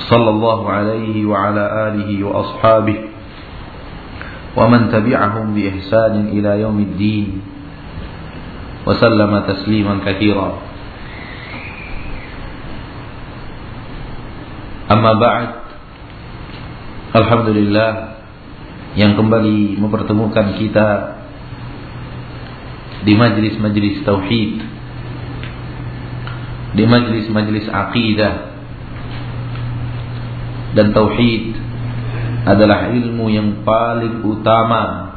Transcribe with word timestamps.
صلى 0.00 0.30
الله 0.30 0.60
عليه 0.70 1.16
وعلى 1.24 1.64
آله 1.88 2.10
وأصحابه 2.24 2.98
ومن 4.56 4.80
تبعهم 4.92 5.46
بإحسان 5.54 6.14
إلى 6.32 6.50
يوم 6.60 6.78
الدين 6.80 7.28
وسلم 8.86 9.32
تسليما 9.48 9.94
كثيرا 10.06 10.50
أما 14.92 15.12
بعد 15.12 15.48
الحمد 17.16 17.48
لله 17.48 17.92
yang 18.96 19.12
kembali 19.12 19.76
mempertemukan 19.76 20.56
kita 20.56 20.88
di 23.04 23.12
majlis-majlis 23.12 24.08
tauhid 24.08 24.52
di 26.72 26.84
majlis-majlis 26.88 27.68
akidah 27.68 28.49
dan 30.71 30.95
tauhid 30.95 31.55
adalah 32.47 32.89
ilmu 32.89 33.27
yang 33.29 33.61
paling 33.61 34.23
utama 34.23 35.13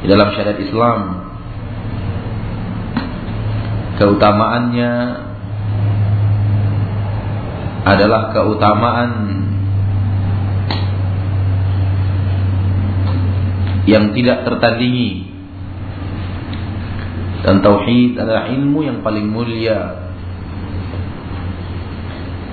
di 0.00 0.06
dalam 0.06 0.30
syariat 0.32 0.58
Islam. 0.62 1.00
Keutamaannya 3.98 4.92
adalah 7.82 8.30
keutamaan 8.30 9.12
yang 13.90 14.14
tidak 14.14 14.46
tertandingi. 14.46 15.34
Dan 17.42 17.64
tauhid 17.64 18.18
adalah 18.22 18.46
ilmu 18.52 18.86
yang 18.86 18.98
paling 19.02 19.26
mulia. 19.26 19.98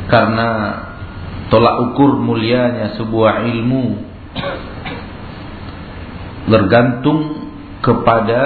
Karena 0.09 0.49
tolak 1.49 1.91
ukur 1.91 2.17
mulianya 2.17 2.97
sebuah 2.97 3.45
ilmu 3.45 3.85
bergantung 6.45 7.49
kepada 7.81 8.43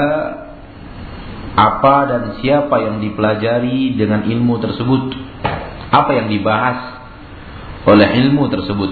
apa 1.59 1.95
dan 2.07 2.23
siapa 2.39 2.75
yang 2.79 3.03
dipelajari 3.03 3.99
dengan 3.99 4.23
ilmu 4.23 4.63
tersebut. 4.63 5.15
Apa 5.89 6.11
yang 6.15 6.31
dibahas 6.31 7.01
oleh 7.83 8.07
ilmu 8.23 8.47
tersebut. 8.47 8.91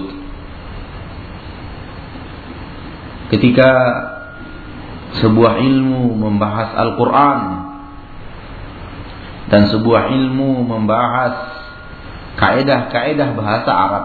Ketika 3.28 3.70
sebuah 5.20 5.60
ilmu 5.60 6.16
membahas 6.16 6.76
Al-Quran 6.76 7.40
dan 9.48 9.62
sebuah 9.72 10.12
ilmu 10.12 10.64
membahas 10.64 11.57
kaedah-kaedah 12.38 13.28
bahasa 13.34 13.70
Arab. 13.70 14.04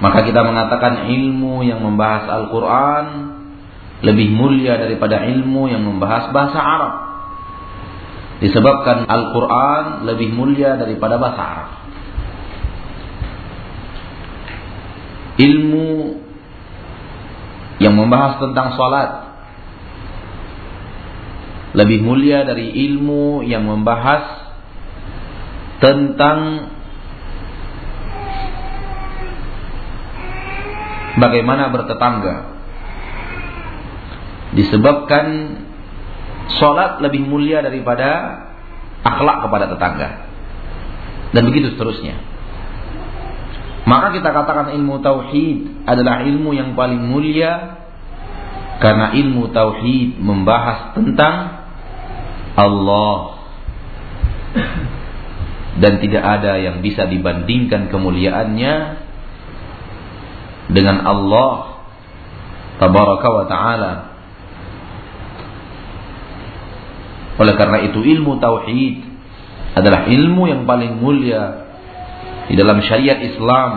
Maka 0.00 0.28
kita 0.28 0.40
mengatakan 0.44 1.08
ilmu 1.08 1.64
yang 1.64 1.80
membahas 1.80 2.28
Al-Quran 2.28 3.06
lebih 4.04 4.28
mulia 4.32 4.76
daripada 4.76 5.24
ilmu 5.24 5.72
yang 5.72 5.84
membahas 5.84 6.32
bahasa 6.32 6.60
Arab. 6.60 6.94
Disebabkan 8.44 9.08
Al-Quran 9.08 10.04
lebih 10.04 10.28
mulia 10.36 10.76
daripada 10.76 11.16
bahasa 11.16 11.40
Arab. 11.40 11.70
Ilmu 15.36 15.88
yang 17.80 17.92
membahas 17.92 18.40
tentang 18.40 18.72
salat 18.76 19.10
lebih 21.76 22.00
mulia 22.00 22.44
dari 22.48 22.72
ilmu 22.88 23.44
yang 23.44 23.68
membahas 23.68 24.35
tentang 25.80 26.38
bagaimana 31.20 31.72
bertetangga. 31.72 32.56
Disebabkan 34.56 35.26
sholat 36.56 37.02
lebih 37.04 37.26
mulia 37.26 37.60
daripada 37.60 38.40
akhlak 39.04 39.44
kepada 39.44 39.64
tetangga. 39.68 40.08
Dan 41.34 41.42
begitu 41.44 41.74
seterusnya. 41.74 42.16
Maka 43.86 44.18
kita 44.18 44.34
katakan 44.34 44.74
ilmu 44.74 44.98
tauhid 44.98 45.86
adalah 45.86 46.26
ilmu 46.26 46.50
yang 46.56 46.74
paling 46.74 46.98
mulia 47.06 47.78
karena 48.82 49.14
ilmu 49.14 49.54
tauhid 49.54 50.18
membahas 50.18 50.96
tentang 50.98 51.34
Allah 52.56 53.36
dan 55.76 56.00
tidak 56.00 56.24
ada 56.24 56.56
yang 56.56 56.80
bisa 56.80 57.04
dibandingkan 57.04 57.92
kemuliaannya 57.92 58.74
dengan 60.72 61.04
Allah 61.04 61.84
tabaraka 62.80 63.28
wa 63.28 63.44
taala. 63.44 63.92
Oleh 67.36 67.54
karena 67.60 67.84
itu 67.84 68.00
ilmu 68.00 68.40
tauhid 68.40 69.04
adalah 69.76 70.08
ilmu 70.08 70.48
yang 70.48 70.64
paling 70.64 70.96
mulia 70.96 71.68
di 72.48 72.56
dalam 72.56 72.80
syariat 72.80 73.20
Islam. 73.20 73.72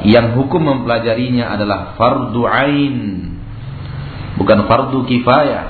Yang 0.00 0.32
hukum 0.32 0.64
mempelajarinya 0.64 1.52
adalah 1.52 1.92
fardu 2.00 2.40
ain 2.48 2.96
bukan 4.40 4.64
fardu 4.64 5.04
kifayah. 5.04 5.66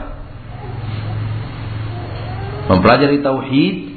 Mempelajari 2.71 3.19
tauhid 3.19 3.90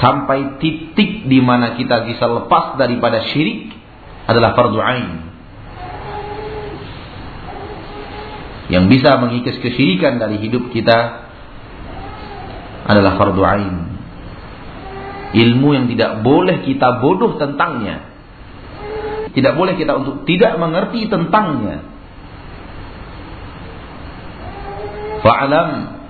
sampai 0.00 0.62
titik 0.62 1.28
di 1.28 1.38
mana 1.44 1.76
kita 1.76 2.08
bisa 2.08 2.24
lepas 2.24 2.80
daripada 2.80 3.28
syirik 3.28 3.74
adalah 4.24 4.56
fardu 4.56 4.78
ain. 4.80 5.10
Yang 8.72 8.84
bisa 8.88 9.20
mengikis 9.20 9.60
kesyirikan 9.60 10.16
dari 10.16 10.40
hidup 10.40 10.72
kita 10.72 11.28
adalah 12.88 13.20
fardu 13.20 13.42
ain. 13.44 13.74
Ilmu 15.32 15.68
yang 15.76 15.86
tidak 15.88 16.24
boleh 16.24 16.64
kita 16.64 17.00
bodoh 17.00 17.36
tentangnya. 17.36 18.08
Tidak 19.32 19.52
boleh 19.56 19.76
kita 19.80 19.96
untuk 19.96 20.28
tidak 20.28 20.60
mengerti 20.60 21.08
tentangnya. 21.08 21.88
Fa'alam 25.24 26.01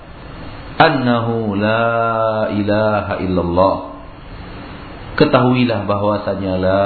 annahu 0.82 1.54
la 1.54 2.50
ilaha 2.50 3.15
illallah. 3.22 3.76
Ketahuilah 5.15 5.87
bahwasanya 5.87 6.54
la 6.59 6.84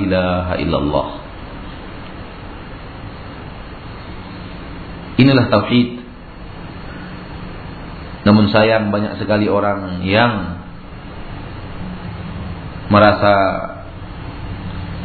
ilaha 0.00 0.54
illallah. 0.58 1.08
Inilah 5.20 5.46
tauhid. 5.52 6.02
Namun 8.22 8.50
sayang 8.50 8.90
banyak 8.90 9.18
sekali 9.18 9.46
orang 9.50 10.02
yang 10.06 10.62
merasa 12.88 13.34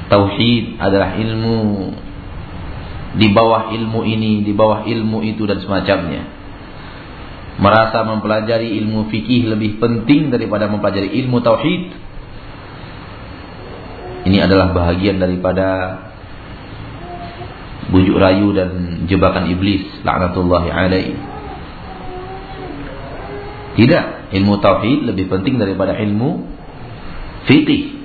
tauhid 0.08 0.80
adalah 0.80 1.18
ilmu 1.18 1.94
di 3.18 3.28
bawah 3.34 3.74
ilmu 3.74 4.06
ini, 4.06 4.46
di 4.46 4.54
bawah 4.54 4.86
ilmu 4.86 5.26
itu 5.26 5.44
dan 5.50 5.60
semacamnya 5.60 6.37
merasa 7.58 8.06
mempelajari 8.06 8.78
ilmu 8.82 9.10
fikih 9.10 9.50
lebih 9.50 9.82
penting 9.82 10.30
daripada 10.30 10.70
mempelajari 10.70 11.10
ilmu 11.26 11.42
tauhid. 11.42 11.84
Ini 14.30 14.38
adalah 14.46 14.76
bahagian 14.76 15.18
daripada 15.18 15.68
bujuk 17.90 18.20
rayu 18.20 18.52
dan 18.54 18.70
jebakan 19.10 19.50
iblis 19.50 19.88
laknatullahi 20.06 20.70
alaihi. 20.70 21.16
Tidak, 23.78 24.34
ilmu 24.34 24.58
tauhid 24.58 25.06
lebih 25.10 25.30
penting 25.30 25.62
daripada 25.62 25.98
ilmu 25.98 26.46
fikih. 27.46 27.98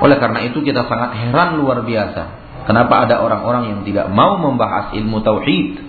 Oleh 0.00 0.16
karena 0.16 0.48
itu 0.48 0.64
kita 0.64 0.88
sangat 0.88 1.12
heran 1.12 1.60
luar 1.60 1.84
biasa 1.84 2.40
Kenapa 2.68 3.08
ada 3.08 3.24
orang-orang 3.24 3.72
yang 3.72 3.80
tidak 3.88 4.12
mau 4.12 4.36
membahas 4.36 4.92
ilmu 4.92 5.24
tauhid? 5.24 5.80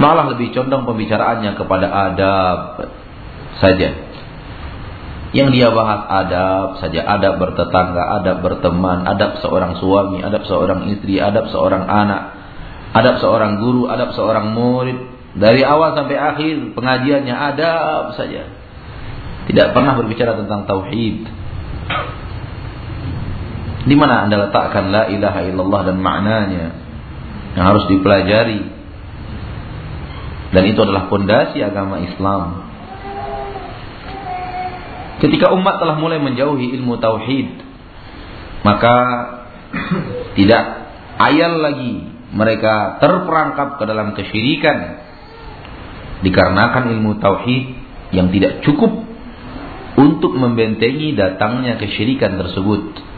Malah 0.00 0.32
lebih 0.32 0.50
condong 0.56 0.88
pembicaraannya 0.88 1.60
kepada 1.60 1.86
adab 1.86 2.58
saja. 3.60 4.10
Yang 5.30 5.48
dia 5.54 5.68
bahas 5.70 6.10
adab 6.10 6.82
saja, 6.82 7.06
adab 7.06 7.38
bertetangga, 7.38 8.02
adab 8.18 8.42
berteman, 8.42 9.06
adab 9.06 9.38
seorang 9.38 9.78
suami, 9.78 10.18
adab 10.26 10.42
seorang 10.42 10.90
istri, 10.90 11.22
adab 11.22 11.46
seorang 11.54 11.86
anak, 11.86 12.34
adab 12.96 13.22
seorang 13.22 13.62
guru, 13.62 13.86
adab 13.86 14.10
seorang 14.18 14.50
murid. 14.50 14.98
Dari 15.30 15.62
awal 15.62 15.94
sampai 15.94 16.18
akhir 16.18 16.74
pengajiannya 16.74 17.30
adab 17.30 18.18
saja. 18.18 18.50
Tidak 19.46 19.66
pernah 19.70 19.94
berbicara 19.94 20.34
tentang 20.34 20.66
tauhid. 20.66 21.39
Di 23.80 23.94
mana 23.96 24.28
Anda 24.28 24.48
letakkan 24.48 24.92
la 24.92 25.08
ilaha 25.08 25.40
illallah 25.48 25.80
dan 25.88 25.96
maknanya 26.00 26.66
yang 27.56 27.64
harus 27.64 27.88
dipelajari. 27.88 28.60
Dan 30.50 30.62
itu 30.66 30.80
adalah 30.82 31.06
pondasi 31.06 31.62
agama 31.62 32.02
Islam. 32.02 32.68
Ketika 35.20 35.52
umat 35.52 35.78
telah 35.78 35.96
mulai 36.00 36.18
menjauhi 36.18 36.74
ilmu 36.80 36.96
tauhid, 36.96 37.48
maka 38.66 38.94
tidak 40.36 40.64
ayal 41.20 41.60
lagi 41.60 42.08
mereka 42.32 42.98
terperangkap 43.02 43.76
ke 43.76 43.84
dalam 43.84 44.16
kesyirikan 44.16 45.02
dikarenakan 46.24 46.94
ilmu 46.96 47.20
tauhid 47.20 47.64
yang 48.16 48.32
tidak 48.32 48.64
cukup 48.64 49.06
untuk 50.00 50.32
membentengi 50.32 51.12
datangnya 51.12 51.76
kesyirikan 51.76 52.40
tersebut. 52.40 53.09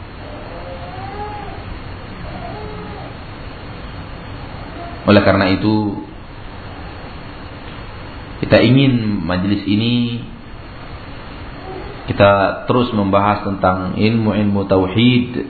Oleh 5.03 5.21
karena 5.23 5.51
itu 5.51 6.03
kita 8.43 8.59
ingin 8.59 9.23
majelis 9.23 9.63
ini 9.67 10.23
kita 12.07 12.63
terus 12.67 12.91
membahas 12.91 13.47
tentang 13.47 13.95
ilmu-ilmu 13.95 14.67
tauhid. 14.67 15.47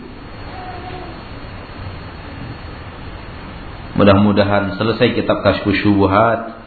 Mudah-mudahan 3.93 4.77
selesai 4.77 5.17
kitab 5.17 5.45
Kashfus 5.45 5.85
Syubuhat 5.85 6.65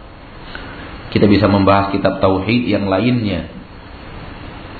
kita 1.11 1.27
bisa 1.27 1.47
membahas 1.51 1.91
kitab 1.95 2.23
tauhid 2.23 2.71
yang 2.71 2.87
lainnya 2.87 3.51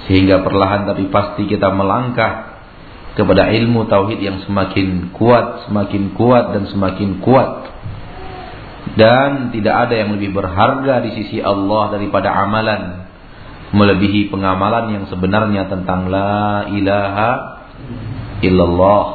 sehingga 0.07 0.47
perlahan 0.47 0.87
tapi 0.87 1.11
pasti 1.11 1.51
kita 1.51 1.75
melangkah 1.75 2.63
kepada 3.19 3.51
ilmu 3.51 3.91
tauhid 3.91 4.23
yang 4.23 4.39
semakin 4.47 5.11
kuat, 5.11 5.67
semakin 5.67 6.15
kuat 6.15 6.55
dan 6.55 6.71
semakin 6.71 7.19
kuat 7.25 7.76
dan 8.97 9.53
tidak 9.53 9.87
ada 9.87 9.95
yang 9.95 10.17
lebih 10.17 10.33
berharga 10.33 11.05
di 11.05 11.21
sisi 11.21 11.39
Allah 11.45 11.93
daripada 11.93 12.33
amalan. 12.33 13.05
Melebihi 13.77 14.33
pengamalan 14.33 14.95
yang 14.95 15.05
sebenarnya 15.13 15.69
tentang 15.69 16.09
la 16.09 16.65
ilaha 16.73 17.31
illallah. 18.41 19.07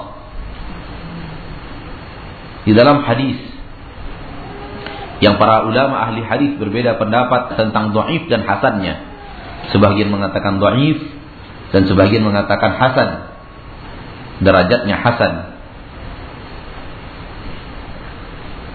Di 2.61 2.77
dalam 2.77 3.01
hadis 3.01 3.41
yang 5.17 5.41
para 5.41 5.65
ulama 5.65 5.97
ahli 6.05 6.21
hadis 6.21 6.61
berbeda 6.61 7.01
pendapat 7.01 7.57
tentang 7.57 7.89
dhaif 7.89 8.29
dan 8.29 8.45
hasannya. 8.45 9.01
Sebagian 9.73 10.13
mengatakan 10.13 10.61
dhaif 10.61 10.99
dan 11.73 11.89
sebagian 11.89 12.21
mengatakan 12.21 12.77
hasan. 12.77 13.09
Derajatnya 14.45 14.97
hasan 14.99 15.50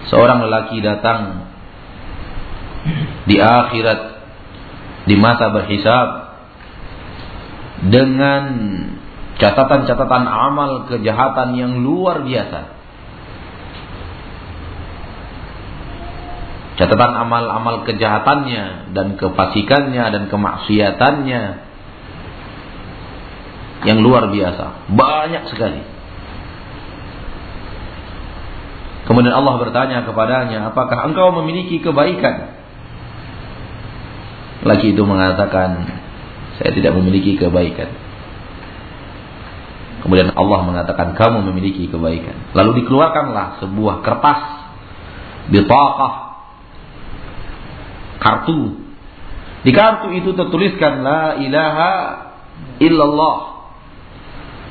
seorang 0.07 0.47
lelaki 0.47 0.79
datang 0.79 1.47
di 3.27 3.37
akhirat 3.39 3.99
di 5.07 5.15
masa 5.15 5.51
berhisab 5.51 6.07
dengan 7.87 8.43
catatan-catatan 9.37 10.25
amal 10.25 10.71
kejahatan 10.89 11.49
yang 11.55 11.73
luar 11.83 12.25
biasa. 12.25 12.75
Catatan 16.77 17.11
amal-amal 17.25 17.89
kejahatannya 17.89 18.93
dan 18.93 19.17
kefasikannya 19.17 20.03
dan 20.13 20.23
kemaksiatannya 20.29 21.41
yang 23.85 23.99
luar 24.01 24.29
biasa, 24.29 24.89
banyak 24.93 25.49
sekali. 25.49 25.96
Kemudian 29.07 29.31
Allah 29.31 29.55
bertanya 29.55 30.03
kepadanya, 30.03 30.67
apakah 30.67 31.07
engkau 31.07 31.31
memiliki 31.39 31.79
kebaikan? 31.79 32.59
Laki 34.67 34.91
itu 34.91 35.03
mengatakan, 35.07 35.87
saya 36.59 36.75
tidak 36.75 36.91
memiliki 36.99 37.39
kebaikan. 37.39 37.87
Kemudian 40.03 40.35
Allah 40.35 40.59
mengatakan, 40.67 41.15
kamu 41.15 41.39
memiliki 41.47 41.87
kebaikan. 41.87 42.51
Lalu 42.51 42.83
dikeluarkanlah 42.83 43.63
sebuah 43.63 44.03
kertas, 44.03 44.41
bitaqah, 45.55 46.13
kartu. 48.19 48.75
Di 49.63 49.71
kartu 49.71 50.11
itu 50.19 50.35
tertuliskan, 50.35 50.99
La 50.99 51.39
ilaha 51.39 51.91
illallah. 52.83 53.56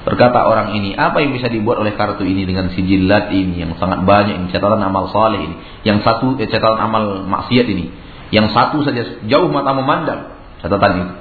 Berkata 0.07 0.47
orang 0.47 0.71
ini, 0.79 0.95
apa 0.95 1.19
yang 1.19 1.35
bisa 1.35 1.51
dibuat 1.51 1.83
oleh 1.83 1.99
kartu 1.99 2.23
ini 2.23 2.47
dengan 2.47 2.71
sijilat 2.71 3.27
ini 3.35 3.59
yang 3.59 3.75
sangat 3.75 4.07
banyak 4.07 4.39
ini, 4.39 4.47
catatan 4.55 4.79
amal 4.79 5.11
saleh 5.11 5.43
ini, 5.43 5.57
yang 5.83 5.99
satu 6.07 6.39
eh, 6.39 6.47
catatan 6.47 6.79
amal 6.79 7.27
maksiat 7.27 7.67
ini, 7.67 7.91
yang 8.31 8.55
satu 8.55 8.87
saja 8.87 9.03
jauh 9.27 9.51
mata 9.51 9.75
memandang 9.75 10.31
catatan 10.63 10.91
itu. 10.95 11.15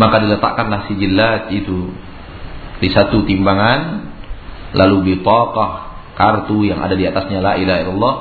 Maka 0.00 0.16
diletakkanlah 0.24 0.88
sijilat 0.88 1.52
itu 1.52 1.92
di 2.80 2.88
satu 2.88 3.28
timbangan, 3.28 4.08
lalu 4.72 5.12
bitaqah 5.12 5.92
kartu 6.16 6.64
yang 6.64 6.80
ada 6.80 6.96
di 6.96 7.04
atasnya 7.04 7.44
la 7.44 7.60
ilaha 7.60 7.78
illallah 7.84 8.14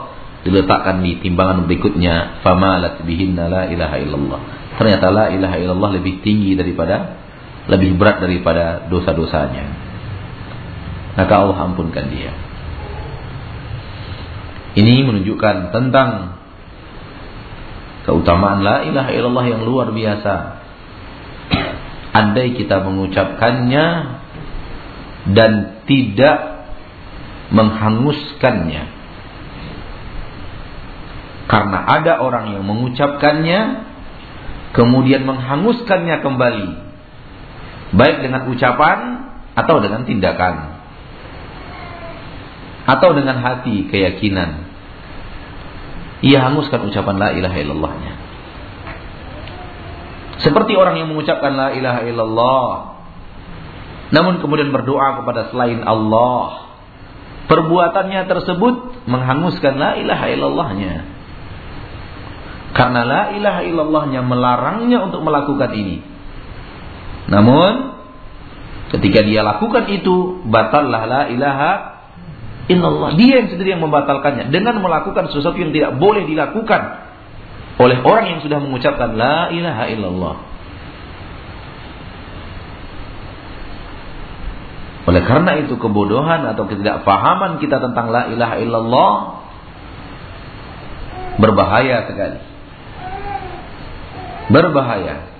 diletakkan 0.44 1.00
di 1.00 1.24
timbangan 1.24 1.64
berikutnya 1.64 2.44
famalat 2.44 3.08
bihinna 3.08 3.48
la 3.48 3.72
ilaha 3.72 3.96
illallah. 4.04 4.42
Ternyata 4.76 5.08
la 5.16 5.26
ilaha 5.32 5.56
illallah 5.64 5.96
lebih 5.96 6.20
tinggi 6.20 6.60
daripada 6.60 7.21
lebih 7.72 7.96
berat 7.96 8.20
daripada 8.20 8.92
dosa-dosanya. 8.92 9.66
Maka 11.16 11.34
Allah 11.40 11.72
ampunkan 11.72 12.12
dia. 12.12 12.36
Ini 14.76 15.08
menunjukkan 15.08 15.72
tentang 15.72 16.40
keutamaan 18.04 18.64
la 18.64 18.84
ilaha 18.84 19.10
illallah 19.16 19.46
yang 19.48 19.64
luar 19.64 19.96
biasa. 19.96 20.36
Andai 22.12 22.60
kita 22.60 22.84
mengucapkannya 22.84 23.86
dan 25.32 25.84
tidak 25.88 26.68
menghanguskannya. 27.56 28.84
Karena 31.48 31.80
ada 31.88 32.20
orang 32.24 32.56
yang 32.56 32.64
mengucapkannya 32.68 33.92
kemudian 34.72 35.24
menghanguskannya 35.28 36.24
kembali 36.24 36.91
Baik 37.92 38.24
dengan 38.24 38.48
ucapan 38.48 39.00
atau 39.56 39.84
dengan 39.84 40.08
tindakan. 40.08 40.80
Atau 42.88 43.14
dengan 43.14 43.44
hati, 43.44 43.88
keyakinan. 43.92 44.72
Ia 46.22 46.40
hanguskan 46.50 46.88
ucapan 46.88 47.16
la 47.18 47.30
ilaha 47.34 47.58
illallahnya. 47.60 48.14
Seperti 50.42 50.74
orang 50.74 50.98
yang 50.98 51.10
mengucapkan 51.12 51.54
la 51.54 51.70
ilaha 51.76 52.02
illallah. 52.06 52.70
Namun 54.12 54.42
kemudian 54.42 54.74
berdoa 54.74 55.22
kepada 55.22 55.54
selain 55.54 55.86
Allah. 55.86 56.74
Perbuatannya 57.46 58.26
tersebut 58.26 59.06
menghanguskan 59.06 59.76
la 59.76 59.92
ilaha 60.00 60.26
illallahnya. 60.32 60.94
Karena 62.72 63.02
la 63.04 63.24
ilaha 63.36 63.62
illallahnya 63.68 64.22
melarangnya 64.24 65.04
untuk 65.04 65.22
melakukan 65.22 65.76
ini. 65.76 66.02
Namun 67.30 67.98
ketika 68.96 69.22
dia 69.22 69.46
lakukan 69.46 69.86
itu 69.92 70.46
batallah 70.48 71.02
la 71.06 71.22
ilaha 71.30 71.72
illallah. 72.72 73.14
Dia 73.20 73.44
yang 73.44 73.50
sendiri 73.52 73.78
yang 73.78 73.84
membatalkannya 73.84 74.50
dengan 74.50 74.80
melakukan 74.82 75.30
sesuatu 75.30 75.58
yang 75.58 75.74
tidak 75.76 75.98
boleh 75.98 76.26
dilakukan 76.26 76.82
oleh 77.82 77.98
orang 78.04 78.26
yang 78.38 78.40
sudah 78.46 78.60
mengucapkan 78.62 79.18
la 79.18 79.50
ilaha 79.50 79.86
illallah. 79.90 80.38
Oleh 85.02 85.26
karena 85.26 85.58
itu 85.66 85.82
kebodohan 85.82 86.46
atau 86.46 86.70
ketidakpahaman 86.70 87.58
kita 87.58 87.82
tentang 87.82 88.14
la 88.14 88.30
ilaha 88.30 88.56
illallah 88.62 89.14
berbahaya 91.42 92.06
sekali. 92.06 92.40
Berbahaya 94.52 95.31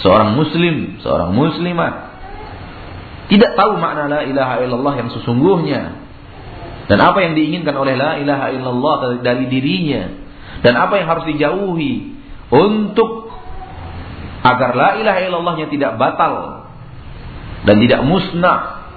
seorang 0.00 0.34
muslim, 0.34 1.02
seorang 1.02 1.30
muslimah 1.34 2.08
tidak 3.28 3.52
tahu 3.60 3.76
makna 3.76 4.08
la 4.08 4.20
ilaha 4.24 4.64
illallah 4.64 4.94
yang 4.96 5.12
sesungguhnya 5.12 6.00
Dan 6.88 6.98
apa 7.04 7.20
yang 7.20 7.36
diinginkan 7.36 7.76
oleh 7.76 8.00
la 8.00 8.16
ilaha 8.16 8.48
illallah 8.48 9.20
dari 9.20 9.44
dirinya. 9.52 10.08
Dan 10.64 10.72
apa 10.72 10.96
yang 10.96 11.06
harus 11.12 11.28
dijauhi 11.28 12.16
untuk 12.48 13.28
agar 14.40 14.72
la 14.72 14.90
ilaha 14.96 15.18
illallahnya 15.20 15.68
tidak 15.68 16.00
batal 16.00 16.64
dan 17.68 17.76
tidak 17.84 18.00
musnah. 18.08 18.88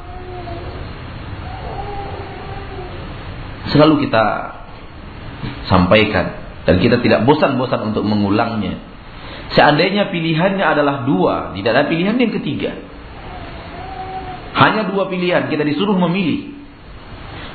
Selalu 3.76 4.08
kita 4.08 4.26
sampaikan 5.68 6.40
dan 6.64 6.80
kita 6.80 7.04
tidak 7.04 7.28
bosan-bosan 7.28 7.92
untuk 7.92 8.08
mengulangnya. 8.08 8.80
Seandainya 9.52 10.08
pilihannya 10.16 10.64
adalah 10.64 11.04
dua, 11.04 11.52
tidak 11.52 11.72
ada 11.76 11.84
pilihan 11.92 12.16
yang 12.16 12.32
ketiga. 12.32 12.72
Hanya 14.56 14.88
dua 14.88 15.12
pilihan, 15.12 15.52
kita 15.52 15.68
disuruh 15.68 15.96
memilih. 16.08 16.56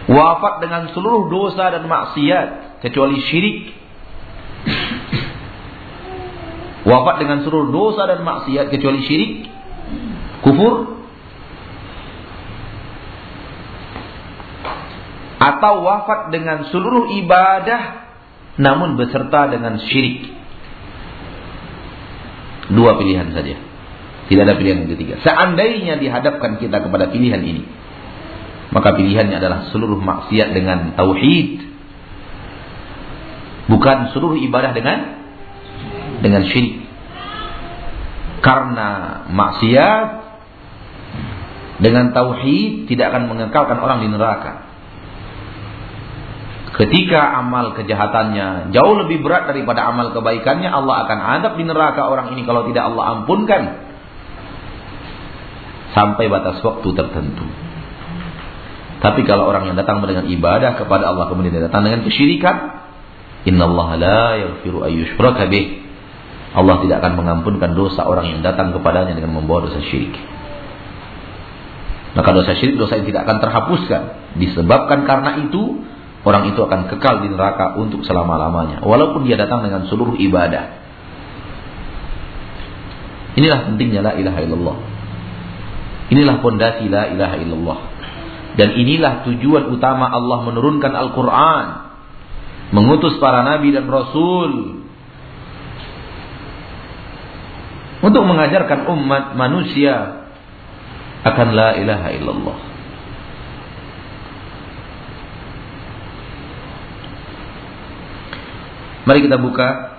Wafat 0.07 0.61
dengan 0.61 0.93
seluruh 0.93 1.33
dosa 1.33 1.73
dan 1.73 1.89
maksiat, 1.89 2.79
kecuali 2.85 3.17
syirik. 3.25 3.61
Wafat 6.85 7.17
dengan 7.17 7.39
seluruh 7.43 7.73
dosa 7.73 8.05
dan 8.13 8.21
maksiat, 8.21 8.69
kecuali 8.69 9.01
syirik. 9.09 9.33
Kufur. 10.45 11.01
Atau 15.41 15.81
wafat 15.81 16.29
dengan 16.29 16.69
seluruh 16.69 17.09
ibadah, 17.25 18.05
namun 18.61 19.01
beserta 19.01 19.49
dengan 19.49 19.81
syirik. 19.81 20.36
Dua 22.73 22.99
pilihan 22.99 23.31
saja. 23.31 23.57
Tidak 24.27 24.43
ada 24.43 24.59
pilihan 24.59 24.83
yang 24.83 24.91
ketiga. 24.91 25.23
Seandainya 25.23 26.03
dihadapkan 26.03 26.59
kita 26.59 26.83
kepada 26.83 27.15
pilihan 27.15 27.39
ini, 27.39 27.63
maka 28.75 28.99
pilihannya 28.99 29.39
adalah 29.39 29.71
seluruh 29.71 30.03
maksiat 30.03 30.51
dengan 30.51 30.99
tauhid. 30.99 31.63
Bukan 33.71 34.11
seluruh 34.11 34.39
ibadah 34.43 34.75
dengan 34.75 34.99
dengan 36.23 36.43
syirik. 36.51 36.83
Karena 38.43 39.23
maksiat 39.31 40.07
dengan 41.79 42.11
tauhid 42.11 42.91
tidak 42.91 43.15
akan 43.15 43.31
mengekalkan 43.31 43.79
orang 43.79 44.03
di 44.03 44.09
neraka. 44.11 44.66
Ketika 46.67 47.21
amal 47.39 47.79
kejahatannya 47.79 48.75
jauh 48.75 48.95
lebih 49.07 49.23
berat 49.23 49.47
daripada 49.47 49.87
amal 49.87 50.11
kebaikannya, 50.11 50.67
Allah 50.67 51.07
akan 51.07 51.19
adab 51.39 51.53
di 51.55 51.65
neraka 51.65 52.11
orang 52.11 52.35
ini 52.35 52.43
kalau 52.43 52.67
tidak 52.67 52.91
Allah 52.91 53.23
ampunkan. 53.23 53.63
Sampai 55.95 56.27
batas 56.27 56.61
waktu 56.61 56.89
tertentu. 56.93 57.47
Tapi 59.01 59.23
kalau 59.29 59.47
orang 59.47 59.71
yang 59.71 59.77
datang 59.79 60.03
dengan 60.03 60.27
ibadah 60.27 60.77
kepada 60.77 61.15
Allah 61.15 61.31
kemudian 61.31 61.55
dia 61.55 61.71
datang 61.71 61.87
dengan 61.87 62.03
kesyirikan, 62.05 62.57
Allah 63.47 63.89
la 63.95 64.25
yaghfiru 64.35 64.83
ayyushraka 64.83 65.47
bih. 65.47 65.87
Allah 66.57 66.81
tidak 66.83 67.05
akan 67.05 67.13
mengampunkan 67.21 67.77
dosa 67.77 68.03
orang 68.09 68.33
yang 68.33 68.41
datang 68.41 68.73
kepadanya 68.73 69.15
dengan 69.15 69.37
membawa 69.37 69.69
dosa 69.69 69.79
syirik. 69.87 70.17
Maka 72.17 72.33
dosa 72.33 72.57
syirik 72.57 72.81
dosa 72.81 72.97
yang 72.97 73.07
tidak 73.07 73.29
akan 73.29 73.39
terhapuskan 73.45 74.03
disebabkan 74.41 75.05
karena 75.05 75.47
itu 75.47 75.85
orang 76.27 76.51
itu 76.51 76.59
akan 76.59 76.91
kekal 76.91 77.23
di 77.23 77.31
neraka 77.31 77.79
untuk 77.79 78.03
selama-lamanya. 78.03 78.83
Walaupun 78.83 79.23
dia 79.23 79.39
datang 79.39 79.63
dengan 79.63 79.87
seluruh 79.87 80.19
ibadah. 80.19 80.83
Inilah 83.39 83.71
pentingnya 83.71 84.03
la 84.03 84.13
ilaha 84.19 84.43
illallah. 84.43 84.79
Inilah 86.11 86.37
pondasi 86.43 86.91
la 86.91 87.15
ilaha 87.15 87.37
illallah. 87.39 87.79
Dan 88.59 88.75
inilah 88.75 89.23
tujuan 89.23 89.71
utama 89.71 90.11
Allah 90.11 90.43
menurunkan 90.51 90.91
Al-Quran. 90.91 91.67
Mengutus 92.75 93.23
para 93.23 93.47
nabi 93.47 93.71
dan 93.71 93.87
rasul. 93.87 94.83
Untuk 98.03 98.23
mengajarkan 98.27 98.91
umat 98.91 99.39
manusia 99.39 100.27
akan 101.23 101.49
la 101.55 101.79
ilaha 101.79 102.09
illallah 102.19 102.76
Mari 109.07 109.23
kita 109.23 109.39
buka 109.39 109.95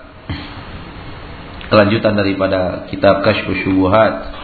kelanjutan 1.72 2.12
daripada 2.12 2.84
kitab 2.92 3.24
Kashfu 3.24 3.56
Syubuhat. 3.64 4.36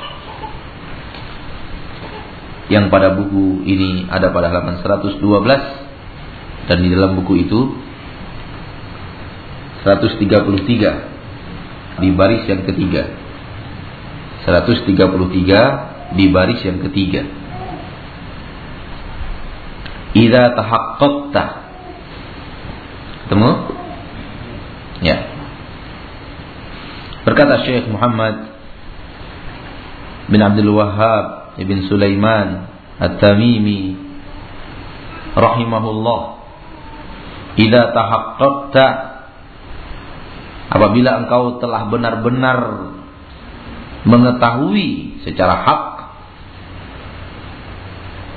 Yang 2.72 2.88
pada 2.88 3.12
buku 3.12 3.60
ini 3.68 4.08
ada 4.08 4.32
pada 4.32 4.48
halaman 4.48 4.80
112 4.80 5.20
dan 6.64 6.80
di 6.80 6.88
dalam 6.88 7.20
buku 7.20 7.44
itu 7.44 7.76
133 9.84 12.00
di 12.00 12.08
baris 12.16 12.48
yang 12.48 12.64
ketiga. 12.64 13.04
133 14.48 16.16
di 16.16 16.24
baris 16.32 16.64
yang 16.64 16.80
ketiga. 16.88 17.20
Idza 20.16 20.56
tahaqqaqta. 20.56 21.44
Ketemu? 23.28 23.84
Ya. 25.04 25.20
Berkata 27.34 27.66
Syekh 27.66 27.90
Muhammad 27.90 28.46
bin 30.30 30.38
Abdul 30.38 30.70
Wahhab 30.70 31.58
ibn 31.58 31.82
Sulaiman 31.90 32.70
At-Tamimi 33.02 33.98
rahimahullah 35.34 36.20
Idza 37.58 37.90
tahaqqaqta 37.90 38.86
apabila 40.78 41.26
engkau 41.26 41.58
telah 41.58 41.90
benar-benar 41.90 42.58
mengetahui 44.06 45.18
secara 45.26 45.58
hak 45.58 45.82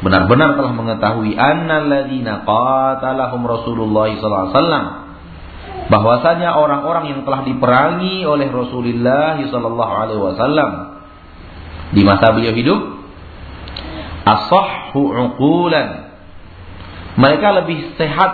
benar-benar 0.01 0.57
telah 0.57 0.73
mengetahui 0.73 1.37
annalladzina 1.37 2.41
qatalahum 2.49 3.45
Rasulullah 3.45 4.09
sallallahu 4.09 4.41
alaihi 4.41 4.57
wasallam 4.57 5.06
bahwasanya 5.87 6.59
orang-orang 6.59 7.15
yang 7.15 7.21
telah 7.23 7.47
diperangi 7.47 8.27
oleh 8.27 8.51
Rasulullah 8.51 9.39
sallallahu 9.39 9.93
alaihi 9.95 10.21
wasallam 10.21 10.71
di 11.95 12.03
masa 12.03 12.35
beliau 12.35 12.51
hidup 12.51 12.81
asahhu 14.27 15.15
uqulan. 15.15 16.11
Mereka 17.17 17.47
lebih 17.63 17.97
sehat 17.97 18.31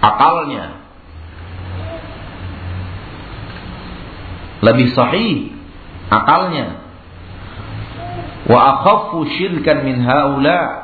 akalnya. 0.00 0.82
Lebih 4.62 4.88
sahih 4.96 5.54
akalnya. 6.10 6.82
Wa 8.48 8.58
akhaffu 8.58 9.28
syirkan 9.38 9.86
min 9.86 10.02
haula. 10.02 10.82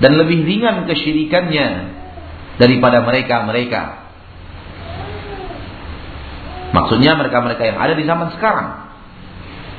Dan 0.00 0.16
lebih 0.16 0.48
ringan 0.48 0.88
kesyirikannya 0.88 1.68
daripada 2.56 3.04
mereka-mereka 3.04 3.99
Maksudnya 6.70 7.18
mereka-mereka 7.18 7.62
yang 7.66 7.78
ada 7.78 7.94
di 7.98 8.04
zaman 8.06 8.28
sekarang. 8.34 8.68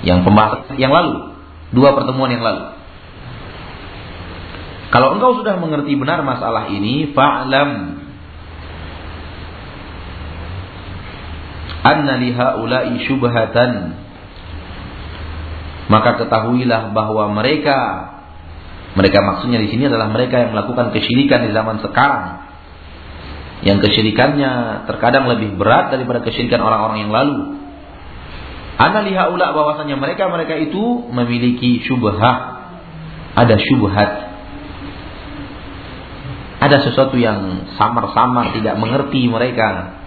Yang 0.03 0.19
pembahasan 0.27 0.75
yang 0.75 0.91
lalu. 0.91 1.35
Dua 1.71 1.95
pertemuan 1.95 2.31
yang 2.31 2.43
lalu. 2.43 2.75
Kalau 4.91 5.15
engkau 5.15 5.39
sudah 5.39 5.55
mengerti 5.55 5.95
benar 5.95 6.19
masalah 6.19 6.67
ini, 6.67 7.15
fa'lam 7.15 8.01
anna 11.81 12.13
lihaula'i 12.21 13.01
syubhatan 13.09 13.97
maka 15.89 16.21
ketahuilah 16.23 16.93
bahwa 16.93 17.33
mereka 17.33 17.77
mereka 18.93 19.19
maksudnya 19.23 19.59
di 19.59 19.71
sini 19.73 19.89
adalah 19.89 20.07
mereka 20.13 20.45
yang 20.45 20.51
melakukan 20.53 20.93
kesyirikan 20.93 21.49
di 21.49 21.51
zaman 21.51 21.81
sekarang 21.81 22.40
yang 23.61 23.77
kesyirikannya 23.77 24.85
terkadang 24.89 25.29
lebih 25.29 25.53
berat 25.53 25.93
daripada 25.93 26.25
kesyirikan 26.25 26.61
orang-orang 26.65 27.05
yang 27.05 27.13
lalu. 27.13 27.61
Ana 28.81 29.05
lihaula 29.05 29.53
bahwasanya 29.53 29.93
mereka-mereka 30.01 30.57
itu 30.57 30.81
memiliki 31.13 31.85
syubhat. 31.85 32.41
Ada 33.37 33.55
syubhat. 33.61 34.11
Ada 36.61 36.77
sesuatu 36.89 37.17
yang 37.21 37.69
samar-samar 37.77 38.57
tidak 38.57 38.81
mengerti 38.81 39.29
mereka. 39.29 40.01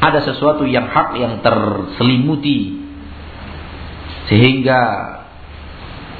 Ada 0.00 0.24
sesuatu 0.32 0.64
yang 0.64 0.88
hak 0.88 1.14
yang 1.20 1.44
terselimuti 1.44 2.80
sehingga 4.32 4.80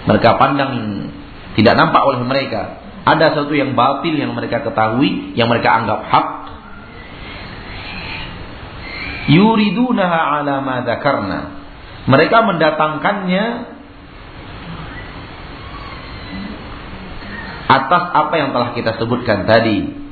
mereka 0.04 0.36
pandang 0.36 0.72
tidak 1.56 1.74
nampak 1.80 2.02
oleh 2.04 2.20
mereka 2.22 2.81
ada 3.02 3.34
sesuatu 3.34 3.54
yang 3.58 3.74
batil 3.74 4.14
yang 4.14 4.30
mereka 4.38 4.62
ketahui, 4.62 5.34
yang 5.34 5.50
mereka 5.50 5.82
anggap 5.82 6.00
hak. 6.06 6.28
Yuridunaha 9.26 10.42
ala 10.42 10.62
ma 10.62 10.86
dzakarna. 10.86 11.40
Mereka 12.06 12.36
mendatangkannya 12.46 13.44
atas 17.70 18.04
apa 18.10 18.34
yang 18.38 18.50
telah 18.54 18.70
kita 18.74 18.98
sebutkan 18.98 19.46
tadi. 19.46 20.02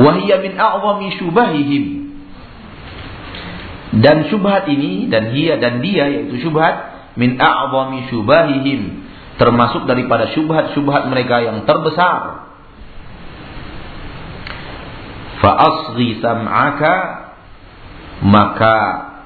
Wahiyya 0.00 0.40
min 0.40 0.56
a'wami 0.56 1.14
syubahihim. 1.20 2.01
Dan 3.92 4.32
syubhat 4.32 4.64
ini 4.72 5.12
dan 5.12 5.36
dia 5.36 5.60
dan 5.60 5.84
dia 5.84 6.08
yaitu 6.08 6.40
syubhat 6.40 6.92
min 7.20 7.36
a'wami 7.36 8.08
syubahihim 8.08 9.04
termasuk 9.36 9.84
daripada 9.84 10.32
syubhat-syubhat 10.32 11.12
mereka 11.12 11.44
yang 11.44 11.68
terbesar. 11.68 12.48
Fa 15.42 15.50
asghi 15.58 16.22
sam'aka 16.22 16.94
maka 18.22 18.76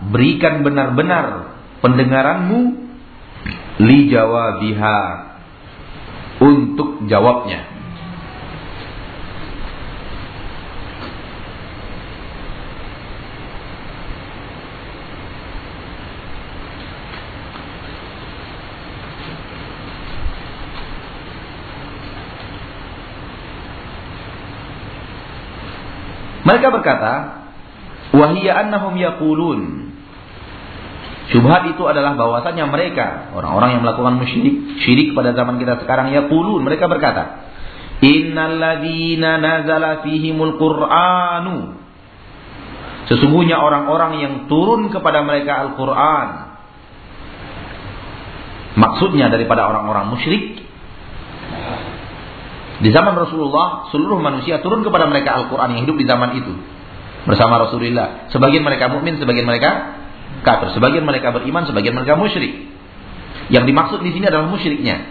berikan 0.08 0.64
benar-benar 0.64 1.52
pendengaranmu 1.84 2.60
li 3.84 3.98
jawabiha 4.08 4.98
untuk 6.40 7.04
jawabnya. 7.06 7.75
Mereka 26.46 26.70
berkata, 26.70 27.12
wahiyya 28.14 28.54
annahum 28.54 28.94
yaqulun. 28.94 29.90
Syubhat 31.34 31.66
itu 31.74 31.82
adalah 31.90 32.14
bahwasanya 32.14 32.70
mereka, 32.70 33.34
orang-orang 33.34 33.74
yang 33.74 33.82
melakukan 33.82 34.14
musyrik, 34.14 34.78
syirik 34.86 35.10
pada 35.10 35.34
zaman 35.34 35.58
kita 35.58 35.82
sekarang 35.82 36.14
yaqulun, 36.14 36.62
mereka 36.62 36.86
berkata, 36.86 37.50
Innal 37.98 38.60
ladzina 38.60 39.42
nazala 39.42 40.06
fihimul 40.06 40.54
Qur'anu. 40.60 41.82
Sesungguhnya 43.10 43.58
orang-orang 43.58 44.12
yang 44.22 44.34
turun 44.50 44.92
kepada 44.92 45.22
mereka 45.26 45.66
Al-Qur'an. 45.66 46.28
Maksudnya 48.76 49.32
daripada 49.32 49.64
orang-orang 49.72 50.12
musyrik 50.12 50.65
di 52.76 52.92
zaman 52.92 53.16
Rasulullah, 53.16 53.88
seluruh 53.88 54.20
manusia 54.20 54.60
turun 54.60 54.84
kepada 54.84 55.08
mereka 55.08 55.32
Al-Quran 55.32 55.76
yang 55.76 55.80
hidup 55.88 55.96
di 55.96 56.04
zaman 56.04 56.36
itu. 56.36 56.52
Bersama 57.24 57.56
Rasulullah. 57.64 58.28
Sebagian 58.28 58.60
mereka 58.60 58.92
mukmin, 58.92 59.16
sebagian 59.16 59.48
mereka 59.48 59.96
kafir. 60.44 60.76
Sebagian 60.76 61.08
mereka 61.08 61.32
beriman, 61.32 61.64
sebagian 61.64 61.96
mereka 61.96 62.20
musyrik. 62.20 62.68
Yang 63.48 63.64
dimaksud 63.72 63.98
di 64.04 64.10
sini 64.12 64.28
adalah 64.28 64.52
musyriknya. 64.52 65.08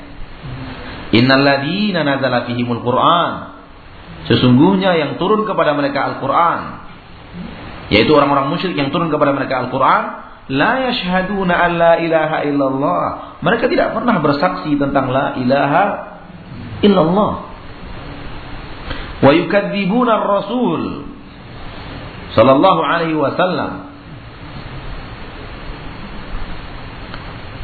Innalladzina 1.16 2.06
nazala 2.06 2.46
fihimul 2.46 2.86
Qur'an. 2.86 3.58
Sesungguhnya 4.30 4.94
yang 5.02 5.18
turun 5.18 5.50
kepada 5.50 5.74
mereka 5.74 6.14
Al-Quran. 6.14 6.86
Yaitu 7.90 8.14
orang-orang 8.14 8.54
musyrik 8.54 8.78
yang 8.78 8.94
turun 8.94 9.10
kepada 9.10 9.34
mereka 9.34 9.66
Al-Quran. 9.66 10.04
La 10.54 10.86
yashhaduna 10.86 11.54
an 11.58 11.72
la 11.82 11.94
ilaha 11.98 12.38
illallah. 12.46 13.06
Mereka 13.42 13.66
tidak 13.74 13.98
pernah 13.98 14.22
bersaksi 14.22 14.78
tentang 14.78 15.10
la 15.10 15.34
ilaha 15.42 15.86
illallah 16.86 17.55
wa 19.24 19.32
yukadzibuna 19.32 20.14
rasul 20.20 20.82
sallallahu 22.36 22.82
alaihi 22.84 23.16
wasallam 23.16 23.96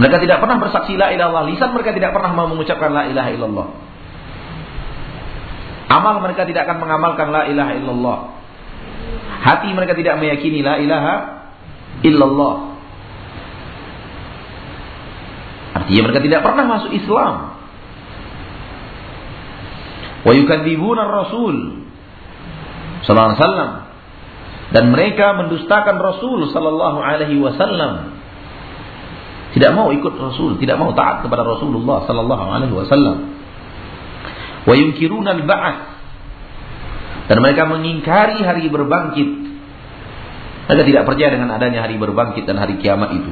Mereka 0.02 0.18
tidak 0.18 0.42
pernah 0.42 0.58
bersaksi 0.58 0.98
la 0.98 1.14
ilaha 1.14 1.30
illallah. 1.30 1.46
Lisan 1.54 1.78
mereka 1.78 1.94
tidak 1.94 2.10
pernah 2.10 2.34
mau 2.34 2.50
mengucapkan 2.50 2.90
la 2.90 3.06
ilaha 3.06 3.30
illallah. 3.38 3.68
Amal 5.94 6.26
mereka 6.26 6.50
tidak 6.50 6.66
akan 6.66 6.82
mengamalkan 6.82 7.30
la 7.30 7.46
ilaha 7.46 7.78
illallah. 7.78 8.18
Hati 9.46 9.70
mereka 9.78 9.94
tidak 9.94 10.18
meyakini 10.18 10.66
la 10.66 10.82
ilaha 10.82 11.14
illallah. 12.02 12.56
Artinya 15.78 16.02
mereka 16.10 16.22
tidak 16.26 16.42
pernah 16.50 16.66
masuk 16.66 16.92
Islam 16.98 17.34
wa 20.22 20.32
yukadzibuna 20.36 21.04
rasul 21.10 21.86
sallallahu 23.06 23.30
alaihi 23.34 23.42
wasallam 23.42 23.72
dan 24.72 24.84
mereka 24.88 25.36
mendustakan 25.36 26.00
Rasul 26.00 26.48
sallallahu 26.48 27.04
alaihi 27.04 27.36
wasallam 27.44 28.22
tidak 29.52 29.76
mau 29.76 29.92
ikut 29.92 30.16
Rasul, 30.16 30.56
tidak 30.64 30.80
mau 30.80 30.96
taat 30.96 31.28
kepada 31.28 31.44
Rasulullah 31.44 32.08
sallallahu 32.08 32.46
alaihi 32.56 32.72
wasallam. 32.72 33.36
Wa 34.64 34.74
yunkiruna 34.80 35.36
al-ba'ats. 35.36 35.84
Dan 37.28 37.44
mereka 37.44 37.68
mengingkari 37.68 38.40
hari 38.40 38.72
berbangkit. 38.72 39.30
Mereka 40.72 40.84
tidak 40.88 41.04
percaya 41.04 41.30
dengan 41.36 41.52
adanya 41.52 41.84
hari 41.84 42.00
berbangkit 42.00 42.48
dan 42.48 42.64
hari 42.64 42.80
kiamat 42.80 43.12
itu. 43.12 43.32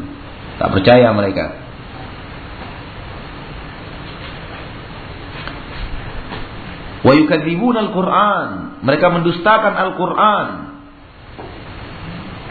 Tak 0.60 0.76
percaya 0.76 1.08
mereka. 1.16 1.69
Wa 7.00 7.14
al-Qur'an. 7.16 8.50
Mereka 8.84 9.08
mendustakan 9.12 9.74
Al-Qur'an. 9.76 10.48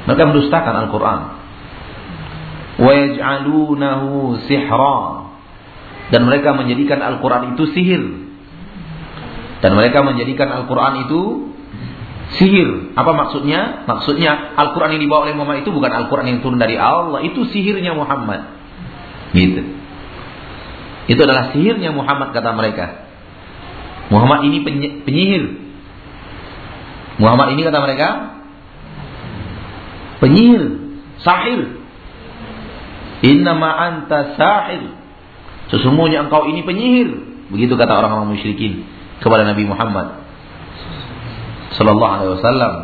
Mereka 0.08 0.22
mendustakan 0.24 0.74
Al-Qur'an. 0.86 1.20
Wa 2.80 2.92
yaj'alunahu 2.96 4.40
sihra. 4.48 5.00
Dan 6.08 6.24
mereka 6.24 6.56
menjadikan 6.56 7.04
Al-Qur'an 7.04 7.52
itu 7.52 7.68
sihir. 7.76 8.02
Dan 9.60 9.76
mereka 9.76 10.00
menjadikan 10.00 10.48
Al-Qur'an 10.48 11.04
itu 11.04 11.52
sihir. 12.40 12.96
Apa 12.96 13.12
maksudnya? 13.12 13.84
Maksudnya 13.84 14.56
Al-Qur'an 14.56 14.96
yang 14.96 15.02
dibawa 15.04 15.28
oleh 15.28 15.36
Muhammad 15.36 15.64
itu 15.64 15.72
bukan 15.72 15.92
Al-Qur'an 15.92 16.24
yang 16.24 16.40
turun 16.40 16.56
dari 16.56 16.80
Allah, 16.80 17.20
itu 17.24 17.44
sihirnya 17.52 17.92
Muhammad. 17.92 18.48
Gitu. 19.36 19.60
Itu 21.08 21.20
adalah 21.24 21.52
sihirnya 21.52 21.92
Muhammad 21.92 22.32
kata 22.32 22.52
mereka. 22.56 23.07
Muhammad 24.08 24.48
ini 24.48 24.64
penyihir. 25.04 25.44
Muhammad 27.18 27.52
ini 27.52 27.60
kata 27.66 27.78
mereka 27.82 28.08
penyihir, 30.22 30.62
sahir. 31.20 31.60
Innama 33.20 33.68
anta 33.74 34.38
sahir. 34.38 34.94
Sesungguhnya 35.68 36.30
engkau 36.30 36.48
ini 36.48 36.64
penyihir. 36.64 37.08
Begitu 37.52 37.74
kata 37.76 37.92
orang-orang 37.98 38.36
musyrikin 38.36 38.86
kepada 39.18 39.44
Nabi 39.44 39.64
Muhammad 39.66 40.28
sallallahu 41.74 42.12
alaihi 42.12 42.32
wasallam. 42.38 42.74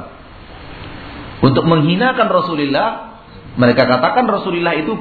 Untuk 1.45 1.65
menghinakan 1.69 2.29
Rasulullah, 2.33 3.21
mereka 3.61 3.85
katakan 3.85 4.25
Rasulullah 4.25 4.75
itu 4.75 4.97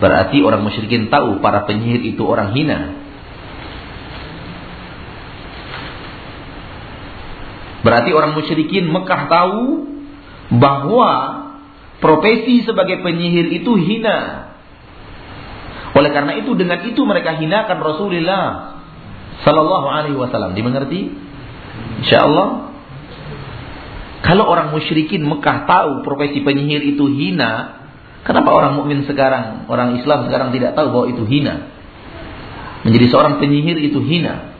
berarti 0.00 0.38
orang 0.40 0.64
musyrikin 0.64 1.12
tahu 1.12 1.38
para 1.44 1.68
penyihir 1.68 2.02
itu 2.16 2.22
orang 2.24 2.56
hina. 2.56 2.97
Berarti 7.88 8.12
orang 8.12 8.36
musyrikin 8.36 8.92
Mekah 8.92 9.32
tahu 9.32 9.88
bahwa 10.60 11.12
profesi 12.04 12.60
sebagai 12.68 13.00
penyihir 13.00 13.48
itu 13.48 13.72
hina. 13.80 14.52
Oleh 15.96 16.12
karena 16.12 16.36
itu 16.36 16.52
dengan 16.52 16.84
itu 16.84 17.00
mereka 17.08 17.40
hinakan 17.40 17.80
Rasulullah 17.80 18.44
sallallahu 19.40 19.88
alaihi 19.88 20.20
wasallam. 20.20 20.52
Dimengerti? 20.52 21.16
Insyaallah. 22.04 22.68
Kalau 24.20 24.44
orang 24.44 24.68
musyrikin 24.68 25.24
Mekah 25.24 25.64
tahu 25.64 26.04
profesi 26.04 26.44
penyihir 26.44 26.92
itu 26.92 27.08
hina, 27.08 27.80
kenapa 28.20 28.52
orang 28.52 28.76
mukmin 28.76 29.08
sekarang, 29.08 29.64
orang 29.64 29.96
Islam 29.96 30.28
sekarang 30.28 30.52
tidak 30.52 30.76
tahu 30.76 30.92
bahwa 30.92 31.06
itu 31.08 31.24
hina? 31.24 31.72
Menjadi 32.84 33.06
seorang 33.08 33.40
penyihir 33.40 33.80
itu 33.80 34.04
hina. 34.04 34.52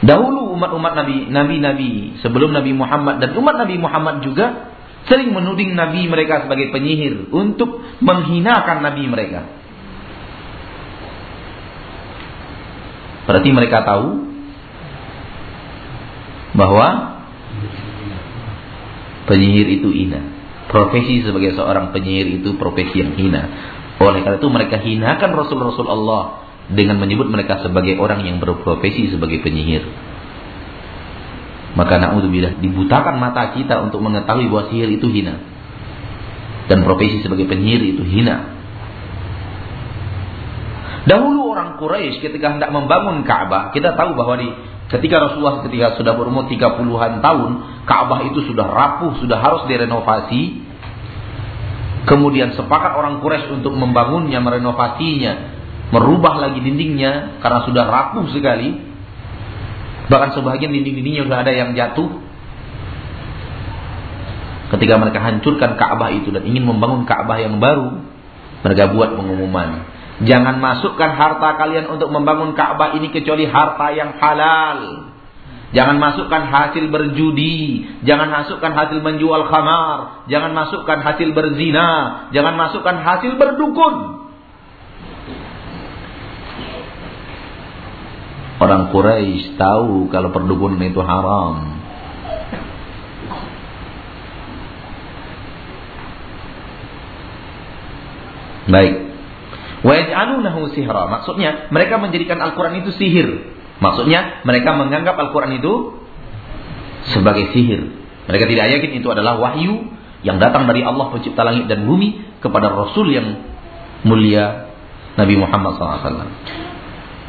Dahulu 0.00 0.45
umat-umat 0.56 0.92
Nabi, 0.96 1.28
Nabi-Nabi 1.28 2.20
sebelum 2.24 2.56
Nabi 2.56 2.72
Muhammad 2.72 3.20
dan 3.20 3.36
umat 3.36 3.54
Nabi 3.60 3.76
Muhammad 3.76 4.24
juga 4.24 4.74
sering 5.06 5.30
menuding 5.30 5.76
Nabi 5.76 6.10
mereka 6.10 6.48
sebagai 6.48 6.74
penyihir 6.74 7.30
untuk 7.30 7.84
menghinakan 8.02 8.82
Nabi 8.82 9.04
mereka. 9.06 9.46
Berarti 13.26 13.50
mereka 13.50 13.82
tahu 13.82 14.08
bahwa 16.54 16.88
penyihir 19.26 19.82
itu 19.82 19.90
hina. 19.90 20.22
Profesi 20.66 21.22
sebagai 21.22 21.54
seorang 21.54 21.94
penyihir 21.94 22.42
itu 22.42 22.54
profesi 22.58 23.02
yang 23.02 23.14
hina. 23.18 23.42
Oleh 23.98 24.22
karena 24.22 24.38
itu 24.38 24.50
mereka 24.50 24.76
hinakan 24.82 25.30
Rasul-Rasul 25.34 25.86
Allah 25.86 26.46
dengan 26.70 26.98
menyebut 26.98 27.30
mereka 27.30 27.62
sebagai 27.62 27.98
orang 27.98 28.26
yang 28.26 28.42
berprofesi 28.42 29.10
sebagai 29.10 29.42
penyihir. 29.42 29.86
Maka 31.76 32.00
na'udzubillah 32.00 32.64
dibutakan 32.64 33.20
mata 33.20 33.52
kita 33.52 33.84
untuk 33.84 34.00
mengetahui 34.00 34.48
bahwa 34.48 34.72
sihir 34.72 34.88
itu 34.96 35.12
hina. 35.12 35.36
Dan 36.66 36.82
profesi 36.82 37.20
sebagai 37.20 37.44
penyihir 37.44 37.94
itu 37.94 38.02
hina. 38.02 38.56
Dahulu 41.06 41.54
orang 41.54 41.78
Quraisy 41.78 42.18
ketika 42.18 42.56
hendak 42.56 42.74
membangun 42.74 43.22
Ka'bah, 43.22 43.70
kita 43.70 43.94
tahu 43.94 44.18
bahwa 44.18 44.34
di 44.42 44.50
ketika 44.90 45.22
Rasulullah 45.22 45.62
ketika 45.62 45.94
sudah 45.94 46.18
berumur 46.18 46.50
30-an 46.50 47.22
tahun, 47.22 47.50
Ka'bah 47.86 48.26
itu 48.26 48.42
sudah 48.42 48.66
rapuh, 48.66 49.14
sudah 49.22 49.38
harus 49.38 49.68
direnovasi. 49.70 50.66
Kemudian 52.10 52.56
sepakat 52.58 52.98
orang 52.98 53.22
Quraisy 53.22 53.52
untuk 53.52 53.76
membangunnya, 53.78 54.42
merenovasinya, 54.42 55.32
merubah 55.94 56.42
lagi 56.42 56.58
dindingnya 56.58 57.38
karena 57.38 57.62
sudah 57.68 57.84
rapuh 57.86 58.26
sekali. 58.34 58.85
Bahkan 60.06 60.38
sebagian 60.38 60.70
dinding-dindingnya 60.70 61.26
sudah 61.26 61.38
ada 61.42 61.52
yang 61.52 61.74
jatuh. 61.74 62.22
Ketika 64.66 64.98
mereka 64.98 65.22
hancurkan 65.22 65.78
Ka'bah 65.78 66.10
itu 66.10 66.34
dan 66.34 66.42
ingin 66.42 66.66
membangun 66.66 67.06
Ka'bah 67.06 67.38
yang 67.38 67.62
baru, 67.62 68.02
mereka 68.66 68.90
buat 68.90 69.14
pengumuman 69.14 69.96
Jangan 70.24 70.64
masukkan 70.64 71.12
harta 71.12 71.60
kalian 71.60 71.92
untuk 71.92 72.08
membangun 72.08 72.56
Ka'bah 72.56 72.96
ini 72.96 73.12
kecuali 73.12 73.44
harta 73.44 73.92
yang 73.92 74.16
halal. 74.16 75.12
Jangan 75.76 76.00
masukkan 76.00 76.46
hasil 76.48 76.88
berjudi, 76.88 77.84
jangan 78.06 78.32
masukkan 78.32 78.72
hasil 78.72 79.02
menjual 79.02 79.50
khamar, 79.50 80.24
jangan 80.30 80.56
masukkan 80.56 81.04
hasil 81.04 81.36
berzina, 81.36 81.90
jangan 82.32 82.56
masukkan 82.56 82.96
hasil 82.96 83.36
berdukun. 83.36 84.24
Orang 88.56 88.88
Quraisy 88.88 89.60
tahu 89.60 90.08
kalau 90.08 90.32
perdukunan 90.32 90.80
itu 90.80 91.00
haram. 91.04 91.76
Baik. 98.66 98.94
Sihra. 100.74 101.06
Maksudnya 101.06 101.70
mereka 101.70 102.02
menjadikan 102.02 102.42
Al-Qur'an 102.42 102.82
itu 102.82 102.90
sihir. 102.96 103.54
Maksudnya 103.78 104.42
mereka 104.42 104.74
menganggap 104.74 105.14
Al-Qur'an 105.14 105.54
itu 105.54 106.02
sebagai 107.14 107.54
sihir. 107.54 107.86
Mereka 108.26 108.44
tidak 108.50 108.66
yakin 108.72 108.90
itu 108.98 109.08
adalah 109.12 109.38
wahyu 109.38 109.86
yang 110.26 110.42
datang 110.42 110.66
dari 110.66 110.82
Allah 110.82 111.14
pencipta 111.14 111.46
langit 111.46 111.70
dan 111.70 111.86
bumi 111.86 112.40
kepada 112.42 112.72
Rasul 112.72 113.14
yang 113.14 113.46
mulia 114.02 114.74
Nabi 115.14 115.34
Muhammad 115.38 115.78
SAW. 115.78 116.65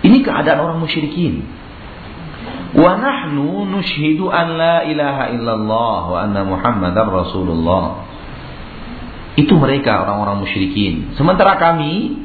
Ini 0.08 0.24
keadaan 0.24 0.60
orang 0.64 0.80
musyrikin. 0.80 1.44
Wa 2.72 2.96
nahnu 2.96 3.68
nushhidu 3.68 4.32
an 4.32 4.56
la 4.56 4.88
ilaha 4.88 5.36
illallah 5.36 6.00
wa 6.08 6.18
anna 6.24 6.42
Muhammadar 6.48 7.08
Rasulullah. 7.12 8.08
Itu 9.36 9.60
mereka 9.60 10.08
orang-orang 10.08 10.48
musyrikin. 10.48 11.14
Sementara 11.20 11.60
kami 11.60 12.24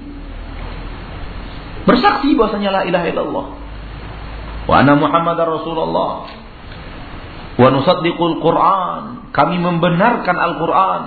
Bersaksi 1.83 2.39
bahwasanya 2.39 2.71
la 2.71 2.83
ilaha 2.87 3.07
illallah. 3.11 3.47
Wa 4.71 4.75
anna 4.79 4.95
Muhammadar 4.95 5.51
Rasulullah. 5.51 6.31
Wa 7.59 7.69
nusaddiqul 7.75 8.39
Qur'an. 8.39 9.35
Kami 9.35 9.57
membenarkan 9.59 10.37
Al-Qur'an. 10.39 11.03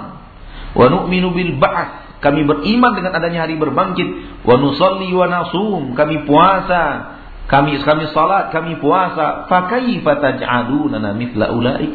Wa 0.76 0.86
nu'minu 0.92 1.32
bil 1.32 1.56
ba'ats. 1.56 2.05
Kami 2.26 2.42
beriman 2.42 2.98
dengan 2.98 3.14
adanya 3.14 3.46
hari 3.46 3.54
berbangkit. 3.62 4.42
Wa 4.42 4.58
nusalli 4.58 5.14
wa 5.14 5.30
nasum. 5.30 5.94
Kami 5.94 6.26
puasa. 6.26 7.14
Kami 7.46 7.78
kami 7.86 8.10
salat, 8.10 8.50
kami 8.50 8.82
puasa. 8.82 9.46
Fa 9.46 9.70
kaifa 9.70 10.18
taj'aluna 10.18 11.14
mithla 11.14 11.54
ulaik? 11.54 11.94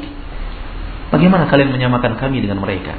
Bagaimana 1.10 1.50
kalian 1.50 1.74
menyamakan 1.74 2.14
kami 2.22 2.38
dengan 2.38 2.62
mereka? 2.62 2.94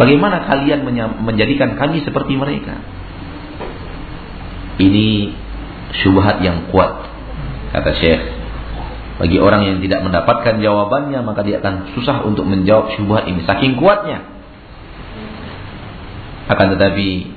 Bagaimana 0.00 0.48
kalian 0.48 0.88
menjadikan 1.20 1.76
kami 1.76 2.00
seperti 2.00 2.40
mereka? 2.40 2.80
Ini 4.80 5.36
syubhat 6.00 6.40
yang 6.40 6.72
kuat 6.72 7.04
kata 7.76 7.92
Syekh. 8.00 8.22
Bagi 9.20 9.36
orang 9.36 9.68
yang 9.68 9.78
tidak 9.84 10.00
mendapatkan 10.00 10.64
jawabannya 10.64 11.20
maka 11.20 11.44
dia 11.44 11.60
akan 11.60 11.92
susah 11.92 12.24
untuk 12.24 12.48
menjawab 12.48 12.96
syubhat 12.96 13.28
ini 13.28 13.44
saking 13.44 13.76
kuatnya. 13.76 14.39
Akan 16.50 16.74
tetapi 16.74 17.30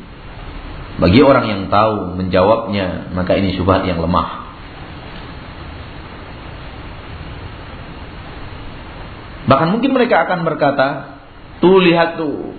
bagi 0.98 1.20
orang 1.22 1.46
yang 1.46 1.62
tahu 1.70 2.18
menjawabnya 2.18 3.14
maka 3.14 3.38
ini 3.38 3.54
syubhat 3.54 3.86
yang 3.86 4.02
lemah. 4.02 4.42
Bahkan 9.44 9.70
mungkin 9.76 9.92
mereka 9.92 10.24
akan 10.26 10.48
berkata, 10.48 11.20
"Tuh 11.60 11.78
lihat 11.84 12.16
tuh, 12.16 12.56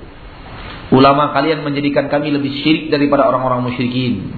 ulama 0.92 1.32
kalian 1.32 1.64
menjadikan 1.64 2.12
kami 2.12 2.30
lebih 2.30 2.52
syirik 2.60 2.92
daripada 2.92 3.24
orang-orang 3.26 3.66
musyrikin." 3.72 4.36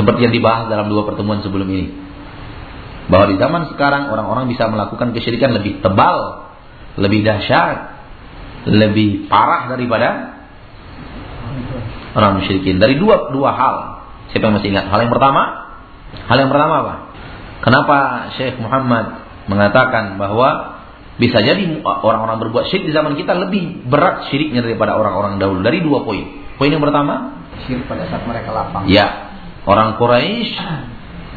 Seperti 0.00 0.20
yang 0.24 0.32
dibahas 0.32 0.72
dalam 0.72 0.88
dua 0.88 1.04
pertemuan 1.04 1.44
sebelum 1.44 1.68
ini. 1.68 2.09
Bahwa 3.10 3.26
di 3.26 3.36
zaman 3.36 3.68
sekarang 3.74 4.08
orang-orang 4.08 4.46
bisa 4.46 4.70
melakukan 4.70 5.10
kesyirikan 5.10 5.50
lebih 5.50 5.82
tebal, 5.82 6.48
lebih 6.94 7.26
dahsyat, 7.26 7.98
lebih 8.70 9.26
parah 9.26 9.66
daripada 9.74 10.38
orang 12.14 12.38
musyrikin. 12.38 12.78
Dari 12.78 12.96
dua 12.96 13.34
dua 13.34 13.50
hal. 13.54 13.76
Siapa 14.30 14.46
yang 14.46 14.62
masih 14.62 14.70
ingat? 14.70 14.86
Hal 14.86 15.02
yang 15.02 15.10
pertama, 15.10 15.42
hal 16.30 16.36
yang 16.38 16.50
pertama 16.54 16.74
apa? 16.86 16.94
Kenapa 17.66 17.96
Syekh 18.38 18.62
Muhammad 18.62 19.26
mengatakan 19.50 20.14
bahwa 20.14 20.78
bisa 21.18 21.42
jadi 21.42 21.82
orang-orang 21.84 22.40
berbuat 22.48 22.70
syirik 22.70 22.88
di 22.88 22.94
zaman 22.94 23.18
kita 23.18 23.36
lebih 23.36 23.90
berat 23.90 24.30
syiriknya 24.30 24.62
daripada 24.64 24.96
orang-orang 24.96 25.36
dahulu 25.42 25.60
dari 25.60 25.82
dua 25.82 26.06
poin. 26.06 26.46
Poin 26.56 26.70
yang 26.70 26.80
pertama, 26.80 27.42
syirik 27.66 27.84
pada 27.90 28.06
saat 28.08 28.24
mereka 28.24 28.54
lapang. 28.54 28.86
Ya, 28.88 29.30
Orang 29.68 30.00
Quraisy 30.00 30.56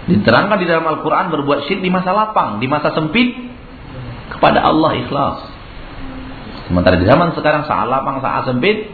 diterangkan 0.08 0.58
di 0.60 0.68
dalam 0.68 0.84
Al-Quran 0.84 1.32
berbuat 1.32 1.68
syirik 1.68 1.84
di 1.84 1.92
masa 1.92 2.12
lapang, 2.12 2.60
di 2.60 2.68
masa 2.68 2.92
sempit 2.92 3.36
kepada 4.32 4.63
Allah 4.63 4.92
ikhlas. 5.00 5.38
Sementara 6.68 7.00
di 7.00 7.06
zaman 7.08 7.36
sekarang 7.36 7.68
saat 7.68 7.88
lapang, 7.88 8.20
saat 8.20 8.48
sempit 8.48 8.92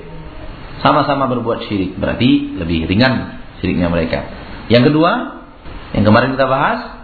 sama-sama 0.82 1.26
berbuat 1.30 1.66
syirik. 1.66 1.98
Berarti 1.98 2.60
lebih 2.62 2.86
ringan 2.86 3.42
syiriknya 3.62 3.90
mereka. 3.90 4.26
Yang 4.70 4.94
kedua, 4.94 5.42
yang 5.98 6.06
kemarin 6.06 6.38
kita 6.38 6.46
bahas 6.46 7.00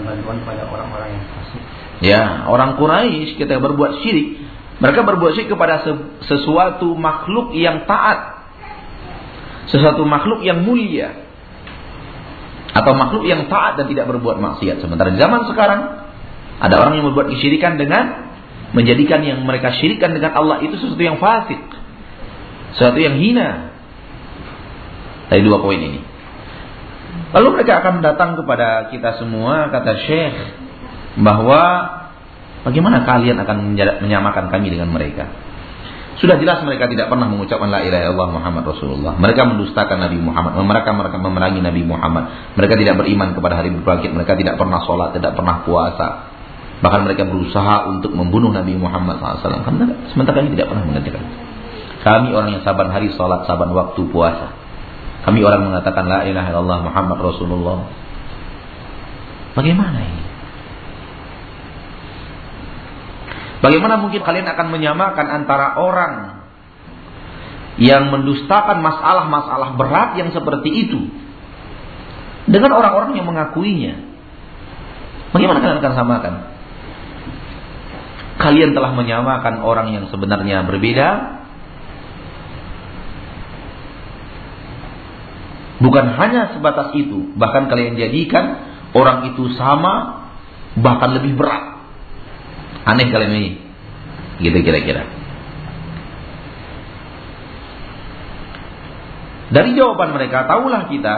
bantuan 0.00 0.38
pada 0.42 0.66
orang-orang 0.66 1.08
yang 1.14 1.24
fasik. 1.36 1.62
Ya, 2.00 2.22
orang 2.48 2.80
Quraisy 2.80 3.36
kita 3.36 3.60
berbuat 3.60 4.00
syirik. 4.02 4.40
Mereka 4.80 5.04
berbuat 5.04 5.36
syirik 5.36 5.52
kepada 5.52 5.84
sesuatu 6.24 6.96
makhluk 6.96 7.52
yang 7.52 7.84
taat 7.84 8.40
sesuatu 9.70 10.02
makhluk 10.02 10.42
yang 10.42 10.66
mulia 10.66 11.19
atau 12.70 12.92
makhluk 12.94 13.26
yang 13.26 13.50
taat 13.50 13.78
dan 13.78 13.90
tidak 13.90 14.06
berbuat 14.10 14.38
maksiat. 14.38 14.82
Sementara 14.82 15.14
zaman 15.18 15.40
sekarang 15.50 15.80
ada 16.60 16.74
orang 16.78 17.00
yang 17.00 17.06
berbuat 17.10 17.32
kesyirikan 17.34 17.80
dengan 17.80 18.30
menjadikan 18.70 19.26
yang 19.26 19.42
mereka 19.42 19.74
syirikan 19.74 20.14
dengan 20.14 20.36
Allah 20.38 20.62
itu 20.62 20.78
sesuatu 20.78 21.02
yang 21.02 21.18
fasik, 21.18 21.58
sesuatu 22.78 22.98
yang 23.00 23.18
hina. 23.18 23.72
Dari 25.30 25.46
dua 25.46 25.62
poin 25.62 25.78
ini. 25.78 26.02
Lalu 27.30 27.48
mereka 27.54 27.82
akan 27.82 28.02
datang 28.02 28.34
kepada 28.34 28.90
kita 28.90 29.22
semua 29.22 29.70
kata 29.70 29.94
Syekh 30.02 30.34
bahwa 31.22 31.62
bagaimana 32.66 33.06
kalian 33.06 33.38
akan 33.38 33.78
menyamakan 34.02 34.50
kami 34.50 34.74
dengan 34.74 34.90
mereka? 34.90 35.30
Sudah 36.20 36.36
jelas 36.36 36.60
mereka 36.68 36.84
tidak 36.84 37.08
pernah 37.08 37.32
mengucapkan 37.32 37.72
la 37.72 37.80
ilaha 37.80 38.12
illallah 38.12 38.28
Muhammad 38.36 38.64
Rasulullah. 38.68 39.16
Mereka 39.16 39.40
mendustakan 39.40 40.04
Nabi 40.04 40.20
Muhammad. 40.20 40.52
Mereka 40.60 40.92
mereka 40.92 41.16
memerangi 41.16 41.64
Nabi 41.64 41.80
Muhammad. 41.80 42.24
Mereka 42.60 42.76
tidak 42.76 43.00
beriman 43.00 43.32
kepada 43.32 43.56
hari 43.56 43.72
berbangkit. 43.72 44.12
Mereka 44.12 44.36
tidak 44.36 44.60
pernah 44.60 44.84
sholat, 44.84 45.16
tidak 45.16 45.32
pernah 45.32 45.64
puasa. 45.64 46.28
Bahkan 46.84 47.00
mereka 47.08 47.24
berusaha 47.24 47.88
untuk 47.88 48.12
membunuh 48.12 48.52
Nabi 48.52 48.76
Muhammad 48.76 49.16
SAW. 49.16 49.64
Sementara 50.12 50.44
kami 50.44 50.52
tidak 50.52 50.68
pernah 50.68 50.84
mengerjakan. 50.84 51.24
Kami 52.04 52.28
orang 52.36 52.48
yang 52.52 52.62
saban 52.68 52.92
hari 52.92 53.08
sholat, 53.16 53.48
saban 53.48 53.72
waktu 53.72 54.00
puasa. 54.12 54.52
Kami 55.24 55.40
orang 55.40 55.72
mengatakan 55.72 56.04
la 56.04 56.28
ilaha 56.28 56.52
illallah 56.52 56.78
Muhammad 56.84 57.18
Rasulullah. 57.20 57.88
Bagaimana 59.56 60.04
ini? 60.04 60.29
Bagaimana 63.60 64.00
mungkin 64.00 64.24
kalian 64.24 64.48
akan 64.48 64.66
menyamakan 64.72 65.26
antara 65.28 65.76
orang 65.76 66.44
yang 67.80 68.08
mendustakan 68.08 68.80
masalah-masalah 68.80 69.76
berat 69.76 70.16
yang 70.16 70.32
seperti 70.32 70.88
itu 70.88 71.00
dengan 72.48 72.72
orang-orang 72.76 73.16
yang 73.16 73.28
mengakuinya? 73.28 74.00
Bagaimana 75.36 75.60
kalian 75.60 75.80
akan 75.84 75.94
samakan? 75.94 76.34
Kalian 78.40 78.72
telah 78.72 78.96
menyamakan 78.96 79.60
orang 79.60 79.92
yang 79.92 80.08
sebenarnya 80.08 80.64
berbeda 80.64 81.40
Bukan 85.80 86.12
hanya 86.12 86.52
sebatas 86.52 86.92
itu, 86.92 87.32
bahkan 87.40 87.72
kalian 87.72 87.96
jadikan 87.96 88.60
orang 88.92 89.32
itu 89.32 89.48
sama, 89.56 90.28
bahkan 90.76 91.16
lebih 91.16 91.40
berat. 91.40 91.79
Aneh 92.90 93.06
kalian 93.08 93.34
ini. 93.38 93.52
Gitu 94.42 94.58
kira-kira. 94.66 95.06
Dari 99.50 99.74
jawaban 99.74 100.14
mereka, 100.14 100.46
tahulah 100.46 100.86
kita 100.86 101.16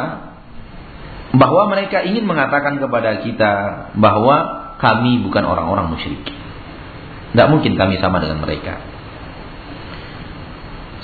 bahwa 1.36 1.68
mereka 1.68 2.04
ingin 2.04 2.24
mengatakan 2.28 2.80
kepada 2.80 3.24
kita 3.24 3.52
bahwa 3.96 4.36
kami 4.80 5.20
bukan 5.24 5.44
orang-orang 5.44 5.92
musyrik. 5.92 6.24
Tidak 7.32 7.48
mungkin 7.48 7.76
kami 7.76 7.96
sama 8.00 8.20
dengan 8.20 8.44
mereka. 8.44 8.80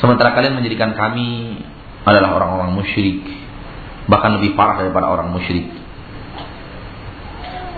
Sementara 0.01 0.37
kalian 0.37 0.61
menjadikan 0.61 0.93
kami 0.93 1.59
adalah 2.05 2.37
orang-orang 2.37 2.77
musyrik, 2.77 3.25
bahkan 4.09 4.37
lebih 4.41 4.53
parah 4.57 4.85
daripada 4.85 5.09
orang 5.09 5.33
musyrik. 5.33 5.69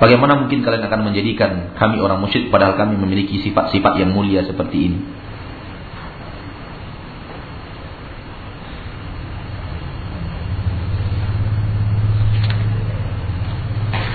Bagaimana 0.01 0.41
mungkin 0.41 0.65
kalian 0.65 0.89
akan 0.89 1.13
menjadikan 1.13 1.77
kami 1.77 2.01
orang 2.01 2.25
musyrik 2.25 2.49
padahal 2.49 2.73
kami 2.73 2.97
memiliki 2.97 3.45
sifat-sifat 3.45 4.01
yang 4.01 4.17
mulia 4.17 4.41
seperti 4.49 4.77
ini? 4.81 4.99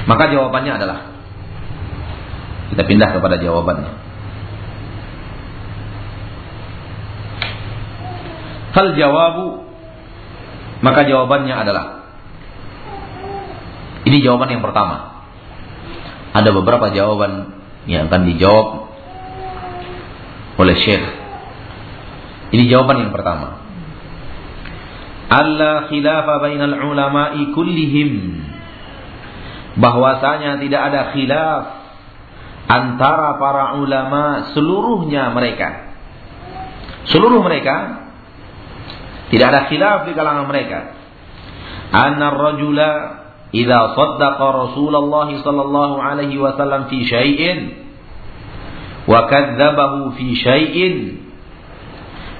Maka 0.09 0.33
jawabannya 0.33 0.73
adalah 0.73 0.99
kita 2.73 2.81
pindah 2.81 3.09
kepada 3.13 3.37
jawabannya. 3.37 3.93
Hal 8.73 8.87
jawabu 8.97 9.69
maka 10.81 11.05
jawabannya 11.05 11.55
adalah 11.55 11.85
ini 14.05 14.17
jawaban 14.21 14.49
yang 14.49 14.65
pertama. 14.65 15.14
Ada 16.35 16.51
beberapa 16.51 16.91
jawaban 16.91 17.63
yang 17.87 18.11
akan 18.11 18.21
dijawab 18.27 18.67
oleh 20.59 20.75
Syekh. 20.75 21.05
Ini 22.51 22.67
jawaban 22.67 23.07
yang 23.07 23.13
pertama. 23.15 23.63
Allah 25.25 25.89
khilafa 25.89 26.43
bainal 26.43 26.75
ulama'i 26.85 27.55
kullihim 27.55 28.43
bahwasanya 29.79 30.61
tidak 30.61 30.81
ada 30.91 31.01
khilaf 31.15 31.63
antara 32.69 33.35
para 33.41 33.65
ulama 33.81 34.53
seluruhnya 34.53 35.33
mereka. 35.33 35.97
Seluruh 37.09 37.41
mereka 37.41 38.05
tidak 39.29 39.47
ada 39.51 39.61
khilaf 39.69 39.99
di 40.09 40.13
kalangan 40.13 40.45
mereka. 40.45 40.79
Anna 41.89 42.33
rajula 42.33 42.91
idza 43.55 43.95
saddaqa 43.95 44.45
Rasulullah 44.51 45.31
sallallahu 45.31 45.95
alaihi 45.95 46.35
wasallam 46.35 46.91
fi 46.91 47.07
syai'in 47.07 47.87
wa 49.07 49.31
kadzdzabahu 49.31 50.11
fi 50.19 50.27
syai'in 50.35 51.23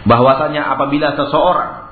bahwasanya 0.04 0.76
apabila 0.76 1.16
seseorang 1.16 1.88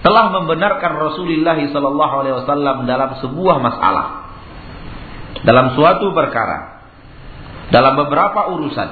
telah 0.00 0.24
membenarkan 0.32 0.92
Rasulullah 0.96 1.58
sallallahu 1.60 2.14
alaihi 2.24 2.36
wasallam 2.40 2.88
dalam 2.88 3.10
sebuah 3.20 3.56
masalah 3.60 4.06
dalam 5.44 5.76
suatu 5.76 6.16
perkara 6.16 6.80
dalam 7.68 8.00
beberapa 8.00 8.48
urusan 8.56 8.90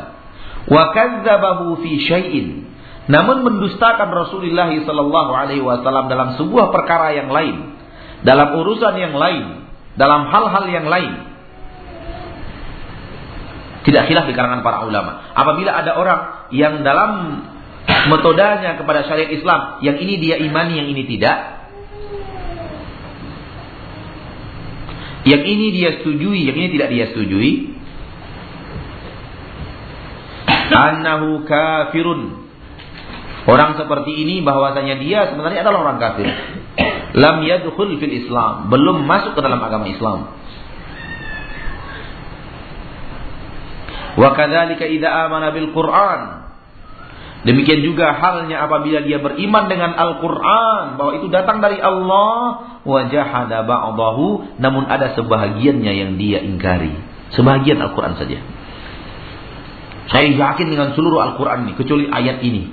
wa 0.69 0.83
kadzabahu 0.93 1.81
fi 1.81 1.93
syai'in 2.05 2.69
namun 3.07 3.47
mendustakan 3.47 4.11
Rasulullah 4.11 4.69
sallallahu 4.69 5.33
alaihi 5.33 5.63
wasallam 5.63 6.11
dalam 6.13 6.35
sebuah 6.37 6.75
perkara 6.75 7.15
yang 7.17 7.31
lain 7.31 7.76
dalam 8.27 8.59
urusan 8.59 8.95
yang 8.99 9.15
lain 9.15 9.71
dalam 9.95 10.27
hal-hal 10.29 10.65
yang 10.67 10.87
lain 10.91 11.13
tidak 13.87 14.11
khilaf 14.11 14.27
di 14.27 14.35
kalangan 14.35 14.67
para 14.67 14.83
ulama 14.83 15.31
apabila 15.39 15.71
ada 15.79 15.95
orang 15.95 16.51
yang 16.51 16.83
dalam 16.83 17.41
metodanya 18.11 18.75
kepada 18.75 19.07
syariat 19.07 19.31
Islam 19.31 19.79
yang 19.87 19.95
ini 20.03 20.19
dia 20.19 20.43
imani 20.43 20.83
yang 20.83 20.91
ini 20.91 21.07
tidak 21.07 21.57
Yang 25.27 25.43
ini 25.43 25.67
dia 25.75 25.91
setujui, 25.99 26.47
yang 26.47 26.55
ini 26.55 26.69
tidak 26.71 26.89
dia 26.95 27.05
setujui. 27.11 27.75
Annahu 30.71 31.43
kafirun. 31.43 32.47
Orang 33.51 33.75
seperti 33.75 34.23
ini 34.23 34.47
bahwasanya 34.47 35.03
dia 35.03 35.27
sebenarnya 35.35 35.67
adalah 35.67 35.83
orang 35.83 35.99
kafir. 35.99 36.31
Lam 37.17 37.41
yadkhul 37.49 37.97
fil 37.97 38.15
Islam, 38.25 38.69
belum 38.69 39.09
masuk 39.09 39.33
ke 39.33 39.41
dalam 39.41 39.59
agama 39.65 39.89
Islam. 39.89 40.37
Wa 44.17 44.33
kadzalika 44.37 44.85
idza 44.85 45.09
amana 45.09 45.53
bil 45.53 45.73
Qur'an 45.77 46.47
Demikian 47.47 47.87
juga 47.87 48.11
halnya 48.11 48.67
apabila 48.67 49.07
dia 49.07 49.23
beriman 49.23 49.71
dengan 49.71 49.95
Al-Quran. 49.95 50.99
Bahwa 50.99 51.13
itu 51.15 51.31
datang 51.31 51.63
dari 51.63 51.79
Allah. 51.79 52.35
Wajahada 52.83 53.63
ba'dahu. 53.63 54.59
Namun 54.59 54.91
ada 54.91 55.15
sebahagiannya 55.15 55.93
yang 55.95 56.19
dia 56.19 56.43
ingkari. 56.43 56.91
Sebahagian 57.39 57.79
Al-Quran 57.79 58.19
saja. 58.19 58.43
Saya 60.11 60.35
yakin 60.35 60.67
dengan 60.75 60.99
seluruh 60.99 61.23
Al-Quran 61.23 61.71
ini. 61.71 61.73
Kecuali 61.79 62.11
ayat 62.11 62.43
ini. 62.43 62.67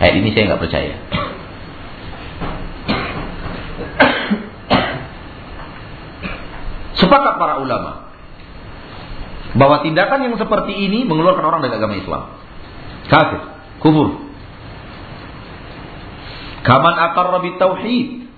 Ayat 0.00 0.14
ini 0.16 0.28
saya 0.32 0.48
nggak 0.48 0.62
percaya. 0.64 0.94
Sepakat 7.10 7.42
para 7.42 7.58
ulama. 7.58 8.14
Bahwa 9.58 9.82
tindakan 9.82 10.30
yang 10.30 10.38
seperti 10.38 10.78
ini 10.78 11.02
mengeluarkan 11.10 11.42
orang 11.42 11.66
dari 11.66 11.74
agama 11.74 11.98
Islam. 11.98 12.22
Kafir 13.10 13.42
kufur. 13.82 14.30
Kaman 16.62 16.94
aqarra 17.10 17.42
tauhid. 17.42 18.30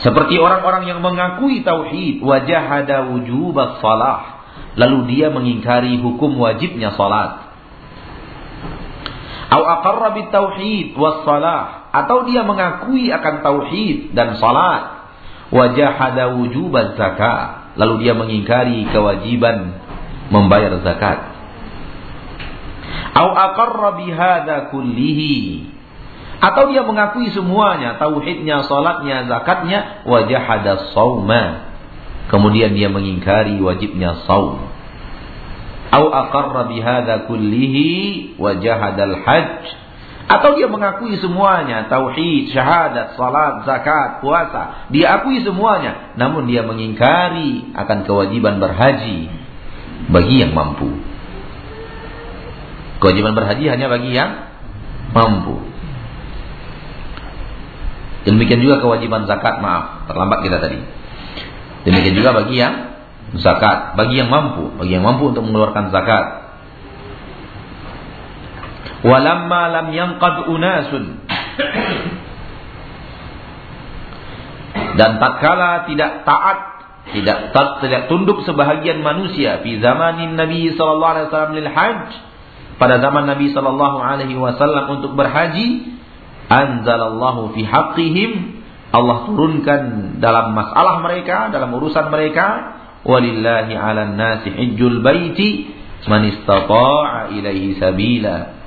Seperti 0.00 0.34
orang-orang 0.40 0.88
yang 0.88 1.04
mengakui 1.04 1.60
tauhid, 1.60 2.24
wajahada 2.24 3.12
wujub 3.12 3.54
salah, 3.84 4.48
lalu 4.80 5.12
dia 5.12 5.28
mengingkari 5.28 6.00
hukum 6.00 6.40
wajibnya 6.40 6.96
salat. 6.96 7.52
Au 9.52 9.60
aqarra 9.60 10.16
tauhid 10.32 10.96
was 10.96 11.20
salah, 11.28 11.92
atau 11.92 12.24
dia 12.24 12.48
mengakui 12.48 13.12
akan 13.12 13.44
tauhid 13.44 14.16
dan 14.16 14.40
salat, 14.40 15.01
wajahada 15.52 16.32
wujub 16.32 16.72
zakat, 16.96 17.76
lalu 17.76 18.08
dia 18.08 18.16
mengingkari 18.16 18.88
kewajiban 18.88 19.76
membayar 20.32 20.80
zakat. 20.80 21.32
Au 23.12 23.28
aqarra 23.36 24.00
bihadza 24.00 24.72
kullihi. 24.72 25.68
Atau 26.42 26.74
dia 26.74 26.82
mengakui 26.82 27.30
semuanya, 27.30 28.00
tauhidnya, 28.02 28.66
salatnya, 28.66 29.30
zakatnya, 29.30 30.02
wajahada 30.08 30.90
sauma. 30.90 31.70
Kemudian 32.32 32.74
dia 32.74 32.88
mengingkari 32.88 33.60
wajibnya 33.62 34.24
saum. 34.26 34.58
Au 35.92 36.04
aqarra 36.08 36.66
bihadza 36.72 37.28
kullihi 37.28 38.34
wajahadal 38.40 39.22
hajj. 39.22 39.81
Atau 40.30 40.54
dia 40.54 40.70
mengakui 40.70 41.18
semuanya, 41.18 41.90
tauhid, 41.90 42.54
syahadat, 42.54 43.18
salat, 43.18 43.66
zakat, 43.66 44.22
puasa, 44.22 44.88
dia 44.94 45.18
akui 45.18 45.42
semuanya, 45.42 46.14
namun 46.14 46.46
dia 46.46 46.62
mengingkari 46.62 47.74
akan 47.74 47.98
kewajiban 48.06 48.62
berhaji 48.62 49.28
bagi 50.08 50.36
yang 50.42 50.54
mampu. 50.54 50.88
Kewajiban 53.02 53.34
berhaji 53.34 53.66
hanya 53.66 53.90
bagi 53.90 54.14
yang 54.14 54.30
mampu. 55.10 55.58
Demikian 58.22 58.62
juga 58.62 58.78
kewajiban 58.78 59.26
zakat, 59.26 59.58
maaf, 59.58 60.06
terlambat 60.06 60.46
kita 60.46 60.62
tadi. 60.62 60.78
Demikian 61.82 62.14
juga 62.14 62.30
bagi 62.30 62.62
yang 62.62 62.94
zakat, 63.34 63.98
bagi 63.98 64.22
yang 64.22 64.30
mampu, 64.30 64.70
bagi 64.78 64.94
yang 64.94 65.02
mampu 65.02 65.34
untuk 65.34 65.42
mengeluarkan 65.42 65.90
zakat. 65.90 66.41
Walamma 69.02 69.62
lam 69.70 69.86
yanqad 69.90 70.46
unasun 70.46 71.04
dan 74.92 75.18
tatkala 75.18 75.90
tidak 75.90 76.22
taat 76.22 76.58
tidak 77.10 77.38
tidak 77.82 78.02
tunduk 78.06 78.46
sebahagian 78.46 79.02
manusia 79.02 79.58
di 79.60 79.82
zamanin 79.82 80.38
Nabi 80.38 80.70
sallallahu 80.78 81.12
alaihi 81.12 81.26
wasallam 81.28 81.54
lil 81.58 81.68
hajj 81.68 82.08
pada 82.82 82.98
zaman 82.98 83.30
Nabi 83.30 83.54
Shallallahu 83.54 84.02
Alaihi 84.02 84.34
Wasallam 84.34 84.98
untuk 84.98 85.14
berhaji, 85.14 85.94
anzalallahu 86.50 87.54
fi 87.54 87.62
haqqihim 87.62 88.58
Allah 88.90 89.24
turunkan 89.24 89.82
dalam 90.18 90.50
masalah 90.52 90.98
mereka, 91.00 91.54
dalam 91.54 91.70
urusan 91.78 92.10
mereka, 92.10 92.74
walillahi 93.06 93.72
'alan 93.78 94.18
nasi 94.18 94.50
hijjul 94.50 94.98
baiti 94.98 95.70
man 96.10 96.26
istata'a 96.26 97.30
ilaihi 97.30 97.78
sabila. 97.78 98.61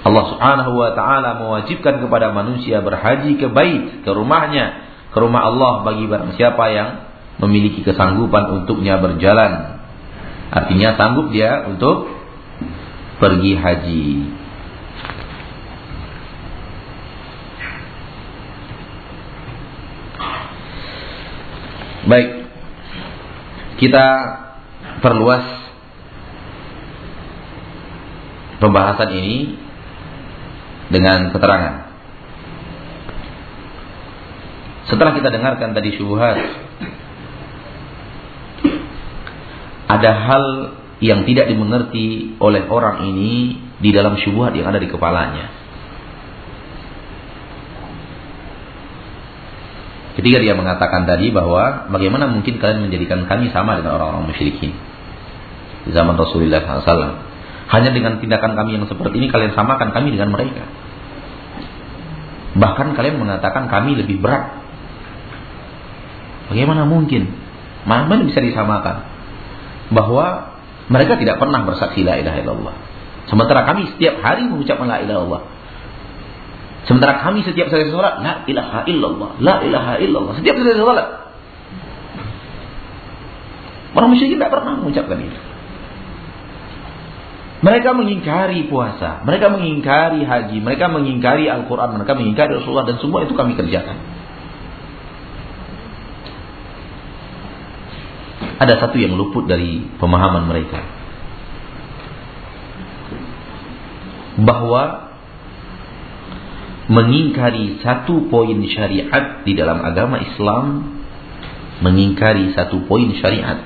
Allah 0.00 0.24
Subhanahu 0.32 0.72
wa 0.80 0.96
taala 0.96 1.36
mewajibkan 1.36 2.00
kepada 2.00 2.32
manusia 2.32 2.80
berhaji 2.80 3.36
ke 3.36 3.52
bait, 3.52 4.00
ke 4.00 4.10
rumahnya, 4.10 4.88
ke 5.12 5.18
rumah 5.20 5.44
Allah 5.44 5.84
bagi 5.84 6.08
barang 6.08 6.40
siapa 6.40 6.64
yang 6.72 6.88
memiliki 7.36 7.84
kesanggupan 7.84 8.64
untuknya 8.64 8.96
berjalan. 8.96 9.82
Artinya 10.50 10.96
sanggup 10.96 11.28
dia 11.30 11.68
untuk 11.68 12.08
pergi 13.20 13.52
haji. 13.60 14.04
Baik. 22.08 22.28
Kita 23.76 24.06
perluas 25.00 25.44
pembahasan 28.60 29.10
ini 29.16 29.36
dengan 30.90 31.30
keterangan. 31.30 31.74
Setelah 34.90 35.14
kita 35.14 35.30
dengarkan 35.30 35.70
tadi 35.70 35.94
syubhat, 35.94 36.36
ada 39.86 40.10
hal 40.10 40.44
yang 40.98 41.22
tidak 41.24 41.46
dimengerti 41.46 42.36
oleh 42.42 42.66
orang 42.66 43.06
ini 43.06 43.56
di 43.78 43.90
dalam 43.94 44.18
syubhat 44.18 44.52
yang 44.58 44.66
ada 44.68 44.82
di 44.82 44.90
kepalanya. 44.90 45.46
Ketika 50.18 50.42
dia 50.42 50.58
mengatakan 50.58 51.06
tadi 51.06 51.30
bahwa 51.30 51.88
bagaimana 51.88 52.28
mungkin 52.28 52.58
kalian 52.58 52.90
menjadikan 52.90 53.24
kami 53.30 53.54
sama 53.54 53.78
dengan 53.78 53.96
orang-orang 53.96 54.28
musyrikin 54.28 54.74
di 55.86 55.90
zaman 55.94 56.18
Rasulullah 56.18 56.60
SAW. 56.60 57.29
Hanya 57.70 57.94
dengan 57.94 58.18
tindakan 58.18 58.58
kami 58.58 58.76
yang 58.76 58.84
seperti 58.90 59.14
ini 59.22 59.30
kalian 59.30 59.54
samakan 59.54 59.94
kami 59.94 60.10
dengan 60.10 60.34
mereka. 60.34 60.66
Bahkan 62.58 62.98
kalian 62.98 63.22
mengatakan 63.22 63.70
kami 63.70 63.94
lebih 63.94 64.18
berat. 64.18 64.58
Bagaimana 66.50 66.82
mungkin? 66.82 67.30
Mana 67.86 68.18
bisa 68.26 68.42
disamakan? 68.42 69.06
Bahwa 69.94 70.58
mereka 70.90 71.14
tidak 71.14 71.38
pernah 71.38 71.62
bersaksi 71.62 72.02
la 72.02 72.18
ilaha 72.18 72.38
illallah. 72.42 72.74
Sementara 73.30 73.62
kami 73.62 73.86
setiap 73.94 74.18
hari 74.18 74.50
mengucapkan 74.50 74.90
la 74.90 74.98
ilaha 74.98 75.22
illallah. 75.22 75.42
Sementara 76.90 77.22
kami 77.22 77.46
setiap 77.46 77.70
selesai 77.70 77.94
sholat, 77.94 78.18
la 78.18 78.42
ilaha 78.50 78.82
illallah, 78.90 79.30
la 79.38 79.62
ilaha 79.62 79.94
illallah. 80.02 80.34
Setiap 80.42 80.58
selesai 80.58 80.82
sholat. 80.82 81.08
Orang 83.94 84.10
musyrik 84.10 84.34
tidak 84.34 84.50
pernah 84.50 84.74
mengucapkan 84.74 85.18
itu. 85.22 85.49
Mereka 87.60 87.92
mengingkari 87.92 88.72
puasa, 88.72 89.20
mereka 89.28 89.52
mengingkari 89.52 90.24
haji, 90.24 90.64
mereka 90.64 90.88
mengingkari 90.88 91.44
Al-Quran, 91.44 92.00
mereka 92.00 92.16
mengingkari 92.16 92.56
Rasulullah 92.56 92.88
dan 92.88 92.96
semua 93.04 93.28
itu 93.28 93.36
kami 93.36 93.52
kerjakan. 93.52 94.00
Ada 98.60 98.80
satu 98.80 98.96
yang 98.96 99.12
luput 99.16 99.44
dari 99.44 99.84
pemahaman 100.00 100.48
mereka. 100.48 100.80
Bahwa 104.40 105.12
mengingkari 106.88 107.84
satu 107.84 108.32
poin 108.32 108.56
syariat 108.72 109.44
di 109.44 109.52
dalam 109.52 109.84
agama 109.84 110.16
Islam, 110.24 110.96
mengingkari 111.84 112.56
satu 112.56 112.88
poin 112.88 113.12
syariat 113.20 113.60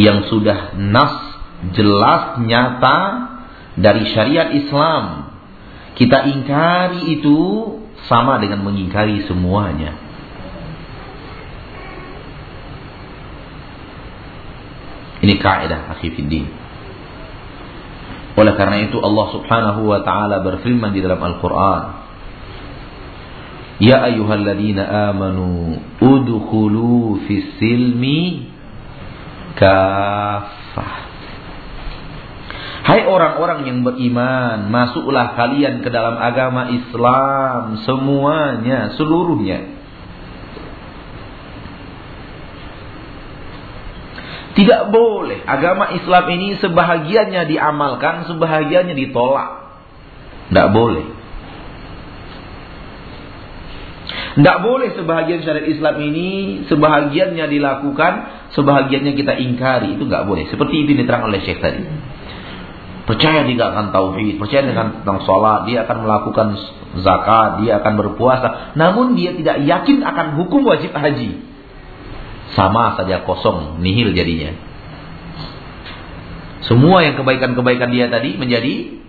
yang 0.00 0.24
sudah 0.32 0.80
nas 0.80 1.27
jelas 1.74 2.38
nyata 2.42 2.98
dari 3.78 4.02
syariat 4.14 4.54
Islam. 4.54 5.34
Kita 5.98 6.30
ingkari 6.30 7.18
itu 7.18 7.38
sama 8.06 8.38
dengan 8.38 8.62
mengingkari 8.62 9.26
semuanya. 9.26 9.98
Ini 15.18 15.34
kaidah 15.42 15.98
akhifiddin. 15.98 16.46
Oleh 18.38 18.54
karena 18.54 18.86
itu 18.86 19.02
Allah 19.02 19.26
Subhanahu 19.34 19.90
wa 19.90 20.06
taala 20.06 20.46
berfirman 20.46 20.94
di 20.94 21.02
dalam 21.02 21.18
Al-Qur'an, 21.18 21.82
"Ya 23.82 24.06
ayyuhalladzina 24.06 25.10
amanu 25.10 25.82
udkhulu 25.98 27.26
fis 27.26 27.58
silmi 27.58 28.46
kafah." 29.58 31.07
Hai 32.88 33.04
orang-orang 33.04 33.68
yang 33.68 33.78
beriman, 33.84 34.72
masuklah 34.72 35.36
kalian 35.36 35.84
ke 35.84 35.92
dalam 35.92 36.16
agama 36.16 36.72
Islam 36.72 37.84
semuanya, 37.84 38.96
seluruhnya. 38.96 39.76
Tidak 44.56 44.88
boleh 44.88 45.44
agama 45.44 45.92
Islam 45.92 46.24
ini 46.32 46.56
sebahagiannya 46.64 47.44
diamalkan, 47.52 48.24
sebahagiannya 48.24 48.96
ditolak. 48.96 49.68
Tidak 50.48 50.68
boleh. 50.72 51.06
Tidak 54.40 54.58
boleh 54.64 54.96
sebahagian 54.96 55.44
syariat 55.44 55.68
Islam 55.68 55.94
ini 56.08 56.28
sebahagiannya 56.72 57.52
dilakukan, 57.52 58.12
sebahagiannya 58.56 59.12
kita 59.12 59.36
ingkari. 59.44 60.00
Itu 60.00 60.08
nggak 60.08 60.24
boleh. 60.24 60.48
Seperti 60.48 60.88
itu 60.88 60.96
diterang 61.04 61.28
oleh 61.28 61.44
Syekh 61.44 61.60
tadi. 61.60 61.84
Percaya 63.08 63.48
dia 63.48 63.72
akan 63.72 63.88
tauhid, 63.88 64.36
percaya 64.36 64.68
dengan 64.68 65.00
tentang 65.00 65.24
sholat, 65.24 65.64
dia 65.64 65.88
akan 65.88 66.04
melakukan 66.04 66.60
zakat, 67.00 67.64
dia 67.64 67.80
akan 67.80 67.96
berpuasa. 67.96 68.76
Namun 68.76 69.16
dia 69.16 69.32
tidak 69.32 69.64
yakin 69.64 70.04
akan 70.04 70.36
hukum 70.36 70.60
wajib 70.68 70.92
haji. 70.92 71.40
Sama 72.52 73.00
saja 73.00 73.24
kosong, 73.24 73.80
nihil 73.80 74.12
jadinya. 74.12 74.52
Semua 76.68 77.00
yang 77.00 77.16
kebaikan-kebaikan 77.16 77.88
dia 77.96 78.12
tadi 78.12 78.36
menjadi 78.36 79.00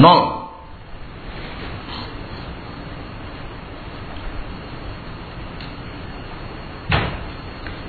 nol. 0.00 0.48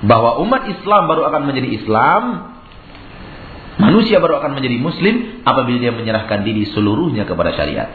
Bahwa 0.04 0.43
umat 0.43 0.67
Islam 0.67 1.08
baru 1.08 1.24
akan 1.32 1.48
menjadi 1.48 1.72
Islam 1.72 2.53
Manusia 3.82 4.22
baru 4.22 4.38
akan 4.38 4.54
menjadi 4.54 4.78
muslim 4.78 5.16
apabila 5.42 5.82
dia 5.82 5.94
menyerahkan 5.94 6.46
diri 6.46 6.70
seluruhnya 6.70 7.26
kepada 7.26 7.58
syariat. 7.58 7.90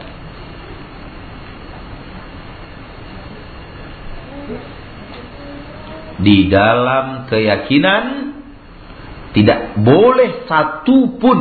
Di 6.19 6.51
dalam 6.51 7.31
keyakinan 7.31 8.05
tidak 9.39 9.79
boleh 9.79 10.51
satu 10.51 11.15
pun 11.23 11.39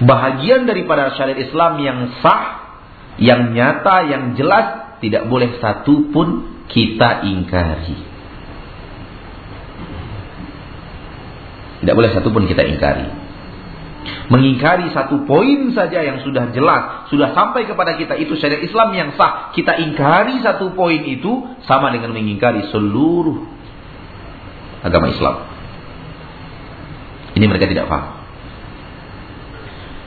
bahagian 0.00 0.64
daripada 0.64 1.12
syariat 1.12 1.44
Islam 1.44 1.76
yang 1.84 1.98
sah, 2.24 2.44
yang 3.20 3.52
nyata, 3.52 4.08
yang 4.08 4.32
jelas 4.32 4.96
tidak 5.04 5.28
boleh 5.28 5.60
satu 5.60 6.08
pun 6.08 6.56
kita 6.72 7.28
ingkari. 7.28 8.07
Tidak 11.88 11.96
boleh 11.96 12.12
satu 12.12 12.28
pun 12.28 12.44
kita 12.44 12.68
ingkari. 12.68 13.08
Mengingkari 14.28 14.92
satu 14.92 15.24
poin 15.24 15.72
saja 15.72 16.04
yang 16.04 16.20
sudah 16.20 16.52
jelas, 16.52 17.08
sudah 17.08 17.32
sampai 17.32 17.64
kepada 17.64 17.96
kita 17.96 18.12
itu 18.20 18.36
syariat 18.36 18.60
Islam 18.60 18.92
yang 18.92 19.16
sah. 19.16 19.56
Kita 19.56 19.72
ingkari 19.80 20.44
satu 20.44 20.76
poin 20.76 21.00
itu 21.00 21.48
sama 21.64 21.88
dengan 21.88 22.12
mengingkari 22.12 22.68
seluruh 22.68 23.40
agama 24.84 25.08
Islam. 25.16 25.48
Ini 27.40 27.48
mereka 27.48 27.72
tidak 27.72 27.88
paham. 27.88 28.20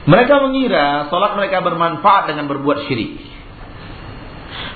Mereka 0.05 0.35
mengira 0.37 1.09
sholat 1.09 1.33
mereka 1.33 1.65
bermanfaat 1.65 2.29
dengan 2.29 2.45
berbuat 2.45 2.85
syirik. 2.85 3.25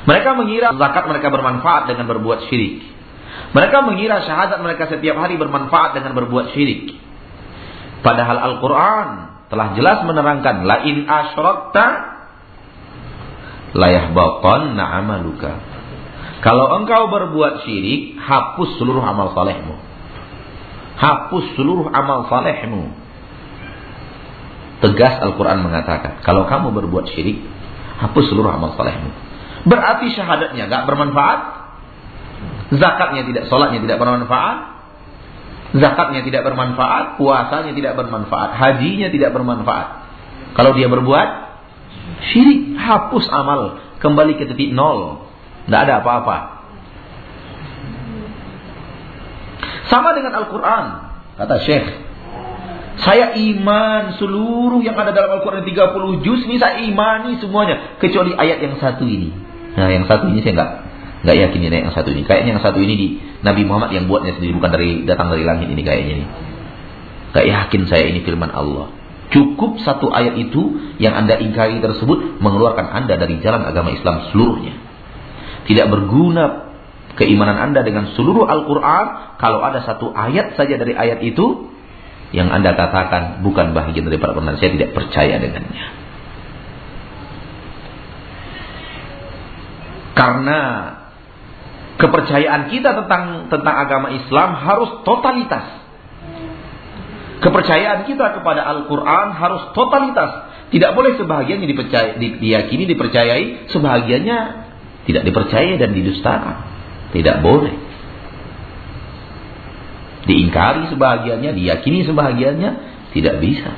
Mereka 0.09 0.33
mengira 0.33 0.73
zakat 0.73 1.05
mereka 1.05 1.29
bermanfaat 1.29 1.85
dengan 1.85 2.09
berbuat 2.09 2.49
syirik. 2.49 2.81
Mereka 3.55 3.77
mengira 3.87 4.19
syahadat 4.25 4.59
mereka 4.59 4.91
setiap 4.91 5.15
hari 5.15 5.39
bermanfaat 5.39 5.95
dengan 5.95 6.11
berbuat 6.11 6.51
syirik. 6.51 7.04
Padahal 8.05 8.37
Al-Quran 8.37 9.07
telah 9.49 9.73
jelas 9.73 10.05
menerangkan 10.05 10.61
la 10.61 10.85
in 10.85 11.09
asyrakta 11.09 11.85
la 13.73 13.87
yahbatanna 13.89 14.83
amaluka. 15.01 15.57
Kalau 16.45 16.69
engkau 16.77 17.09
berbuat 17.09 17.65
syirik, 17.65 18.21
hapus 18.21 18.77
seluruh 18.77 19.01
amal 19.01 19.33
salehmu. 19.33 19.73
Hapus 21.01 21.57
seluruh 21.57 21.89
amal 21.89 22.29
salehmu. 22.29 22.93
Tegas 24.85 25.17
Al-Quran 25.25 25.65
mengatakan, 25.65 26.21
kalau 26.21 26.45
kamu 26.45 26.77
berbuat 26.77 27.09
syirik, 27.09 27.41
hapus 28.05 28.29
seluruh 28.29 28.53
amal 28.53 28.77
salehmu. 28.77 29.09
Berarti 29.65 30.13
syahadatnya 30.13 30.69
gak 30.69 30.85
bermanfaat, 30.85 31.39
zakatnya 32.77 33.25
tidak, 33.25 33.49
sholatnya 33.49 33.81
tidak 33.81 33.97
bermanfaat, 33.97 34.74
zakatnya 35.73 36.21
tidak 36.21 36.45
bermanfaat, 36.45 37.17
puasanya 37.17 37.73
tidak 37.73 37.97
bermanfaat, 37.97 38.53
hajinya 38.59 39.09
tidak 39.09 39.33
bermanfaat. 39.33 39.87
Kalau 40.53 40.71
dia 40.77 40.85
berbuat 40.87 41.45
Syirik 42.31 42.79
hapus 42.79 43.25
amal, 43.27 43.81
kembali 43.99 44.39
ke 44.39 44.47
titik 44.53 44.71
nol. 44.71 45.27
Tidak 45.65 45.79
ada 45.81 46.05
apa-apa. 46.05 46.37
Sama 49.89 50.13
dengan 50.13 50.45
Al-Quran. 50.45 50.85
Kata 51.35 51.55
Syekh. 51.65 51.87
Saya 52.95 53.35
iman 53.35 54.15
seluruh 54.15 54.79
yang 54.79 54.95
ada 54.95 55.11
dalam 55.11 55.41
Al-Quran 55.41 55.67
30 55.67 56.23
juz 56.23 56.47
ini 56.47 56.55
saya 56.61 56.79
imani 56.85 57.41
semuanya. 57.43 57.99
Kecuali 57.99 58.31
ayat 58.31 58.63
yang 58.63 58.79
satu 58.79 59.03
ini. 59.03 59.35
Nah 59.75 59.91
yang 59.91 60.07
satu 60.07 60.31
ini 60.31 60.39
saya 60.39 60.53
nggak 60.55 60.71
nggak 61.23 61.37
yakin 61.37 61.59
ini 61.61 61.75
yang 61.87 61.93
satu 61.95 62.09
ini. 62.11 62.27
Kayaknya 62.27 62.59
yang 62.59 62.63
satu 62.63 62.79
ini 62.81 62.93
di 62.97 63.07
Nabi 63.45 63.61
Muhammad 63.63 63.95
yang 63.95 64.09
buatnya 64.09 64.35
sendiri 64.35 64.57
bukan 64.57 64.71
dari 64.73 64.89
datang 65.07 65.31
dari 65.31 65.43
langit 65.47 65.71
ini 65.71 65.81
kayaknya 65.85 66.13
ini. 66.21 66.27
Gak 67.35 67.45
yakin 67.51 67.81
saya 67.91 68.07
ini 68.07 68.23
firman 68.23 68.47
Allah. 68.47 68.95
Cukup 69.27 69.83
satu 69.83 70.07
ayat 70.07 70.39
itu 70.39 70.95
yang 71.03 71.19
Anda 71.19 71.35
ingkari 71.35 71.83
tersebut 71.83 72.39
mengeluarkan 72.39 72.87
Anda 72.87 73.19
dari 73.19 73.43
jalan 73.43 73.67
agama 73.67 73.91
Islam 73.91 74.31
seluruhnya. 74.31 74.71
Tidak 75.67 75.87
berguna 75.91 76.71
keimanan 77.19 77.59
Anda 77.59 77.83
dengan 77.83 78.15
seluruh 78.15 78.47
Al-Quran 78.47 79.35
kalau 79.35 79.59
ada 79.65 79.83
satu 79.83 80.15
ayat 80.15 80.55
saja 80.55 80.79
dari 80.79 80.95
ayat 80.95 81.19
itu 81.27 81.75
yang 82.31 82.47
Anda 82.55 82.71
katakan 82.71 83.43
bukan 83.43 83.75
bagian 83.75 84.07
dari 84.07 84.15
para. 84.15 84.31
Saya 84.55 84.71
tidak 84.71 84.95
percaya 84.95 85.35
dengannya. 85.35 85.85
Karena 90.15 90.59
kepercayaan 91.95 92.71
kita 92.71 92.89
tentang 93.03 93.47
tentang 93.47 93.75
agama 93.75 94.11
Islam 94.11 94.59
harus 94.59 95.03
totalitas. 95.07 95.85
Kepercayaan 97.39 98.07
kita 98.07 98.41
kepada 98.41 98.63
Al-Quran 98.63 99.35
harus 99.35 99.71
totalitas. 99.75 100.55
Tidak 100.71 100.91
boleh 100.97 101.19
sebahagiannya 101.19 101.67
dipercaya, 101.67 102.17
di, 102.17 102.41
diyakini, 102.41 102.89
dipercayai, 102.89 103.69
sebahagiannya 103.69 104.37
tidak 105.05 105.23
dipercaya 105.23 105.73
dan 105.77 105.93
didustakan. 105.93 106.55
Tidak 107.13 107.37
boleh. 107.45 107.75
Diingkari 110.25 110.89
sebahagiannya, 110.89 111.53
diyakini 111.53 112.01
sebahagiannya, 112.09 112.71
tidak 113.13 113.35
bisa. 113.39 113.71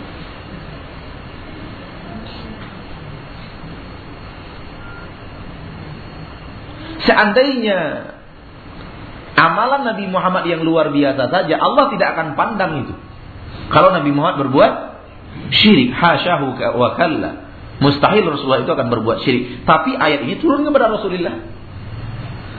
Seandainya 7.07 7.79
amalan 9.39 9.87
Nabi 9.87 10.05
Muhammad 10.11 10.43
yang 10.43 10.67
luar 10.67 10.91
biasa 10.91 11.31
saja, 11.31 11.55
Allah 11.55 11.87
tidak 11.95 12.07
akan 12.19 12.27
pandang 12.35 12.71
itu. 12.83 12.93
Kalau 13.71 13.95
Nabi 13.95 14.11
Muhammad 14.11 14.47
berbuat 14.47 14.71
syirik, 15.55 15.95
hasyahu 15.95 16.59
wa 16.59 16.89
kalla. 16.99 17.47
Mustahil 17.77 18.25
Rasulullah 18.25 18.65
itu 18.65 18.73
akan 18.73 18.87
berbuat 18.89 19.23
syirik. 19.23 19.63
Tapi 19.63 19.95
ayat 19.95 20.25
ini 20.27 20.41
turun 20.41 20.65
kepada 20.67 20.91
Rasulullah. 20.91 21.47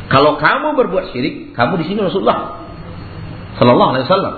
Kalau 0.09 0.41
kamu 0.41 0.79
berbuat 0.79 1.13
syirik, 1.13 1.53
kamu 1.53 1.85
di 1.85 1.93
sini 1.93 2.01
Rasulullah 2.01 2.65
sallallahu 3.61 3.91
alaihi 3.93 4.07
wasallam. 4.09 4.35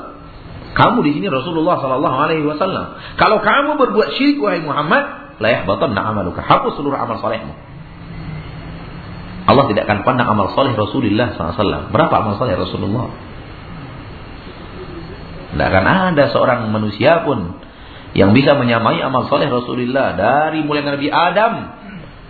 Kamu 0.70 0.98
di 1.02 1.10
sini 1.14 1.26
Rasulullah 1.30 1.78
sallallahu 1.78 2.16
alaihi 2.16 2.46
wasallam. 2.46 2.98
Kalau 3.14 3.38
kamu 3.44 3.78
berbuat 3.78 4.18
syirik 4.18 4.42
wahai 4.42 4.64
Muhammad, 4.64 5.36
la 5.38 5.48
yahbatanna 5.60 6.00
amaluka. 6.02 6.42
Hapus 6.42 6.74
seluruh 6.80 6.98
amal 6.98 7.22
salehmu. 7.22 7.69
Allah 9.50 9.66
tidak 9.66 9.90
akan 9.90 10.06
pandang 10.06 10.30
amal 10.30 10.54
saleh 10.54 10.78
Rasulullah 10.78 11.34
SAW. 11.34 11.90
Berapa 11.90 12.14
amal 12.22 12.38
saleh 12.38 12.54
Rasulullah? 12.54 13.10
Tidak 15.50 15.66
akan 15.66 15.84
ada 16.14 16.30
seorang 16.30 16.70
manusia 16.70 17.26
pun 17.26 17.58
yang 18.14 18.30
bisa 18.30 18.54
menyamai 18.54 19.02
amal 19.02 19.26
soleh 19.26 19.50
Rasulullah 19.50 20.14
dari 20.14 20.62
mulai 20.62 20.86
Nabi 20.86 21.10
Adam 21.10 21.52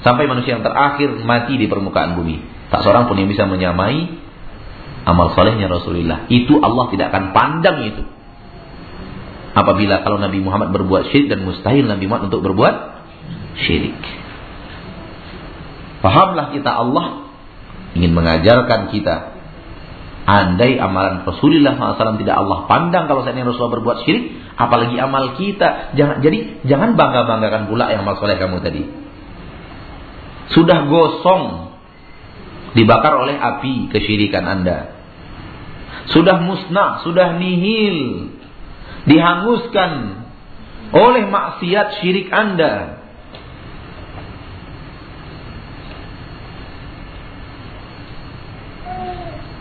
sampai 0.01 0.25
manusia 0.25 0.57
yang 0.57 0.65
terakhir 0.65 1.21
mati 1.21 1.61
di 1.61 1.69
permukaan 1.69 2.17
bumi. 2.17 2.41
Tak 2.73 2.81
seorang 2.81 3.05
pun 3.05 3.21
yang 3.21 3.29
bisa 3.29 3.45
menyamai 3.45 4.17
amal 5.05 5.37
solehnya 5.37 5.69
Rasulullah. 5.69 6.25
Itu 6.33 6.57
Allah 6.65 6.89
tidak 6.89 7.13
akan 7.13 7.25
pandang 7.37 7.79
itu. 7.85 8.03
Apabila 9.51 10.01
kalau 10.07 10.17
Nabi 10.17 10.41
Muhammad 10.41 10.73
berbuat 10.73 11.13
syirik 11.13 11.29
dan 11.29 11.45
mustahil 11.45 11.85
Nabi 11.85 12.09
Muhammad 12.09 12.33
untuk 12.33 12.41
berbuat 12.49 12.75
syirik. 13.61 14.20
Pahamlah 16.01 16.57
kita 16.57 16.71
Allah 16.73 17.29
ingin 17.93 18.13
mengajarkan 18.17 18.89
kita 18.93 19.41
Andai 20.31 20.79
amalan 20.79 21.27
Rasulullah 21.27 21.75
SAW 21.75 22.21
tidak 22.23 22.37
Allah 22.39 22.69
pandang 22.71 23.11
kalau 23.11 23.27
saya 23.27 23.41
Rasulullah 23.43 23.83
berbuat 23.83 24.07
syirik, 24.07 24.37
apalagi 24.55 24.95
amal 25.01 25.35
kita. 25.35 25.97
Jangan 25.99 26.23
jadi 26.23 26.63
jangan 26.69 26.95
bangga 26.95 27.27
banggakan 27.27 27.67
pula 27.67 27.91
yang 27.91 28.07
amal 28.07 28.21
soleh 28.21 28.39
kamu 28.39 28.63
tadi. 28.63 28.85
Sudah 30.55 30.87
gosong 30.87 31.75
dibakar 32.79 33.17
oleh 33.17 33.35
api 33.35 33.91
kesyirikan 33.91 34.47
anda. 34.47 34.95
Sudah 36.15 36.39
musnah, 36.43 37.03
sudah 37.03 37.35
nihil, 37.41 38.31
dihanguskan 39.11 40.23
oleh 40.95 41.27
maksiat 41.27 42.03
syirik 42.03 42.31
anda. 42.31 43.00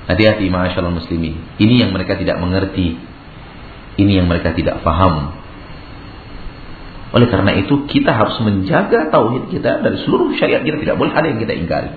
Hati-hati 0.09 0.49
masyaallah 0.49 0.97
muslimin. 0.97 1.37
Ini 1.61 1.85
yang 1.85 1.93
mereka 1.93 2.17
tidak 2.17 2.41
mengerti. 2.41 2.97
Ini 4.01 4.11
yang 4.17 4.25
mereka 4.25 4.57
tidak 4.57 4.81
paham. 4.81 5.37
Oleh 7.13 7.29
karena 7.29 7.53
itu 7.61 7.85
kita 7.85 8.13
harus 8.13 8.41
menjaga 8.41 9.13
tauhid 9.13 9.53
kita 9.53 9.85
dari 9.85 9.97
seluruh 10.05 10.33
syariat 10.37 10.65
kita 10.65 10.81
tidak 10.81 10.97
boleh 10.97 11.13
ada 11.13 11.29
yang 11.29 11.37
kita 11.37 11.53
ingkari. 11.53 11.93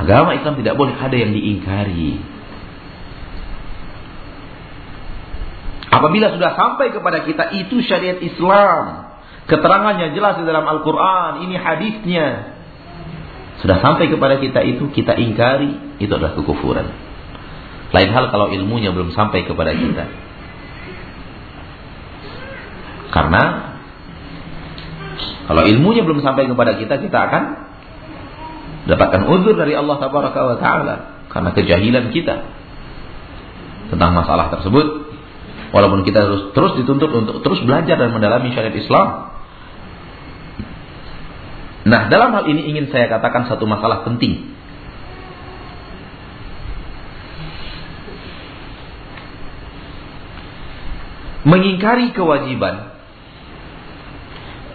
Agama 0.00 0.32
Islam 0.36 0.56
tidak 0.60 0.74
boleh 0.80 0.96
ada 0.96 1.16
yang 1.16 1.32
diingkari. 1.32 2.20
Apabila 5.92 6.32
sudah 6.36 6.52
sampai 6.56 6.92
kepada 6.92 7.24
kita 7.24 7.52
itu 7.56 7.80
syariat 7.84 8.18
Islam, 8.20 9.12
keterangannya 9.48 10.12
jelas 10.12 10.40
di 10.40 10.44
dalam 10.44 10.66
Al-Qur'an, 10.66 11.46
ini 11.46 11.54
hadisnya, 11.56 12.53
sudah 13.62 13.78
sampai 13.78 14.10
kepada 14.10 14.42
kita 14.42 14.60
itu, 14.66 14.90
kita 14.90 15.14
ingkari, 15.14 15.98
itu 16.02 16.10
adalah 16.10 16.34
kekufuran. 16.34 16.90
Lain 17.94 18.10
hal 18.10 18.34
kalau 18.34 18.50
ilmunya 18.50 18.90
belum 18.90 19.14
sampai 19.14 19.46
kepada 19.46 19.70
kita. 19.70 20.04
Karena 23.14 23.42
kalau 25.46 25.62
ilmunya 25.62 26.02
belum 26.02 26.18
sampai 26.18 26.50
kepada 26.50 26.74
kita, 26.74 26.98
kita 26.98 27.18
akan 27.30 27.42
dapatkan 28.90 29.22
uzur 29.30 29.54
dari 29.54 29.78
Allah 29.78 29.96
Taala 30.02 30.94
karena 31.30 31.50
kejahilan 31.54 32.10
kita 32.10 32.36
tentang 33.94 34.10
masalah 34.16 34.50
tersebut. 34.58 35.14
Walaupun 35.74 36.06
kita 36.06 36.22
terus 36.22 36.42
terus 36.54 36.72
dituntut 36.78 37.10
untuk 37.10 37.36
terus 37.42 37.58
belajar 37.66 37.98
dan 37.98 38.14
mendalami 38.14 38.54
syariat 38.54 38.74
Islam, 38.74 39.33
Nah, 41.84 42.08
dalam 42.08 42.32
hal 42.32 42.44
ini 42.48 42.72
ingin 42.72 42.88
saya 42.88 43.12
katakan 43.12 43.44
satu 43.44 43.68
masalah 43.68 44.08
penting. 44.08 44.56
Mengingkari 51.44 52.16
kewajiban 52.16 52.96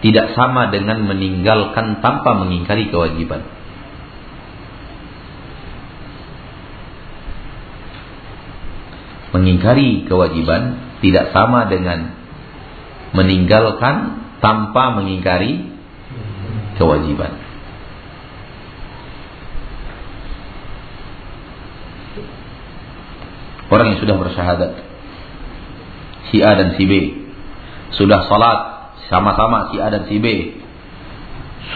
tidak 0.06 0.38
sama 0.38 0.70
dengan 0.70 1.02
meninggalkan 1.02 1.98
tanpa 1.98 2.38
mengingkari 2.38 2.94
kewajiban. 2.94 3.42
Mengingkari 9.34 10.06
kewajiban 10.06 10.78
tidak 11.02 11.34
sama 11.34 11.66
dengan 11.66 12.14
meninggalkan 13.18 13.96
tanpa 14.38 14.94
mengingkari 14.94 15.79
kewajiban. 16.80 17.36
Orang 23.70 23.94
yang 23.94 24.00
sudah 24.02 24.16
bersyahadat 24.16 24.72
si 26.32 26.40
A 26.40 26.56
dan 26.56 26.74
si 26.74 26.88
B 26.88 26.94
sudah 27.94 28.26
salat 28.26 28.58
sama-sama 29.12 29.70
si 29.70 29.76
A 29.78 29.92
dan 29.92 30.08
si 30.08 30.18
B 30.18 30.26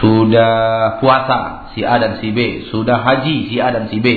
sudah 0.01 0.99
puasa 0.99 1.71
si 1.71 1.87
A 1.87 1.95
dan 2.01 2.19
si 2.19 2.35
B 2.35 2.67
sudah 2.67 2.99
haji 2.99 3.47
si 3.47 3.55
A 3.63 3.71
dan 3.71 3.87
si 3.87 4.03
B 4.03 4.07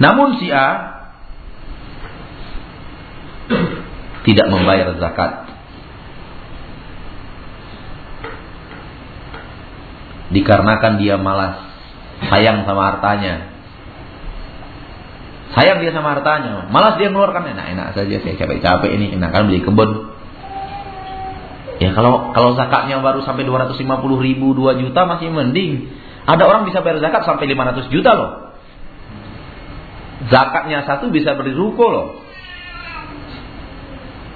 namun 0.00 0.36
si 0.36 0.52
A 0.52 0.68
tidak 4.28 4.46
membayar 4.52 4.92
zakat 5.00 5.47
dikarenakan 10.34 11.00
dia 11.00 11.16
malas 11.16 11.62
sayang 12.28 12.66
sama 12.68 12.94
hartanya 12.94 13.52
sayang 15.56 15.80
dia 15.80 15.92
sama 15.94 16.18
hartanya 16.18 16.68
malas 16.68 17.00
dia 17.00 17.08
mengeluarkan 17.08 17.56
enak-enak 17.56 17.96
saja 17.96 18.16
saya 18.20 18.34
capek-capek 18.36 18.90
ini 18.92 19.16
enak 19.16 19.30
kan 19.32 19.48
beli 19.48 19.64
kebun 19.64 20.18
Ya 21.78 21.94
kalau 21.94 22.34
kalau 22.34 22.58
zakatnya 22.58 22.98
baru 22.98 23.22
sampai 23.22 23.46
250 23.46 23.78
ribu, 24.18 24.50
2 24.50 24.82
juta 24.82 25.00
masih 25.06 25.30
mending. 25.30 25.86
Ada 26.26 26.42
orang 26.44 26.66
bisa 26.66 26.82
bayar 26.82 26.98
zakat 26.98 27.22
sampai 27.22 27.46
500 27.46 27.94
juta 27.94 28.10
loh. 28.18 28.30
Zakatnya 30.26 30.82
satu 30.84 31.14
bisa 31.14 31.38
beri 31.38 31.54
ruko 31.54 31.86
loh. 31.86 32.06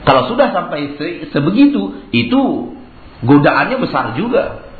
Kalau 0.07 0.30
sudah 0.30 0.55
sampai 0.55 0.99
sebegitu, 1.34 2.11
itu 2.14 2.43
godaannya 3.26 3.76
besar 3.82 4.14
juga. 4.14 4.72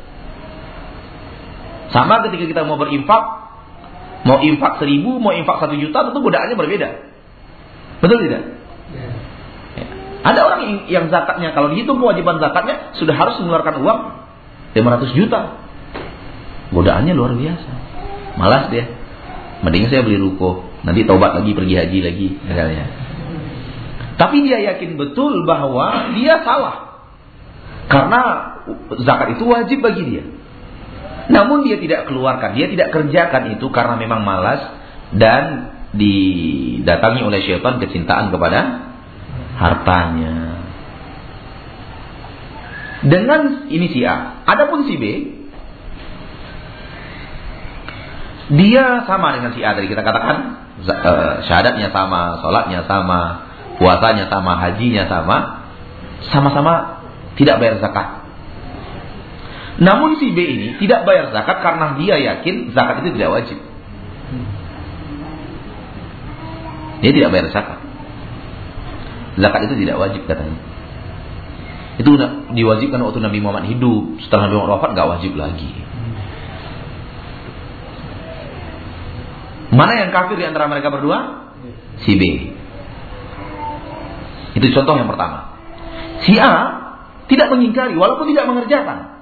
Sama 1.93 2.25
ketika 2.25 2.49
kita 2.49 2.61
mau 2.65 2.81
berinfak, 2.81 3.23
mau 4.25 4.41
infak 4.41 4.81
seribu, 4.81 5.21
mau 5.21 5.29
infak 5.29 5.61
satu 5.61 5.77
juta, 5.77 6.09
tentu 6.09 6.19
godaannya 6.25 6.57
berbeda. 6.57 6.89
Betul 8.01 8.17
tidak? 8.25 8.43
Ya. 8.91 9.07
Ada 10.23 10.39
orang 10.41 10.59
yang, 10.65 10.75
yang 10.89 11.05
zakatnya, 11.13 11.53
kalau 11.53 11.69
dihitung 11.69 12.01
kewajiban 12.01 12.41
zakatnya, 12.41 12.97
sudah 12.97 13.13
harus 13.13 13.37
mengeluarkan 13.43 13.75
uang 13.85 13.99
500 14.73 15.19
juta. 15.19 15.39
Godaannya 16.73 17.13
luar 17.13 17.37
biasa. 17.37 17.71
Malas 18.41 18.73
dia. 18.73 18.89
Mending 19.61 19.87
saya 19.87 20.01
beli 20.03 20.17
ruko, 20.19 20.65
nanti 20.83 21.07
taubat 21.07 21.39
lagi, 21.39 21.55
pergi 21.55 21.75
haji 21.77 21.99
lagi, 22.03 22.27
misalnya. 22.43 22.85
Tapi 24.19 24.43
dia 24.43 24.59
yakin 24.73 24.99
betul 24.99 25.45
bahwa 25.47 26.11
dia 26.17 26.41
salah. 26.41 26.99
Karena 27.87 28.21
zakat 29.03 29.37
itu 29.37 29.43
wajib 29.47 29.79
bagi 29.79 30.03
dia. 30.03 30.23
Namun 31.31 31.63
dia 31.63 31.79
tidak 31.79 32.11
keluarkan, 32.11 32.55
dia 32.55 32.67
tidak 32.67 32.91
kerjakan 32.91 33.55
itu 33.55 33.67
karena 33.71 33.95
memang 33.95 34.27
malas 34.27 34.75
dan 35.15 35.71
didatangi 35.93 37.21
oleh 37.21 37.39
syaitan 37.45 37.79
kecintaan 37.79 38.33
kepada 38.33 38.59
hartanya. 39.55 40.35
Dengan 43.03 43.67
ini 43.67 43.87
si 43.91 43.99
A. 44.07 44.43
Adapun 44.47 44.87
si 44.87 44.95
B, 44.95 45.03
dia 48.55 49.03
sama 49.07 49.35
dengan 49.35 49.51
si 49.55 49.63
A 49.63 49.75
tadi 49.75 49.91
kita 49.91 50.03
katakan 50.03 50.37
uh, 50.87 51.35
syahadatnya 51.47 51.91
sama, 51.91 52.39
sholatnya 52.39 52.87
sama, 52.87 53.21
puasanya 53.77 54.31
sama, 54.31 54.59
hajinya 54.59 55.07
sama, 55.07 55.37
sama-sama 56.31 57.03
tidak 57.35 57.59
bayar 57.59 57.83
zakat. 57.83 58.22
Namun 59.81 60.21
si 60.21 60.29
B 60.29 60.37
ini 60.37 60.67
tidak 60.77 61.05
bayar 61.09 61.33
zakat 61.33 61.65
karena 61.65 61.97
dia 61.97 62.15
yakin 62.21 62.75
zakat 62.77 63.01
itu 63.01 63.17
tidak 63.17 63.29
wajib. 63.41 63.57
Dia 67.01 67.11
tidak 67.11 67.29
bayar 67.33 67.47
zakat. 67.49 67.79
Zakat 69.33 69.61
itu 69.65 69.75
tidak 69.81 69.97
wajib 69.97 70.21
katanya. 70.29 70.61
Itu 71.97 72.17
diwajibkan 72.53 73.01
waktu 73.01 73.19
Nabi 73.21 73.37
Muhammad 73.41 73.69
hidup. 73.69 74.21
Setelah 74.21 74.49
Nabi 74.49 74.55
Muhammad 74.61 74.73
wafat 74.77 74.89
nggak 74.93 75.09
wajib 75.17 75.33
lagi. 75.37 75.71
Mana 79.73 80.05
yang 80.05 80.13
kafir 80.13 80.37
di 80.37 80.45
antara 80.45 80.69
mereka 80.69 80.93
berdua? 80.93 81.49
Si 82.05 82.13
B. 82.13 82.23
Itu 84.53 84.65
contoh 84.69 85.01
yang 85.01 85.09
pertama. 85.09 85.57
Si 86.21 86.37
A 86.37 86.53
tidak 87.25 87.49
mengingkari 87.49 87.97
walaupun 87.97 88.29
tidak 88.29 88.45
mengerjakan. 88.45 89.12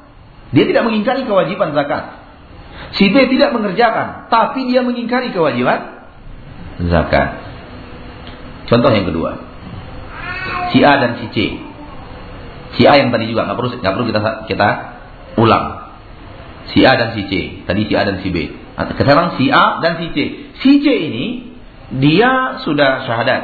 Dia 0.51 0.67
tidak 0.67 0.83
mengingkari 0.87 1.23
kewajiban 1.23 1.71
zakat. 1.71 2.21
Si 2.99 3.07
B 3.07 3.15
tidak 3.31 3.55
mengerjakan, 3.55 4.27
tapi 4.27 4.67
dia 4.67 4.83
mengingkari 4.83 5.31
kewajiban 5.31 6.11
zakat. 6.91 7.39
Contoh 8.67 8.91
yang 8.91 9.07
kedua. 9.07 9.31
Si 10.75 10.79
A 10.83 10.99
dan 10.99 11.19
si 11.23 11.27
C. 11.31 11.37
Si 12.79 12.87
A 12.87 12.99
yang 12.99 13.11
tadi 13.11 13.27
juga 13.27 13.47
nggak 13.47 13.57
perlu 13.59 13.69
nggak 13.79 13.93
perlu 13.95 14.05
kita 14.07 14.19
kita 14.47 14.69
ulang. 15.39 15.95
Si 16.71 16.83
A 16.83 16.95
dan 16.99 17.15
si 17.15 17.27
C. 17.27 17.63
Tadi 17.67 17.87
si 17.87 17.93
A 17.95 18.01
dan 18.07 18.19
si 18.23 18.27
B. 18.31 18.37
Sekarang 18.95 19.39
si 19.39 19.51
A 19.51 19.79
dan 19.79 19.99
si 19.99 20.07
C. 20.11 20.17
Si 20.59 20.71
C 20.83 20.85
ini 20.87 21.25
dia 21.99 22.63
sudah 22.63 23.07
syahadat. 23.07 23.43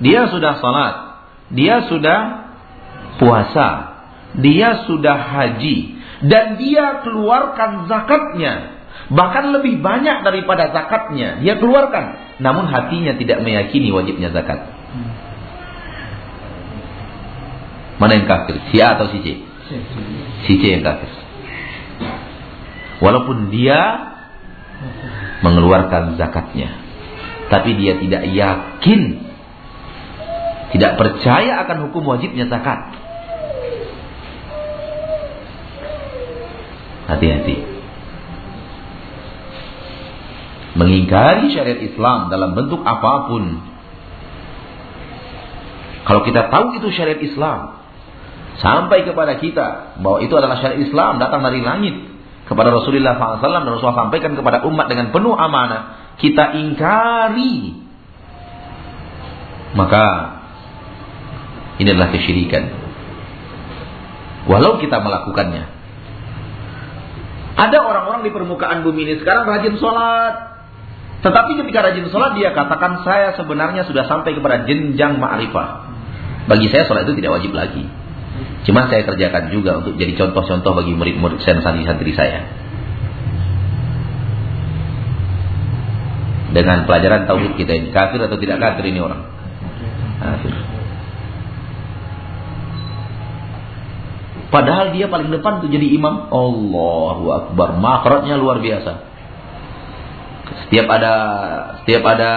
Dia 0.00 0.28
sudah 0.28 0.60
salat. 0.60 0.94
Dia 1.52 1.88
sudah 1.88 2.20
puasa. 3.16 3.68
Dia 4.36 4.88
sudah 4.88 5.16
haji 5.16 6.01
dan 6.26 6.58
dia 6.58 7.02
keluarkan 7.02 7.90
zakatnya. 7.90 8.82
Bahkan 9.12 9.44
lebih 9.56 9.80
banyak 9.80 10.22
daripada 10.22 10.70
zakatnya 10.70 11.42
dia 11.42 11.58
keluarkan. 11.58 12.38
Namun 12.38 12.68
hatinya 12.68 13.16
tidak 13.16 13.42
meyakini 13.42 13.90
wajibnya 13.90 14.30
zakat. 14.30 14.62
Mana 17.98 18.18
yang 18.18 18.26
kafir? 18.26 18.58
Si 18.70 18.76
A 18.82 18.98
atau 18.98 19.06
si 19.14 19.18
C? 19.22 19.26
Si 20.46 20.52
C 20.58 20.62
yang 20.78 20.84
kafir. 20.84 21.10
Walaupun 23.02 23.50
dia 23.50 24.12
mengeluarkan 25.42 26.18
zakatnya 26.18 26.82
tapi 27.50 27.76
dia 27.76 28.00
tidak 28.00 28.22
yakin 28.32 29.00
tidak 30.72 30.92
percaya 30.96 31.68
akan 31.68 31.90
hukum 31.90 32.08
wajibnya 32.08 32.48
zakat 32.48 33.01
Hati-hati. 37.10 37.56
Mengingkari 40.72 41.52
syariat 41.52 41.80
Islam 41.84 42.32
dalam 42.32 42.56
bentuk 42.56 42.80
apa 42.80 43.28
pun. 43.28 43.44
Kalau 46.02 46.22
kita 46.24 46.48
tahu 46.48 46.80
itu 46.80 46.88
syariat 46.96 47.20
Islam, 47.20 47.82
sampai 48.58 49.04
kepada 49.04 49.36
kita 49.36 49.98
bahwa 50.00 50.18
itu 50.24 50.32
adalah 50.32 50.58
syariat 50.58 50.80
Islam 50.80 51.20
datang 51.20 51.44
dari 51.44 51.60
langit 51.60 52.12
kepada 52.48 52.74
Rasulullah 52.74 53.16
SAW 53.16 53.40
dan 53.40 53.70
Rasulullah 53.70 54.08
sampaikan 54.08 54.32
kepada 54.34 54.66
umat 54.66 54.86
dengan 54.90 55.14
penuh 55.14 55.32
amanah, 55.36 56.14
kita 56.20 56.56
ingkari, 56.58 57.80
maka 59.72 60.04
ini 61.80 61.88
adalah 61.92 62.10
kesyirikan. 62.12 62.64
Walau 64.50 64.82
kita 64.82 65.00
melakukannya, 65.00 65.81
ada 67.52 67.78
orang-orang 67.84 68.24
di 68.24 68.30
permukaan 68.32 68.80
bumi 68.80 69.04
ini 69.04 69.14
sekarang 69.20 69.44
rajin 69.44 69.76
sholat. 69.76 70.52
Tetapi 71.22 71.50
ketika 71.62 71.78
rajin 71.84 72.06
sholat 72.08 72.34
dia 72.34 72.50
katakan 72.56 73.04
saya 73.04 73.36
sebenarnya 73.36 73.84
sudah 73.86 74.08
sampai 74.08 74.32
kepada 74.32 74.64
jenjang 74.64 75.20
ma'rifah. 75.20 75.92
Bagi 76.48 76.66
saya 76.72 76.88
sholat 76.88 77.06
itu 77.06 77.20
tidak 77.20 77.38
wajib 77.38 77.52
lagi. 77.54 77.84
Cuma 78.62 78.86
saya 78.86 79.02
kerjakan 79.02 79.50
juga 79.50 79.82
untuk 79.82 79.98
jadi 79.98 80.14
contoh-contoh 80.14 80.72
bagi 80.78 80.94
murid-murid 80.94 81.42
saya 81.42 81.60
santri-santri 81.60 82.14
saya. 82.14 82.46
Dengan 86.52 86.84
pelajaran 86.84 87.24
tauhid 87.24 87.56
kita 87.56 87.72
ini 87.72 87.88
kafir 87.90 88.20
atau 88.20 88.36
tidak 88.36 88.60
kafir 88.60 88.84
ini 88.92 89.00
orang? 89.00 89.24
Kafir. 90.20 90.52
Padahal 94.52 94.92
dia 94.92 95.08
paling 95.08 95.32
depan 95.32 95.64
tuh 95.64 95.72
jadi 95.72 95.96
imam. 95.96 96.28
Allahu 96.28 97.24
Akbar. 97.32 97.80
Makhrajnya 97.80 98.36
luar 98.36 98.60
biasa. 98.60 99.08
Setiap 100.68 100.86
ada 100.92 101.14
setiap 101.80 102.04
ada 102.04 102.32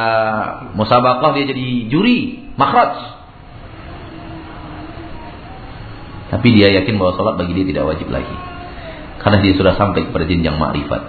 musabaqah 0.79 1.35
dia 1.35 1.51
jadi 1.51 1.91
juri, 1.91 2.47
makhraj. 2.55 2.95
Tapi 6.31 6.47
dia 6.55 6.71
yakin 6.79 6.95
bahwa 6.95 7.19
sholat 7.19 7.35
bagi 7.35 7.51
dia 7.51 7.67
tidak 7.67 7.83
wajib 7.83 8.07
lagi. 8.07 8.35
Karena 9.19 9.43
dia 9.43 9.53
sudah 9.59 9.75
sampai 9.75 10.07
kepada 10.07 10.23
jenjang 10.23 10.55
ma'rifat. 10.55 11.03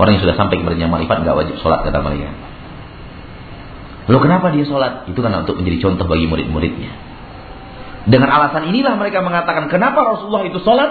Orang 0.00 0.16
yang 0.16 0.22
sudah 0.24 0.36
sampai 0.40 0.56
kepada 0.56 0.72
jenjang 0.72 0.92
ma'rifat 0.92 1.20
nggak 1.20 1.36
wajib 1.36 1.60
sholat 1.60 1.84
kata 1.84 2.00
mereka. 2.00 2.32
Lalu 4.08 4.18
kenapa 4.24 4.56
dia 4.56 4.64
sholat? 4.64 5.04
Itu 5.04 5.20
karena 5.20 5.44
untuk 5.44 5.60
menjadi 5.60 5.84
contoh 5.84 6.08
bagi 6.08 6.24
murid-muridnya. 6.26 7.11
Dengan 8.02 8.34
alasan 8.34 8.66
inilah 8.74 8.98
mereka 8.98 9.22
mengatakan 9.22 9.70
kenapa 9.70 10.02
Rasulullah 10.02 10.42
itu 10.42 10.58
sholat? 10.62 10.90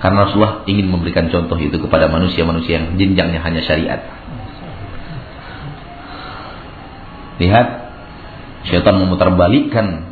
Karena 0.00 0.28
Rasulullah 0.28 0.64
ingin 0.68 0.88
memberikan 0.88 1.28
contoh 1.28 1.56
itu 1.60 1.76
kepada 1.80 2.08
manusia-manusia 2.08 2.80
yang 2.80 2.86
jenjangnya 2.96 3.40
hanya 3.44 3.60
syariat. 3.64 4.00
Lihat, 7.36 7.68
syaitan 8.68 8.96
memutarbalikkan 8.96 10.08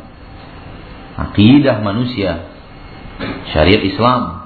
akidah 1.17 1.81
manusia, 1.81 2.45
syariat 3.49 3.81
Islam. 3.81 4.45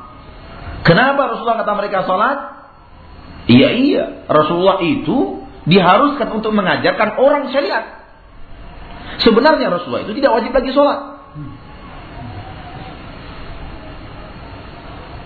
Kenapa 0.87 1.35
Rasulullah 1.35 1.59
kata 1.59 1.73
mereka 1.75 2.07
sholat? 2.07 2.37
Iya 3.51 3.69
iya, 3.75 4.03
Rasulullah 4.31 4.79
itu 4.85 5.43
diharuskan 5.67 6.31
untuk 6.31 6.55
mengajarkan 6.55 7.19
orang 7.19 7.51
syariat. 7.51 7.98
Sebenarnya 9.19 9.67
Rasulullah 9.67 10.07
itu 10.07 10.15
tidak 10.15 10.31
wajib 10.39 10.51
lagi 10.55 10.71
sholat. 10.71 10.99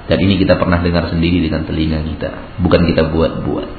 Dan 0.04 0.18
ini 0.20 0.36
kita 0.36 0.60
pernah 0.60 0.84
dengar 0.84 1.08
sendiri 1.14 1.40
dengan 1.40 1.64
telinga 1.64 2.04
kita. 2.04 2.60
Bukan 2.60 2.82
kita 2.92 3.08
buat-buat. 3.08 3.72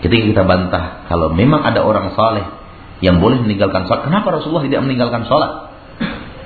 Ketika 0.00 0.24
kita 0.32 0.42
bantah 0.48 1.04
kalau 1.12 1.28
memang 1.36 1.60
ada 1.60 1.84
orang 1.84 2.16
saleh 2.16 2.46
yang 3.04 3.20
boleh 3.20 3.44
meninggalkan 3.44 3.84
sholat, 3.84 4.08
kenapa 4.08 4.40
Rasulullah 4.40 4.64
tidak 4.64 4.80
meninggalkan 4.88 5.28
sholat? 5.28 5.68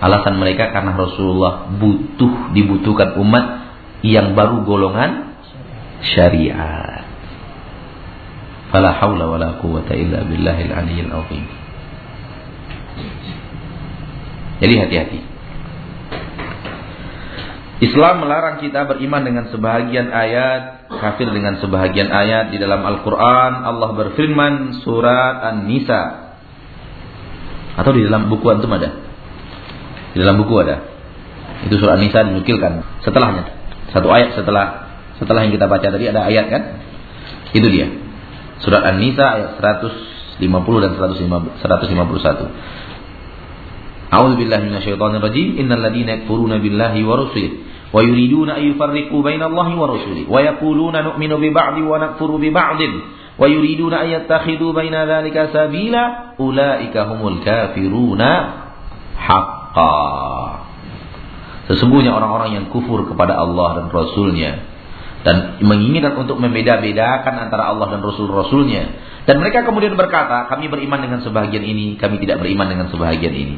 Alasan 0.03 0.43
mereka 0.43 0.75
karena 0.75 0.99
Rasulullah 0.99 1.71
butuh 1.71 2.51
dibutuhkan 2.51 3.15
umat 3.23 3.45
yang 4.03 4.35
baru 4.35 4.67
golongan 4.67 5.39
syariat. 6.03 6.94
Fala 8.75 8.91
haula 8.99 9.31
wala 9.31 9.49
quwata 9.63 9.95
illa 9.95 10.27
billahil 10.27 10.75
aliyyil 10.75 11.15
azim. 11.15 11.47
Jadi 14.59 14.75
hati-hati. 14.83 15.21
Islam 17.87 18.27
melarang 18.27 18.59
kita 18.59 18.83
beriman 18.91 19.23
dengan 19.23 19.47
sebahagian 19.55 20.11
ayat, 20.11 20.91
kafir 20.91 21.31
dengan 21.31 21.63
sebahagian 21.63 22.11
ayat 22.11 22.51
di 22.51 22.59
dalam 22.59 22.83
Al-Qur'an. 22.83 23.63
Allah 23.63 23.95
berfirman 23.95 24.83
surat 24.83 25.55
An-Nisa. 25.55 26.35
Atau 27.79 27.95
di 27.95 28.03
dalam 28.03 28.27
buku 28.27 28.47
antum 28.51 28.75
ada? 28.75 28.91
Di 30.15 30.19
dalam 30.19 30.35
buku 30.43 30.55
ada. 30.59 30.83
Itu 31.63 31.79
surat 31.79 32.03
An-Nisa 32.03 32.27
dinukilkan 32.27 33.07
setelahnya. 33.07 33.55
Satu 33.95 34.11
ayat 34.11 34.35
setelah 34.35 34.67
setelah 35.23 35.47
yang 35.47 35.55
kita 35.55 35.71
baca 35.71 35.87
tadi 35.87 36.11
ada 36.11 36.27
ayat 36.27 36.51
kan? 36.51 36.63
Itu 37.55 37.71
dia. 37.71 38.04
Surat 38.63 38.87
An-Nisa 38.87 39.25
ayat 39.25 39.59
150 39.59 40.39
dan 40.85 40.93
151. 40.95 41.59
A'udzu 44.15 44.35
billahi 44.39 44.63
minasyaitonir 44.71 45.19
rajim. 45.19 45.59
Innal 45.59 45.83
ladzina 45.83 46.23
yakfuruna 46.23 46.63
billahi 46.63 47.03
wa 47.03 47.15
rusulihi 47.19 47.75
wa 47.95 48.03
yuriduna 48.03 48.59
an 48.59 48.63
yufarriqu 48.75 49.23
bainallahi 49.23 49.79
wa 49.79 49.87
rusulihi 49.87 50.27
wa 50.27 50.43
yaquluna 50.43 51.07
nu'minu 51.07 51.39
bi 51.39 51.55
ba'di 51.55 51.87
wa 51.87 52.03
nakfuru 52.03 52.43
bi 52.43 52.51
ba'din 52.51 52.91
wa 53.39 53.47
yuriduna 53.47 54.03
an 54.03 54.09
yattakhidhu 54.19 54.75
baina 54.75 55.07
dzalika 55.07 55.55
sabila 55.55 56.35
ulaika 56.43 57.07
humul 57.15 57.39
kafiruna 57.47 58.31
haqqan. 59.15 60.59
Sesungguhnya 61.71 62.13
orang-orang 62.19 62.59
yang 62.59 62.67
kufur 62.75 63.07
kepada 63.07 63.39
Allah 63.39 63.79
dan 63.79 63.87
Rasulnya 63.95 64.74
dan 65.25 65.59
menginginkan 65.65 66.21
untuk 66.21 66.37
membeda-bedakan 66.37 67.49
antara 67.49 67.73
Allah 67.73 67.97
dan 67.97 68.01
Rasul-Rasulnya 68.05 68.83
dan 69.25 69.41
mereka 69.41 69.65
kemudian 69.65 69.97
berkata 69.97 70.53
kami 70.53 70.69
beriman 70.69 71.01
dengan 71.01 71.25
sebahagian 71.25 71.65
ini 71.65 71.97
kami 71.97 72.21
tidak 72.21 72.45
beriman 72.45 72.69
dengan 72.69 72.87
sebahagian 72.93 73.33
ini 73.33 73.57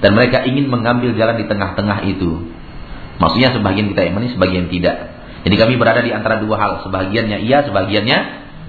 dan 0.00 0.12
mereka 0.12 0.44
ingin 0.44 0.68
mengambil 0.68 1.16
jalan 1.16 1.40
di 1.40 1.46
tengah-tengah 1.48 2.04
itu. 2.08 2.52
Maksudnya 3.16 3.56
sebagian 3.56 3.96
kita 3.96 4.02
imani, 4.12 4.36
sebagian 4.36 4.68
tidak. 4.68 5.16
Jadi 5.46 5.56
kami 5.56 5.74
berada 5.80 6.04
di 6.04 6.12
antara 6.12 6.42
dua 6.42 6.56
hal, 6.60 6.72
sebagiannya 6.84 7.48
iya, 7.48 7.64
sebagiannya 7.64 8.18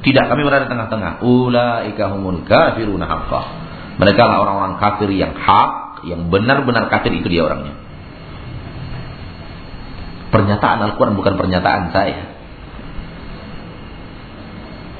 tidak. 0.07 0.25
Kami 0.31 0.41
berada 0.47 0.69
di 0.69 0.71
tengah-tengah. 0.71 1.11
Ulaika 1.25 2.15
humul 2.15 2.47
kafiruna 2.47 3.05
haqqah. 3.09 3.45
Mereka 3.97 4.21
lah 4.23 4.37
orang-orang 4.45 4.77
kafir 4.79 5.09
yang 5.11 5.35
hak, 5.35 6.05
yang 6.05 6.29
benar-benar 6.31 6.87
kafir 6.87 7.11
itu 7.11 7.27
dia 7.27 7.43
orangnya. 7.43 7.75
Pernyataan 10.27 10.79
Al-Quran 10.83 11.15
bukan 11.15 11.33
pernyataan 11.39 11.95
saya. 11.95 12.37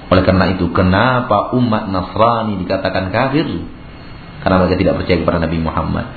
Oleh 0.08 0.24
karena 0.24 0.56
itu, 0.56 0.72
kenapa 0.72 1.52
umat 1.52 1.92
Nasrani 1.92 2.56
dikatakan 2.64 3.12
kafir? 3.12 3.48
Karena 4.40 4.56
mereka 4.64 4.80
tidak 4.80 4.96
percaya 5.04 5.18
kepada 5.20 5.40
Nabi 5.44 5.58
Muhammad. 5.60 6.08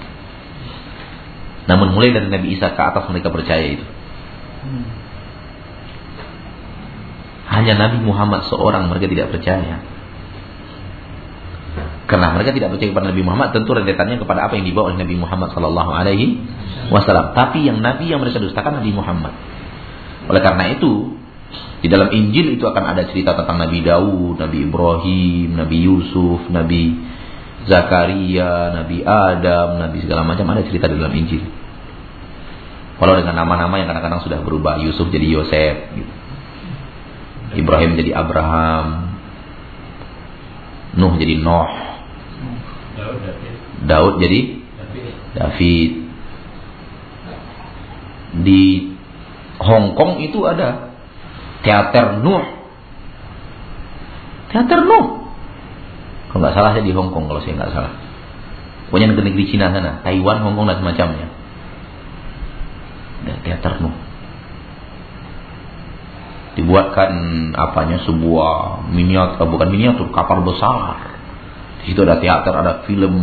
Namun 1.66 1.94
mulai 1.94 2.14
dari 2.14 2.30
Nabi 2.30 2.54
Isa 2.54 2.70
ke 2.70 2.82
atas 2.82 3.10
mereka 3.10 3.34
percaya 3.34 3.66
itu. 3.66 3.86
Hanya 7.50 7.74
Nabi 7.74 7.98
Muhammad 8.06 8.46
seorang 8.46 8.86
mereka 8.86 9.10
tidak 9.10 9.34
percaya. 9.34 9.82
Karena 12.10 12.34
mereka 12.34 12.50
tidak 12.50 12.74
percaya 12.74 12.90
kepada 12.90 13.06
Nabi 13.14 13.22
Muhammad, 13.22 13.54
tentu 13.54 13.70
rentetannya 13.70 14.18
kepada 14.18 14.50
apa 14.50 14.58
yang 14.58 14.66
dibawa 14.66 14.90
oleh 14.90 14.98
Nabi 14.98 15.14
Muhammad 15.14 15.54
Sallallahu 15.54 15.90
Alaihi 15.94 16.42
Wasallam. 16.90 17.38
Tapi 17.38 17.70
yang 17.70 17.78
Nabi 17.78 18.10
yang 18.10 18.18
mereka 18.18 18.42
dustakan 18.42 18.82
Nabi 18.82 18.90
Muhammad. 18.90 19.30
Oleh 20.26 20.42
karena 20.42 20.74
itu, 20.74 21.14
di 21.80 21.86
dalam 21.86 22.10
Injil 22.10 22.58
itu 22.58 22.66
akan 22.66 22.82
ada 22.82 23.06
cerita 23.06 23.38
tentang 23.38 23.62
Nabi 23.62 23.86
Daud, 23.86 24.42
Nabi 24.42 24.58
Ibrahim, 24.66 25.54
Nabi 25.54 25.76
Yusuf, 25.86 26.50
Nabi 26.50 26.98
Zakaria, 27.70 28.74
Nabi 28.74 29.06
Adam, 29.06 29.78
Nabi 29.78 30.02
segala 30.02 30.26
macam 30.26 30.50
ada 30.50 30.66
cerita 30.66 30.90
di 30.90 30.98
dalam 30.98 31.14
Injil. 31.14 31.46
Kalau 32.98 33.16
dengan 33.16 33.38
nama-nama 33.38 33.78
yang 33.78 33.86
kadang-kadang 33.86 34.26
sudah 34.26 34.42
berubah, 34.42 34.82
Yusuf 34.82 35.08
jadi 35.14 35.30
Yosef, 35.30 35.94
gitu. 35.94 36.12
Ibrahim 37.54 37.96
jadi 37.96 38.18
Abraham, 38.18 39.14
Nuh 41.00 41.14
jadi 41.16 41.38
Noh, 41.38 41.89
Daud 43.86 44.20
jadi 44.22 44.40
David. 45.36 45.90
Di 48.40 48.62
Hong 49.58 49.98
Kong 49.98 50.22
itu 50.22 50.38
ada 50.46 50.94
teater 51.66 52.22
Nuh. 52.22 52.46
Teater 54.54 54.80
Nuh. 54.86 55.06
Kalau 56.30 56.40
nggak 56.46 56.54
salah 56.54 56.70
saya 56.78 56.86
di 56.86 56.94
Hong 56.94 57.10
Kong 57.10 57.26
kalau 57.26 57.42
saya 57.42 57.58
nggak 57.58 57.74
salah. 57.74 57.94
Pokoknya 58.90 59.14
negeri-negeri 59.14 59.44
Cina 59.46 59.70
sana, 59.70 60.02
Taiwan, 60.02 60.42
Hong 60.42 60.58
Kong 60.58 60.66
dan 60.66 60.82
semacamnya. 60.82 61.30
Dan 63.22 63.36
teater 63.46 63.78
nu. 63.78 63.94
Dibuatkan 66.58 67.12
apanya 67.54 68.02
sebuah 68.02 68.82
miniatur, 68.90 69.46
bukan 69.46 69.70
miniatur, 69.70 70.10
kapal 70.10 70.42
besar. 70.42 71.19
Di 71.80 71.92
situ 71.92 72.00
ada 72.04 72.20
teater, 72.20 72.52
ada 72.52 72.72
film 72.84 73.14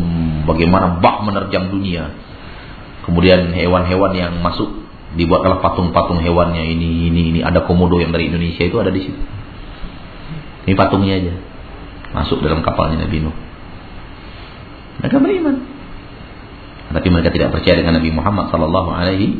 bagaimana 0.49 0.97
bak 0.97 1.25
menerjang 1.25 1.69
dunia. 1.69 2.09
Kemudian 3.05 3.53
hewan-hewan 3.53 4.11
yang 4.17 4.33
masuk 4.43 4.87
dibuatlah 5.15 5.63
patung-patung 5.63 6.19
hewannya 6.19 6.67
ini 6.67 7.07
ini 7.07 7.21
ini 7.31 7.39
ada 7.39 7.63
komodo 7.63 7.97
yang 7.97 8.11
dari 8.11 8.27
Indonesia 8.27 8.67
itu 8.67 8.77
ada 8.77 8.91
di 8.91 9.01
situ. 9.05 9.21
Ini 10.67 10.75
patungnya 10.75 11.15
aja 11.15 11.33
masuk 12.11 12.43
dalam 12.43 12.59
kapalnya 12.65 13.07
Nabi 13.07 13.23
Nuh. 13.23 13.35
Mereka 14.99 15.17
beriman. 15.21 15.55
Tapi 16.87 17.07
mereka 17.11 17.29
tidak 17.35 17.51
percaya 17.51 17.83
dengan 17.83 17.99
Nabi 17.99 18.09
Muhammad 18.11 18.49
sallallahu 18.49 18.89
alaihi 18.91 19.37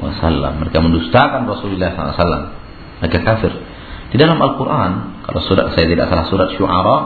wasallam. 0.00 0.64
Mereka 0.64 0.78
mendustakan 0.80 1.44
Rasulullah 1.46 1.92
SAW. 1.92 2.44
Mereka 3.04 3.18
kafir. 3.22 3.52
Di 4.10 4.16
dalam 4.16 4.38
Al-Quran, 4.40 5.22
kalau 5.26 5.40
surat 5.44 5.74
saya 5.74 5.86
tidak 5.90 6.06
salah 6.08 6.26
surat 6.30 6.48
Syu'ara, 6.56 6.96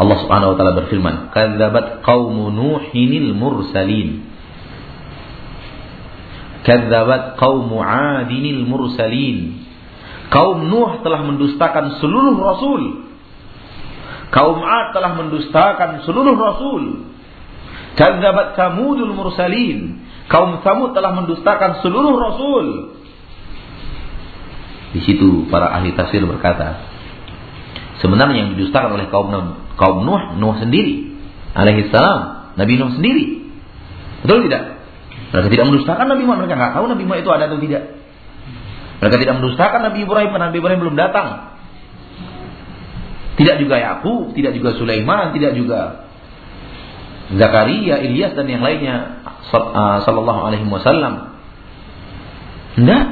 Allah 0.00 0.16
Subhanahu 0.24 0.50
wa 0.52 0.56
taala 0.56 0.74
berfirman, 0.80 1.28
"Kadzabat 1.28 2.00
qaumu 2.00 2.48
Nuhinil 2.48 3.36
mursalin." 3.36 4.24
Kadzabat 6.64 7.36
qaumu 7.36 7.84
'adinil 7.84 8.64
mursalin. 8.64 9.60
Kaum 10.32 10.72
Nuh 10.72 11.04
telah 11.04 11.20
mendustakan 11.26 12.00
seluruh 12.00 12.38
rasul. 12.40 13.12
Kaum 14.30 14.62
Ad 14.62 14.94
telah 14.94 15.18
mendustakan 15.18 16.06
seluruh 16.06 16.38
rasul. 16.38 17.10
Kadzabat 17.98 18.54
Samudul 18.54 19.10
mursalin. 19.10 20.06
Kaum 20.30 20.62
Samud 20.62 20.94
telah 20.94 21.10
mendustakan 21.18 21.82
seluruh 21.82 22.14
rasul. 22.14 22.94
Di 24.94 25.02
situ 25.02 25.50
para 25.50 25.74
ahli 25.74 25.90
tafsir 25.98 26.22
berkata, 26.22 26.86
sebenarnya 27.98 28.46
yang 28.46 28.50
didustakan 28.54 28.94
oleh 28.94 29.10
kaum 29.10 29.34
kaum 29.80 30.04
Nuh, 30.04 30.36
Nuh 30.36 30.60
sendiri, 30.60 31.16
alaihi 31.56 31.88
salam, 31.88 32.52
Nabi 32.60 32.76
Nuh 32.76 32.92
sendiri. 32.92 33.48
Betul 34.20 34.44
tidak? 34.44 34.76
Mereka 35.32 35.48
tidak 35.48 35.66
mendustakan 35.72 36.06
Nabi 36.12 36.22
Muhammad, 36.28 36.44
mereka 36.44 36.60
nggak 36.60 36.72
tahu 36.76 36.84
Nabi 36.92 37.02
Muhammad 37.08 37.24
itu 37.24 37.32
ada 37.32 37.44
atau 37.48 37.58
tidak. 37.64 37.82
Mereka 39.00 39.16
tidak 39.16 39.34
mendustakan 39.40 39.80
Nabi 39.88 39.98
Ibrahim 40.04 40.30
Nabi 40.36 40.56
Ibrahim 40.60 40.80
belum 40.84 40.96
datang. 41.00 41.56
Tidak 43.40 43.56
juga 43.56 43.80
Yakub, 43.80 44.36
tidak 44.36 44.52
juga 44.52 44.76
Sulaiman, 44.76 45.32
tidak 45.32 45.56
juga 45.56 46.04
Zakaria, 47.32 48.02
Ilyas 48.04 48.36
dan 48.36 48.50
yang 48.50 48.60
lainnya 48.60 49.24
uh, 49.48 50.04
sallallahu 50.04 50.40
alaihi 50.44 50.66
wasallam. 50.68 51.40
Tidak. 52.76 53.04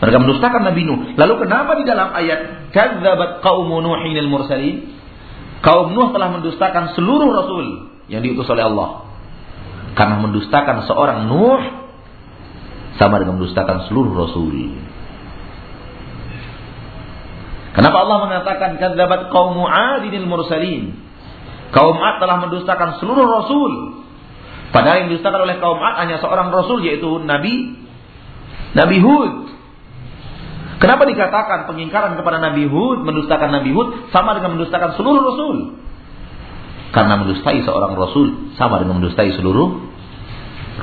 Mereka 0.00 0.18
mendustakan 0.22 0.62
Nabi 0.64 0.82
Nuh. 0.86 1.00
Lalu 1.18 1.34
kenapa 1.44 1.76
di 1.76 1.84
dalam 1.84 2.14
ayat 2.14 2.70
kadzabat 2.72 3.44
qaumu 3.44 3.84
Nuhin 3.84 4.16
al-mursalin? 4.16 4.93
Kaum 5.64 5.96
Nuh 5.96 6.12
telah 6.12 6.28
mendustakan 6.28 6.92
seluruh 6.92 7.32
rasul 7.32 7.88
yang 8.12 8.20
diutus 8.20 8.44
oleh 8.52 8.68
Allah. 8.68 9.08
Karena 9.96 10.20
mendustakan 10.20 10.84
seorang 10.84 11.24
Nuh 11.24 11.62
sama 13.00 13.18
dengan 13.18 13.40
mendustakan 13.40 13.88
seluruh 13.88 14.12
rasul. 14.12 14.52
Kenapa 17.74 17.96
Allah 18.06 18.18
mengatakan 18.30 18.78
kadzabat 18.78 19.34
kaum 19.34 19.58
Adinil 19.66 20.30
mursalin? 20.30 20.94
Kaum 21.74 21.98
Ad 21.98 22.22
telah 22.22 22.38
mendustakan 22.46 23.02
seluruh 23.02 23.26
rasul. 23.26 23.72
Padahal 24.70 25.06
yang 25.06 25.08
didustakan 25.10 25.42
oleh 25.42 25.58
kaum 25.58 25.82
Ad 25.82 26.06
hanya 26.06 26.22
seorang 26.22 26.54
rasul 26.54 26.86
yaitu 26.86 27.18
Nabi 27.26 27.82
Nabi 28.78 28.98
Hud. 29.02 29.32
Kenapa 30.84 31.08
dikatakan 31.08 31.64
pengingkaran 31.64 32.12
kepada 32.12 32.44
Nabi 32.44 32.68
Hud, 32.68 33.08
mendustakan 33.08 33.56
Nabi 33.56 33.72
Hud 33.72 34.12
sama 34.12 34.36
dengan 34.36 34.60
mendustakan 34.60 34.92
seluruh 35.00 35.24
rasul? 35.24 35.80
Karena 36.92 37.24
mendustai 37.24 37.64
seorang 37.64 37.96
rasul 37.96 38.52
sama 38.60 38.84
dengan 38.84 39.00
mendustai 39.00 39.32
seluruh 39.32 39.80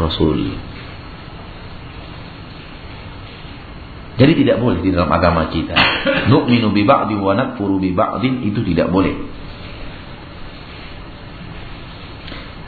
rasul. 0.01 0.57
Jadi 4.17 4.33
tidak 4.41 4.57
boleh 4.57 4.81
di 4.81 4.89
dalam 4.89 5.13
agama 5.13 5.53
kita. 5.53 5.77
Nu'minu 6.33 6.73
bi 6.73 6.81
ba'di 6.81 7.21
wa 7.21 7.37
nakfuru 7.37 7.77
bi 7.77 7.93
ba'din 7.93 8.41
itu 8.41 8.65
tidak 8.73 8.89
boleh. 8.89 9.13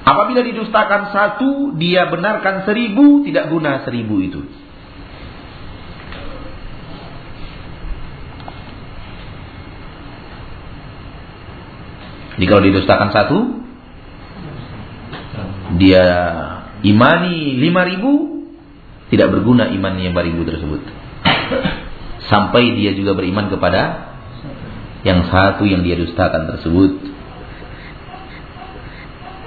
Apabila 0.06 0.46
didustakan 0.46 1.10
satu, 1.10 1.82
dia 1.82 2.06
benarkan 2.14 2.62
seribu, 2.70 3.26
tidak 3.26 3.50
guna 3.50 3.82
seribu 3.90 4.22
itu. 4.22 4.46
Jadi 12.34 12.46
kalau 12.50 12.62
didustakan 12.66 13.10
satu, 13.14 13.38
dia 15.78 16.06
imani 16.82 17.62
lima 17.62 17.86
ribu, 17.86 18.44
tidak 19.14 19.30
berguna 19.30 19.70
imannya 19.70 20.10
lima 20.10 20.22
ribu 20.26 20.42
tersebut. 20.42 20.82
Sampai 22.32 22.74
dia 22.74 22.98
juga 22.98 23.14
beriman 23.14 23.52
kepada 23.54 24.14
yang 25.06 25.28
satu 25.30 25.68
yang 25.68 25.86
dia 25.86 26.00
dustakan 26.00 26.50
tersebut. 26.56 27.14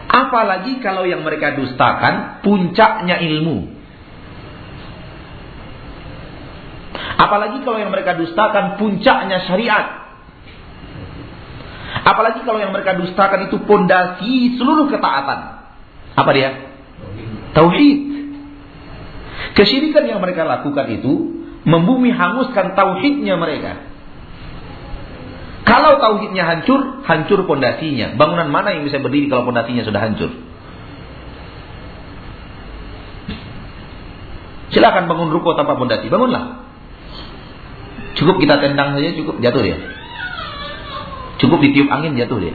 Apalagi 0.06 0.78
kalau 0.78 1.02
yang 1.04 1.26
mereka 1.26 1.58
dustakan 1.58 2.40
puncaknya 2.46 3.18
ilmu. 3.20 3.74
Apalagi 7.16 7.64
kalau 7.64 7.80
yang 7.80 7.90
mereka 7.90 8.14
dustakan 8.14 8.78
puncaknya 8.78 9.42
syariat. 9.48 10.05
Apalagi 12.06 12.46
kalau 12.46 12.62
yang 12.62 12.70
mereka 12.70 12.94
dustakan 12.94 13.50
itu 13.50 13.58
pondasi 13.66 14.54
seluruh 14.54 14.86
ketaatan. 14.86 15.66
Apa 16.14 16.30
dia? 16.30 16.70
Tauhid. 17.50 17.98
Kesyirikan 19.58 20.06
yang 20.06 20.22
mereka 20.22 20.46
lakukan 20.46 20.86
itu 20.86 21.34
membumi 21.66 22.14
hanguskan 22.14 22.78
tauhidnya 22.78 23.34
mereka. 23.34 23.90
Kalau 25.66 25.98
tauhidnya 25.98 26.46
hancur, 26.46 27.02
hancur 27.02 27.42
pondasinya. 27.42 28.14
Bangunan 28.14 28.54
mana 28.54 28.78
yang 28.78 28.86
bisa 28.86 29.02
berdiri 29.02 29.26
kalau 29.26 29.42
pondasinya 29.50 29.82
sudah 29.82 29.98
hancur? 29.98 30.30
Silakan 34.70 35.10
bangun 35.10 35.34
ruko 35.34 35.58
tanpa 35.58 35.74
pondasi, 35.74 36.06
bangunlah. 36.06 36.62
Cukup 38.14 38.38
kita 38.38 38.62
tendang 38.62 38.94
saja, 38.94 39.10
cukup 39.18 39.42
jatuh 39.42 39.62
dia. 39.66 40.05
Cukup 41.36 41.60
ditiup 41.60 41.88
angin 41.92 42.16
jatuh 42.16 42.40
dia. 42.40 42.54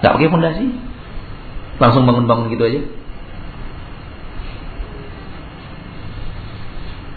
Gak 0.00 0.16
pakai 0.16 0.32
pondasi. 0.32 0.66
Langsung 1.78 2.08
bangun-bangun 2.08 2.52
gitu 2.52 2.64
aja. 2.64 2.80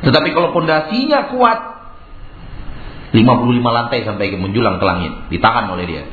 Tetapi 0.05 0.30
kalau 0.38 0.53
pondasinya 0.53 1.34
kuat, 1.34 1.59
55 3.15 3.23
lantai 3.63 4.05
sampai 4.05 4.30
ke 4.30 4.38
menjulang 4.38 4.78
ke 4.78 4.86
langit, 4.86 5.13
ditahan 5.34 5.65
oleh 5.71 5.86
dia. 5.88 6.03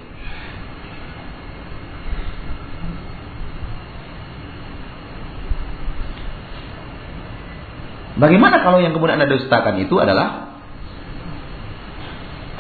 Bagaimana 8.12 8.62
kalau 8.62 8.78
yang 8.78 8.94
kemudian 8.94 9.18
Anda 9.18 9.28
dustakan 9.28 9.82
itu 9.82 9.98
adalah 9.98 10.51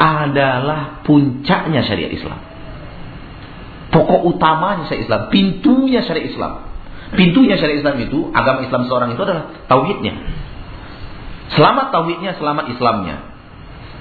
adalah 0.02 1.06
puncaknya 1.06 1.86
syariat 1.86 2.10
Islam. 2.10 2.42
Pokok 3.94 4.34
utamanya 4.34 4.90
syariat 4.90 5.06
Islam, 5.06 5.22
pintunya 5.30 6.02
syariat 6.02 6.26
Islam. 6.26 6.52
Pintunya 7.12 7.54
syariat 7.60 7.78
Islam 7.78 7.96
itu, 8.02 8.18
agama 8.34 8.66
Islam 8.66 8.88
seorang 8.90 9.14
itu 9.14 9.22
adalah 9.22 9.62
tauhidnya. 9.70 10.14
Selamat 11.54 11.94
tauhidnya, 11.94 12.34
selamat 12.40 12.72
Islamnya. 12.72 13.16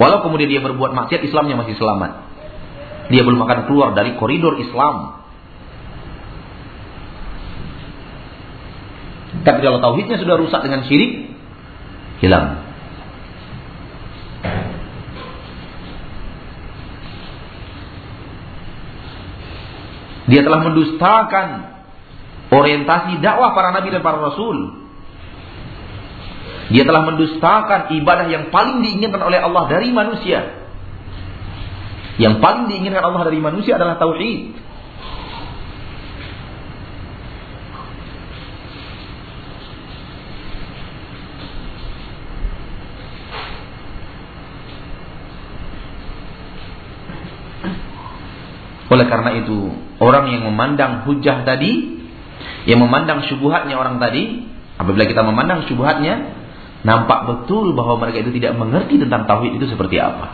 Walau 0.02 0.26
kemudian 0.26 0.50
dia 0.50 0.64
berbuat 0.64 0.96
maksiat, 0.96 1.22
Islamnya 1.22 1.60
masih 1.62 1.78
selamat. 1.78 2.32
Dia 3.12 3.22
belum 3.22 3.38
akan 3.44 3.68
keluar 3.70 3.94
dari 3.94 4.16
koridor 4.18 4.58
Islam. 4.58 5.22
Tapi 9.44 9.60
kalau 9.60 9.84
tauhidnya 9.84 10.18
sudah 10.18 10.40
rusak 10.40 10.64
dengan 10.64 10.88
syirik, 10.88 11.36
hilang. 12.24 12.61
Dia 20.32 20.48
telah 20.48 20.64
mendustakan 20.64 21.48
orientasi 22.56 23.20
dakwah 23.20 23.52
para 23.52 23.76
nabi 23.76 23.92
dan 23.92 24.00
para 24.00 24.24
rasul. 24.24 24.80
Dia 26.72 26.88
telah 26.88 27.04
mendustakan 27.04 27.92
ibadah 28.00 28.32
yang 28.32 28.48
paling 28.48 28.80
diinginkan 28.80 29.20
oleh 29.20 29.44
Allah 29.44 29.68
dari 29.68 29.92
manusia. 29.92 30.64
Yang 32.16 32.40
paling 32.40 32.72
diinginkan 32.72 33.04
Allah 33.04 33.28
dari 33.28 33.44
manusia 33.44 33.76
adalah 33.76 34.00
tauhid. 34.00 34.61
Oleh 49.02 49.10
karena 49.10 49.34
itu, 49.42 49.74
orang 49.98 50.30
yang 50.30 50.46
memandang 50.46 51.10
hujah 51.10 51.42
tadi, 51.42 51.98
yang 52.70 52.78
memandang 52.86 53.26
syubhatnya 53.26 53.74
orang 53.74 53.98
tadi, 53.98 54.46
apabila 54.78 55.10
kita 55.10 55.26
memandang 55.26 55.66
syubhatnya, 55.66 56.38
Nampak 56.82 57.30
betul 57.30 57.78
bahwa 57.78 58.02
mereka 58.02 58.26
itu 58.26 58.34
tidak 58.42 58.58
mengerti 58.58 58.98
tentang 58.98 59.30
tauhid 59.30 59.54
itu 59.62 59.70
seperti 59.70 60.02
apa. 60.02 60.34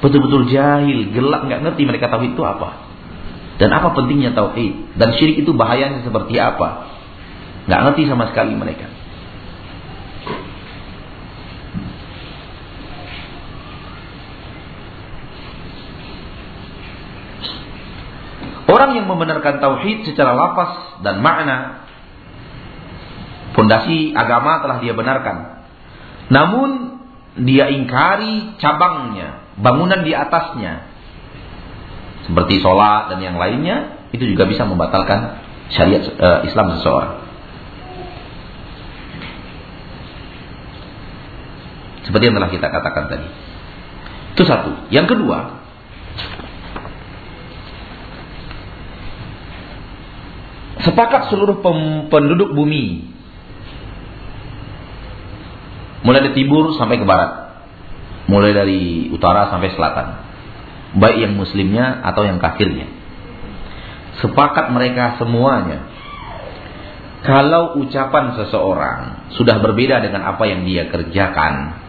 Betul-betul 0.00 0.48
jahil, 0.48 1.12
gelap, 1.12 1.44
nggak 1.44 1.60
ngerti 1.60 1.82
mereka 1.84 2.08
tauhid 2.08 2.32
itu 2.32 2.44
apa. 2.44 2.88
Dan 3.60 3.68
apa 3.68 3.92
pentingnya 3.92 4.32
tauhid? 4.32 4.96
Dan 4.96 5.12
syirik 5.20 5.44
itu 5.44 5.52
bahayanya 5.52 6.00
seperti 6.00 6.40
apa? 6.40 6.88
Nggak 7.68 7.80
ngerti 7.84 8.02
sama 8.08 8.32
sekali 8.32 8.56
mereka. 8.56 8.88
Orang 18.64 18.93
yang 19.04 19.12
membenarkan 19.12 19.60
tauhid 19.60 20.08
secara 20.08 20.32
lapas 20.32 21.04
dan 21.04 21.20
makna, 21.20 21.84
fondasi 23.52 24.16
agama 24.16 24.64
telah 24.64 24.80
dia 24.80 24.96
benarkan. 24.96 25.68
Namun 26.32 26.70
dia 27.44 27.68
ingkari 27.68 28.56
cabangnya, 28.56 29.44
bangunan 29.60 30.00
di 30.00 30.16
atasnya. 30.16 30.88
Seperti 32.24 32.64
sholat 32.64 33.12
dan 33.12 33.20
yang 33.20 33.36
lainnya, 33.36 34.08
itu 34.16 34.24
juga 34.24 34.48
bisa 34.48 34.64
membatalkan 34.64 35.44
syariat 35.68 36.00
uh, 36.16 36.40
Islam 36.48 36.80
seseorang. 36.80 37.20
Seperti 42.08 42.24
yang 42.32 42.36
telah 42.40 42.48
kita 42.48 42.68
katakan 42.72 43.04
tadi. 43.12 43.28
Itu 44.32 44.44
satu. 44.48 44.88
Yang 44.88 45.16
kedua, 45.16 45.63
sepakat 50.84 51.32
seluruh 51.32 51.64
penduduk 52.12 52.52
bumi 52.52 53.14
Mulai 56.04 56.20
dari 56.20 56.34
timur 56.36 56.76
sampai 56.76 57.00
ke 57.00 57.06
barat. 57.08 57.32
Mulai 58.28 58.52
dari 58.52 59.08
utara 59.08 59.48
sampai 59.48 59.72
selatan. 59.72 60.08
Baik 61.00 61.26
yang 61.26 61.32
muslimnya 61.34 62.04
atau 62.04 62.28
yang 62.28 62.36
kafirnya. 62.36 62.86
Sepakat 64.20 64.68
mereka 64.70 65.16
semuanya. 65.16 65.88
Kalau 67.24 67.80
ucapan 67.80 68.36
seseorang 68.36 69.32
sudah 69.32 69.64
berbeda 69.64 70.04
dengan 70.04 70.28
apa 70.28 70.44
yang 70.44 70.68
dia 70.68 70.92
kerjakan. 70.92 71.80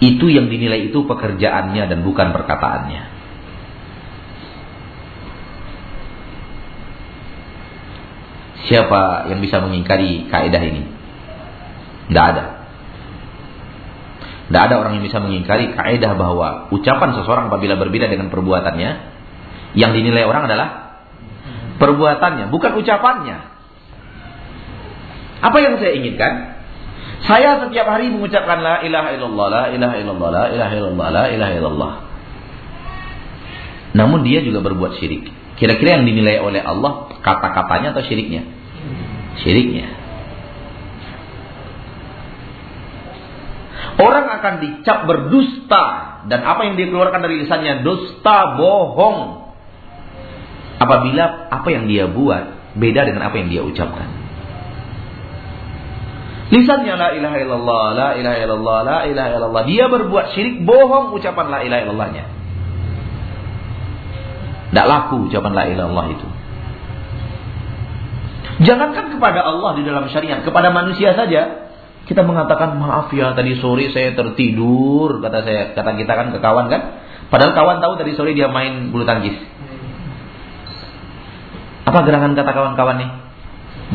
Itu 0.00 0.32
yang 0.32 0.48
dinilai 0.48 0.88
itu 0.88 1.04
pekerjaannya 1.04 1.84
dan 1.84 2.00
bukan 2.00 2.32
perkataannya. 2.32 3.02
Siapa 8.74 9.30
yang 9.30 9.38
bisa 9.38 9.62
mengingkari 9.62 10.26
kaidah 10.26 10.58
ini? 10.58 10.82
Tidak 12.10 12.24
ada. 12.26 12.44
Tidak 14.50 14.62
ada 14.66 14.74
orang 14.82 14.98
yang 14.98 15.06
bisa 15.06 15.22
mengingkari 15.22 15.78
kaidah 15.78 16.18
bahwa 16.18 16.66
ucapan 16.74 17.14
seseorang 17.14 17.54
apabila 17.54 17.78
berbeda 17.78 18.10
dengan 18.10 18.34
perbuatannya, 18.34 18.90
yang 19.78 19.94
dinilai 19.94 20.26
orang 20.26 20.50
adalah 20.50 20.98
perbuatannya, 21.78 22.50
bukan 22.50 22.74
ucapannya. 22.82 23.38
Apa 25.38 25.56
yang 25.62 25.78
saya 25.78 25.94
inginkan? 25.94 26.58
Saya 27.30 27.62
setiap 27.62 27.86
hari 27.86 28.10
mengucapkan 28.10 28.58
la 28.58 28.82
ilaha 28.82 29.14
illallah, 29.14 29.46
la 29.54 29.64
ilaha 29.70 29.94
illallah, 30.02 30.28
la 30.34 30.44
ilaha 30.50 30.72
illallah, 30.74 31.08
la 31.14 31.24
ilaha 31.30 31.52
illallah. 31.54 31.92
Namun 33.94 34.26
dia 34.26 34.42
juga 34.42 34.66
berbuat 34.66 34.98
syirik. 34.98 35.30
Kira-kira 35.62 36.02
yang 36.02 36.10
dinilai 36.10 36.42
oleh 36.42 36.58
Allah 36.58 37.06
kata-katanya 37.22 37.94
atau 37.94 38.02
syiriknya? 38.02 38.63
Syiriknya. 39.42 40.04
Orang 43.94 44.26
akan 44.26 44.54
dicap 44.58 45.06
berdusta 45.06 45.84
dan 46.26 46.40
apa 46.42 46.66
yang 46.66 46.74
dia 46.74 46.90
keluarkan 46.90 47.22
dari 47.22 47.46
lisannya 47.46 47.86
dusta, 47.86 48.58
bohong. 48.58 49.46
Apabila 50.82 51.46
apa 51.54 51.68
yang 51.70 51.86
dia 51.86 52.10
buat 52.10 52.74
beda 52.74 53.06
dengan 53.06 53.30
apa 53.30 53.38
yang 53.38 53.48
dia 53.54 53.62
ucapkan. 53.62 54.10
Lisannya 56.50 56.94
la 56.98 57.08
ilaha 57.14 57.36
illallah, 57.40 57.84
la 57.94 58.08
ilaha 58.18 58.36
illallah, 58.36 58.78
la 58.82 58.98
ilaha 59.06 59.28
illallah. 59.38 59.62
Dia 59.64 59.84
berbuat 59.86 60.26
syirik, 60.34 60.66
bohong 60.66 61.14
ucapan 61.14 61.46
la 61.48 61.58
ilaha 61.62 61.80
illallahnya. 61.88 62.24
Tidak 64.74 64.86
laku 64.90 65.30
ucapan 65.30 65.52
la 65.54 65.64
ilaha 65.70 65.86
illallah 65.86 66.06
itu. 66.18 66.26
Jangankan 68.62 69.18
kepada 69.18 69.42
Allah 69.42 69.74
di 69.74 69.82
dalam 69.82 70.06
syariat, 70.06 70.46
kepada 70.46 70.70
manusia 70.70 71.10
saja 71.18 71.64
kita 72.04 72.20
mengatakan 72.20 72.76
maaf 72.76 73.08
ya 73.16 73.32
tadi 73.32 73.56
sore 73.56 73.88
saya 73.88 74.12
tertidur 74.12 75.24
kata 75.24 75.40
saya 75.40 75.60
kata 75.72 75.90
kita 75.96 76.12
kan 76.12 76.26
ke 76.36 76.38
kawan 76.38 76.68
kan. 76.68 77.00
Padahal 77.32 77.56
kawan 77.56 77.80
tahu 77.80 77.96
tadi 77.96 78.12
sore 78.12 78.36
dia 78.36 78.52
main 78.52 78.92
bulu 78.92 79.08
tangkis. 79.08 79.40
Apa 81.88 82.04
gerangan 82.04 82.36
kata 82.36 82.50
kawan-kawan 82.52 82.96
nih? 83.00 83.10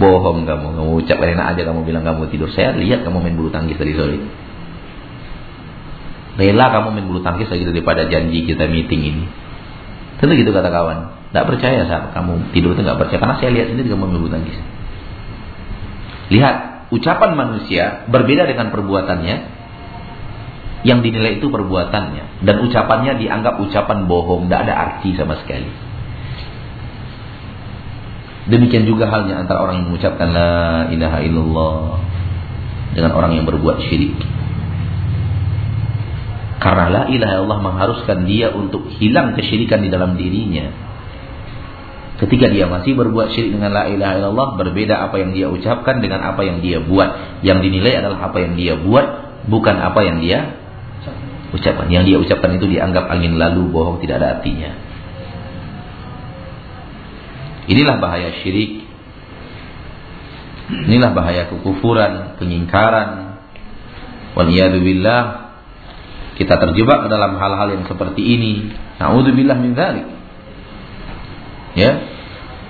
Bohong 0.02 0.46
kamu, 0.46 0.68
kamu 0.78 0.92
ucap 1.02 1.18
enak 1.22 1.54
aja 1.54 1.62
kamu 1.70 1.86
bilang 1.86 2.04
kamu 2.06 2.34
tidur. 2.34 2.50
Saya 2.50 2.74
lihat 2.74 3.06
kamu 3.06 3.22
main 3.22 3.36
bulu 3.38 3.54
tangkis 3.54 3.78
tadi 3.78 3.94
sore. 3.94 4.18
Rela 6.42 6.66
kamu 6.74 6.88
main 6.90 7.06
bulu 7.06 7.22
tangkis 7.22 7.48
lagi 7.48 7.64
daripada 7.70 8.10
janji 8.10 8.50
kita 8.50 8.66
meeting 8.66 9.02
ini. 9.06 9.24
Tentu 10.18 10.34
gitu 10.34 10.50
kata 10.50 10.74
kawan. 10.74 11.19
Tidak 11.30 11.46
percaya 11.46 11.86
saat 11.86 12.10
kamu 12.18 12.50
tidur 12.58 12.74
itu 12.74 12.82
nggak 12.82 12.98
percaya. 12.98 13.22
Karena 13.22 13.38
saya 13.38 13.54
lihat 13.54 13.68
sendiri 13.70 13.94
kamu 13.94 14.02
main 14.02 14.18
bulu 14.18 14.34
tangkis. 14.34 14.58
Lihat 16.34 16.90
ucapan 16.90 17.38
manusia 17.38 18.10
berbeda 18.10 18.50
dengan 18.50 18.74
perbuatannya. 18.74 19.62
Yang 20.90 21.00
dinilai 21.06 21.38
itu 21.38 21.54
perbuatannya. 21.54 22.42
Dan 22.42 22.56
ucapannya 22.66 23.22
dianggap 23.22 23.62
ucapan 23.62 24.10
bohong. 24.10 24.50
Tidak 24.50 24.60
ada 24.66 24.74
arti 24.74 25.14
sama 25.14 25.38
sekali. 25.38 25.70
Demikian 28.50 28.90
juga 28.90 29.06
halnya 29.14 29.46
antara 29.46 29.62
orang 29.62 29.86
yang 29.86 29.94
mengucapkan 29.94 30.34
la 30.34 30.90
ilaha 30.90 31.22
illallah 31.22 31.78
dengan 32.98 33.14
orang 33.14 33.38
yang 33.38 33.46
berbuat 33.46 33.86
syirik. 33.86 34.18
Karena 36.58 36.90
la 36.90 37.04
ilaha 37.14 37.38
illallah 37.38 37.62
mengharuskan 37.62 38.26
dia 38.26 38.50
untuk 38.50 38.90
hilang 38.98 39.38
kesyirikan 39.38 39.86
di 39.86 39.94
dalam 39.94 40.18
dirinya 40.18 40.89
Ketika 42.20 42.52
dia 42.52 42.68
masih 42.68 43.00
berbuat 43.00 43.32
syirik 43.32 43.56
dengan 43.56 43.72
la 43.72 43.88
ilaha 43.88 44.20
illallah 44.20 44.60
berbeda 44.60 45.08
apa 45.08 45.24
yang 45.24 45.32
dia 45.32 45.48
ucapkan 45.48 46.04
dengan 46.04 46.20
apa 46.28 46.44
yang 46.44 46.60
dia 46.60 46.84
buat. 46.84 47.40
Yang 47.48 47.72
dinilai 47.72 48.04
adalah 48.04 48.28
apa 48.28 48.44
yang 48.44 48.60
dia 48.60 48.76
buat 48.76 49.06
bukan 49.48 49.80
apa 49.80 50.04
yang 50.04 50.20
dia 50.20 50.60
ucapkan. 51.56 51.88
Yang 51.88 52.04
dia 52.12 52.18
ucapkan 52.20 52.60
itu 52.60 52.68
dianggap 52.68 53.08
angin 53.08 53.40
lalu, 53.40 53.72
bohong, 53.72 54.04
tidak 54.04 54.20
ada 54.20 54.28
artinya. 54.36 54.76
Inilah 57.72 57.96
bahaya 58.04 58.36
syirik. 58.44 58.84
Inilah 60.92 61.16
bahaya 61.16 61.48
kekufuran, 61.48 62.36
pengingkaran. 62.36 63.40
Waliyadzubillah. 64.36 65.24
Kita 66.36 66.60
terjebak 66.68 67.08
dalam 67.08 67.40
hal-hal 67.40 67.80
yang 67.80 67.88
seperti 67.88 68.28
ini. 68.28 68.76
Na'udzubillah 69.00 69.56
min 69.56 69.72
dzalik. 69.72 70.19
Ya. 71.78 71.92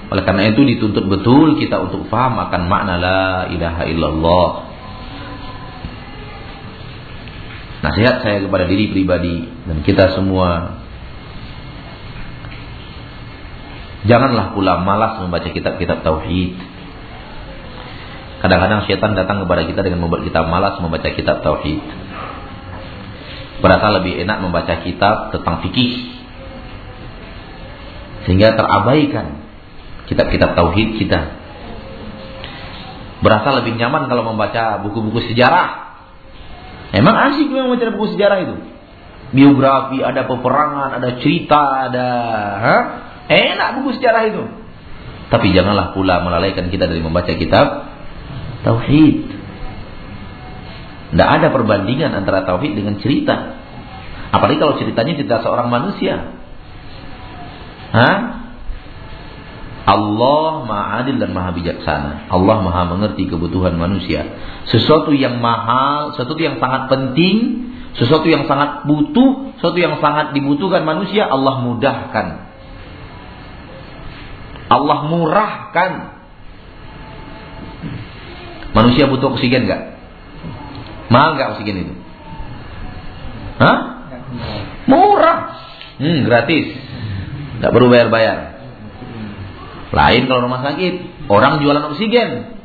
Oleh 0.10 0.24
karena 0.26 0.50
itu 0.50 0.66
dituntut 0.66 1.06
betul 1.06 1.62
kita 1.62 1.86
untuk 1.86 2.10
faham 2.10 2.42
akan 2.42 2.62
makna 2.66 2.98
la 2.98 3.22
ilaha 3.54 3.84
illallah. 3.86 4.50
Nasihat 7.80 8.26
saya 8.26 8.38
kepada 8.44 8.68
diri 8.68 8.92
pribadi 8.92 9.48
dan 9.70 9.86
kita 9.86 10.18
semua 10.18 10.80
Janganlah 14.00 14.56
pula 14.56 14.80
malas 14.80 15.20
membaca 15.20 15.52
kitab-kitab 15.52 16.08
tauhid. 16.08 16.56
Kadang-kadang 18.40 18.88
syaitan 18.88 19.12
datang 19.12 19.44
kepada 19.44 19.68
kita 19.68 19.84
dengan 19.84 20.08
membuat 20.08 20.24
kita 20.24 20.48
malas 20.48 20.80
membaca 20.80 21.12
kitab 21.12 21.44
tauhid. 21.44 21.84
Berasa 23.60 23.92
lebih 24.00 24.24
enak 24.24 24.40
membaca 24.40 24.80
kitab 24.88 25.36
tentang 25.36 25.60
fikih 25.68 26.19
sehingga 28.30 28.54
terabaikan 28.54 29.42
kitab-kitab 30.06 30.54
tauhid 30.54 31.02
kita. 31.02 31.34
Berasa 33.26 33.58
lebih 33.58 33.74
nyaman 33.74 34.06
kalau 34.06 34.22
membaca 34.22 34.78
buku-buku 34.86 35.34
sejarah. 35.34 35.98
Emang 36.94 37.18
asik 37.34 37.50
memang 37.50 37.74
membaca 37.74 37.90
buku 37.90 38.14
sejarah 38.14 38.38
itu. 38.46 38.56
Biografi, 39.34 40.06
ada 40.06 40.30
peperangan, 40.30 41.02
ada 41.02 41.18
cerita, 41.18 41.90
ada 41.90 42.08
ha? 42.62 42.78
enak 43.34 43.82
buku 43.82 43.98
sejarah 43.98 44.22
itu. 44.30 44.46
Tapi 45.34 45.50
janganlah 45.50 45.98
pula 45.98 46.22
melalaikan 46.22 46.70
kita 46.70 46.86
dari 46.86 47.02
membaca 47.02 47.34
kitab 47.34 47.90
tauhid. 48.62 49.26
Tidak 51.18 51.30
ada 51.42 51.50
perbandingan 51.50 52.14
antara 52.14 52.46
tauhid 52.46 52.78
dengan 52.78 53.02
cerita. 53.02 53.58
Apalagi 54.30 54.62
kalau 54.62 54.78
ceritanya 54.78 55.18
cerita 55.18 55.42
seorang 55.42 55.74
manusia. 55.74 56.39
Hah? 57.90 58.18
Allah 59.90 60.70
maha 60.70 61.02
adil 61.02 61.18
dan 61.18 61.34
maha 61.34 61.50
bijaksana. 61.58 62.30
Allah 62.30 62.62
maha 62.62 62.86
mengerti 62.94 63.26
kebutuhan 63.26 63.74
manusia. 63.74 64.38
Sesuatu 64.70 65.10
yang 65.18 65.42
mahal, 65.42 66.14
sesuatu 66.14 66.38
yang 66.38 66.62
sangat 66.62 66.94
penting, 66.94 67.66
sesuatu 67.98 68.30
yang 68.30 68.46
sangat 68.46 68.86
butuh, 68.86 69.58
sesuatu 69.58 69.80
yang 69.82 69.98
sangat 69.98 70.38
dibutuhkan 70.38 70.86
manusia, 70.86 71.26
Allah 71.26 71.66
mudahkan. 71.66 72.28
Allah 74.70 75.00
murahkan. 75.10 75.92
Manusia 78.78 79.10
butuh 79.10 79.34
oksigen 79.34 79.66
nggak? 79.66 79.82
Mahal 81.10 81.34
nggak 81.34 81.50
oksigen 81.58 81.90
itu? 81.90 81.94
Hah? 83.58 83.78
Murah. 84.86 85.40
Hmm, 85.98 86.30
gratis. 86.30 86.89
Tidak 87.60 87.72
perlu 87.76 87.92
bayar-bayar. 87.92 88.56
Lain 89.92 90.22
kalau 90.32 90.48
rumah 90.48 90.64
sakit, 90.64 91.28
orang 91.28 91.60
jualan 91.60 91.84
oksigen. 91.92 92.56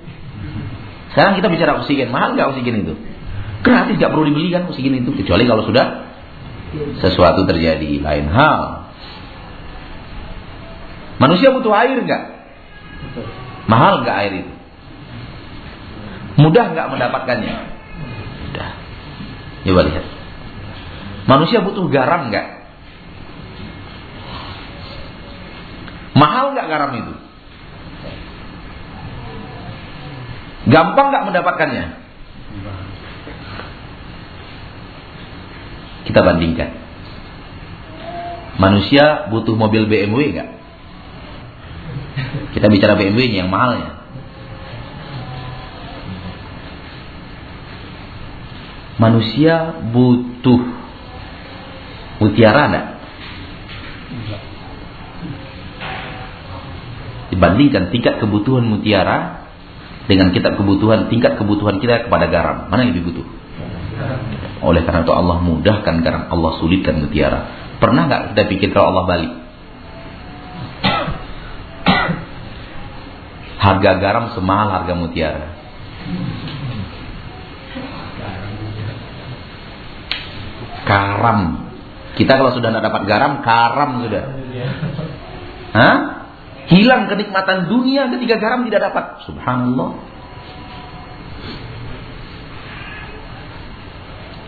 Sekarang 1.11 1.35
kita 1.35 1.51
bicara 1.51 1.83
oksigen, 1.83 2.15
mahal 2.15 2.39
nggak 2.39 2.55
oksigen 2.55 2.87
itu? 2.87 2.95
Gratis, 3.67 3.99
nggak 3.99 4.13
perlu 4.15 4.31
dibeli 4.31 4.55
kan 4.55 4.71
oksigen 4.71 5.03
itu, 5.03 5.11
kecuali 5.19 5.51
kalau 5.51 5.67
sudah 5.67 6.15
sesuatu 7.03 7.43
terjadi. 7.43 7.99
Lain 8.03 8.31
hal. 8.31 8.93
Manusia 11.19 11.51
butuh 11.51 11.75
air 11.75 11.99
nggak? 11.99 12.23
Mahal 13.67 14.07
nggak 14.07 14.17
air 14.27 14.33
itu? 14.47 14.53
Mudah 16.39 16.65
nggak 16.71 16.87
mendapatkannya? 16.91 17.55
Mudah. 18.51 18.71
Coba 19.65 19.81
lihat. 19.91 20.07
Manusia 21.25 21.59
butuh 21.63 21.89
garam 21.89 22.31
nggak? 22.31 22.64
Mahal 26.15 26.55
nggak 26.55 26.69
garam 26.71 26.91
itu? 26.95 27.15
Gampang 30.71 31.07
nggak 31.11 31.27
mendapatkannya? 31.29 31.87
Kita 36.07 36.21
bandingkan. 36.23 36.71
Manusia 38.55 39.27
butuh 39.35 39.59
mobil 39.59 39.91
BMW 39.91 40.39
nggak? 40.39 40.51
Kita 42.55 42.71
bicara 42.71 42.95
BMW-nya 42.95 43.43
yang 43.45 43.51
mahalnya. 43.51 43.99
Manusia 48.95 49.83
butuh 49.91 50.63
mutiara 52.23 52.71
enggak? 52.71 52.87
Dibandingkan 57.35 57.91
tingkat 57.91 58.23
kebutuhan 58.23 58.63
mutiara 58.63 59.43
dengan 60.07 60.31
kita 60.31 60.55
kebutuhan 60.55 61.11
tingkat 61.11 61.35
kebutuhan 61.35 61.83
kita 61.83 62.07
kepada 62.07 62.31
garam, 62.31 62.71
mana 62.71 62.87
yang 62.87 62.95
lebih 62.95 63.11
butuh? 63.11 63.27
Oleh 64.63 64.87
karena 64.87 65.03
itu 65.03 65.11
Allah 65.11 65.43
mudahkan 65.43 65.95
garam, 66.07 66.23
Allah 66.31 66.53
sulitkan 66.63 67.03
mutiara. 67.03 67.51
Pernah 67.83 68.07
nggak 68.07 68.23
kita 68.33 68.43
pikir 68.47 68.69
kalau 68.71 68.95
Allah 68.95 69.05
balik? 69.11 69.33
Harga 73.59 73.91
garam 73.97 74.25
semahal 74.37 74.69
harga 74.71 74.95
mutiara. 74.95 75.49
Karam. 80.85 81.41
Kita 82.15 82.39
kalau 82.39 82.53
sudah 82.55 82.71
tidak 82.71 82.85
dapat 82.93 83.03
garam, 83.09 83.43
karam 83.43 84.05
sudah. 84.05 84.25
Hah? 85.75 86.24
Hilang 86.65 87.13
kenikmatan 87.13 87.69
dunia 87.69 88.09
ketika 88.09 88.41
garam 88.41 88.65
tidak 88.65 88.89
dapat. 88.89 89.21
Subhanallah. 89.29 89.91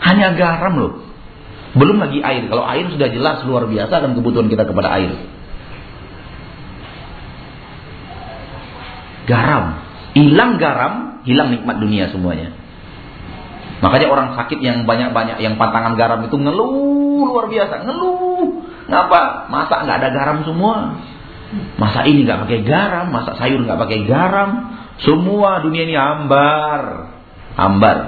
Hanya 0.00 0.32
garam 0.38 0.74
loh. 0.80 0.92
Belum 1.76 2.00
lagi 2.00 2.24
air. 2.24 2.48
Kalau 2.48 2.64
air 2.64 2.88
sudah 2.88 3.08
jelas 3.12 3.44
luar 3.44 3.68
biasa 3.68 4.00
dan 4.00 4.16
kebutuhan 4.16 4.48
kita 4.48 4.64
kepada 4.64 4.88
air. 4.96 5.12
Garam. 9.28 9.84
Hilang 10.16 10.56
garam, 10.56 11.20
hilang 11.28 11.52
nikmat 11.52 11.76
dunia 11.76 12.08
semuanya. 12.08 12.56
Makanya 13.84 14.08
orang 14.08 14.28
sakit 14.40 14.56
yang 14.64 14.88
banyak-banyak 14.88 15.36
yang 15.44 15.60
pantangan 15.60 16.00
garam 16.00 16.24
itu 16.24 16.32
ngeluh 16.40 17.28
luar 17.28 17.52
biasa, 17.52 17.84
ngeluh. 17.84 18.64
Ngapa? 18.88 19.52
Masa 19.52 19.84
nggak 19.84 19.98
ada 20.00 20.08
garam 20.16 20.38
semua? 20.48 20.96
Masa 21.78 22.02
ini 22.10 22.26
nggak 22.26 22.42
pakai 22.48 22.60
garam, 22.66 23.06
masa 23.14 23.38
sayur 23.38 23.62
nggak 23.62 23.78
pakai 23.78 24.02
garam? 24.02 24.50
Semua 24.98 25.62
dunia 25.62 25.86
ini 25.86 25.94
hambar, 25.94 27.12
hambar. 27.54 27.98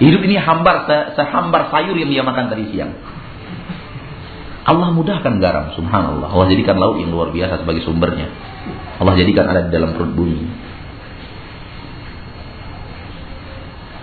Hidup 0.00 0.24
ini 0.24 0.40
hambar, 0.40 0.88
se 0.88 0.96
sehambar 1.14 1.68
sayur 1.70 1.94
yang 1.94 2.10
dia 2.10 2.24
makan 2.24 2.48
tadi 2.50 2.72
siang. 2.72 2.96
Allah 4.64 4.92
mudahkan 4.92 5.40
garam, 5.40 5.76
subhanallah. 5.76 6.32
Allah 6.32 6.46
jadikan 6.52 6.76
laut 6.80 6.98
yang 6.98 7.12
luar 7.12 7.30
biasa 7.30 7.62
sebagai 7.62 7.84
sumbernya. 7.84 8.28
Allah 9.00 9.14
jadikan 9.16 9.48
ada 9.48 9.68
di 9.68 9.70
dalam 9.72 9.96
perut 9.96 10.12
bumi. 10.12 10.40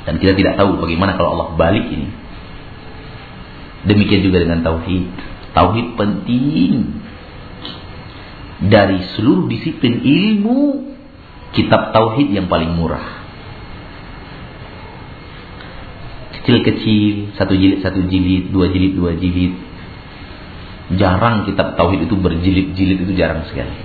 Dan 0.07 0.23
kita 0.23 0.39
tidak 0.39 0.55
tahu 0.55 0.79
bagaimana 0.79 1.19
kalau 1.19 1.35
Allah 1.35 1.47
balik 1.59 1.83
ini. 1.91 2.07
Demikian 3.91 4.23
juga 4.23 4.39
dengan 4.39 4.63
tauhid. 4.63 5.07
Tauhid 5.51 5.87
penting. 5.99 7.06
Dari 8.57 9.05
seluruh 9.13 9.45
disiplin 9.45 10.01
ilmu, 10.01 10.89
kitab 11.53 11.93
tauhid 11.93 12.33
yang 12.33 12.49
paling 12.49 12.73
murah. 12.73 13.21
Kecil-kecil, 16.41 17.37
satu 17.37 17.53
jilid, 17.53 17.85
satu 17.85 18.01
jilid, 18.09 18.49
dua 18.49 18.73
jilid, 18.73 18.97
dua 18.97 19.13
jilid. 19.13 19.53
Jarang 20.97 21.43
kitab 21.43 21.75
tauhid 21.75 22.07
itu 22.07 22.15
berjilid-jilid 22.15 22.97
itu 23.03 23.13
jarang 23.13 23.45
sekali. 23.51 23.75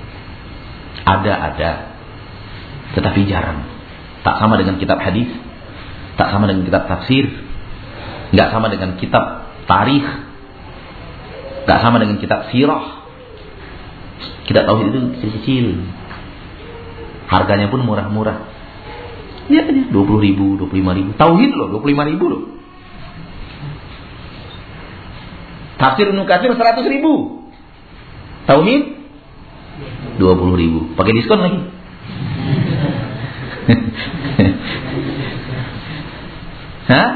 Ada-ada. 1.03 1.93
Tetapi 2.95 3.21
jarang. 3.27 3.67
Tak 4.23 4.39
sama 4.39 4.55
dengan 4.57 4.79
kitab 4.79 5.03
hadis. 5.03 5.27
Tak 6.15 6.31
sama 6.31 6.47
dengan 6.47 6.63
kitab 6.63 6.87
tafsir. 6.87 7.27
Nggak 8.31 8.49
sama 8.55 8.71
dengan 8.71 8.95
kitab 8.97 9.51
tarikh. 9.67 10.09
Nggak 11.67 11.79
sama 11.83 11.97
dengan 11.99 12.17
kitab 12.23 12.49
sirah. 12.55 13.02
Kitab 14.47 14.67
tauhid 14.69 14.93
itu 14.93 14.99
kecil-kecil. 15.19 15.67
Harganya 17.31 17.73
pun 17.73 17.81
murah-murah. 17.87 18.45
Lihat 19.49 19.67
aja, 19.69 19.83
20 19.91 20.27
ribu, 20.27 20.57
25 20.61 20.99
ribu. 20.99 21.11
Tauhid 21.17 21.51
loh, 21.57 21.69
25 21.81 22.11
ribu 22.15 22.25
loh. 22.29 22.43
Tafsir 25.81 26.15
Ibnu 26.15 26.23
Katsir 26.31 26.55
100 26.55 26.87
ribu. 26.87 27.43
Tauhid 28.47 28.83
20 30.19 30.61
ribu. 30.63 30.95
Pakai 30.95 31.13
diskon 31.17 31.41
lagi. 31.43 31.61
Hah? 36.93 37.11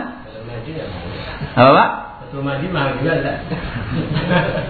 Apa 1.57 1.71
Pak? 1.73 1.89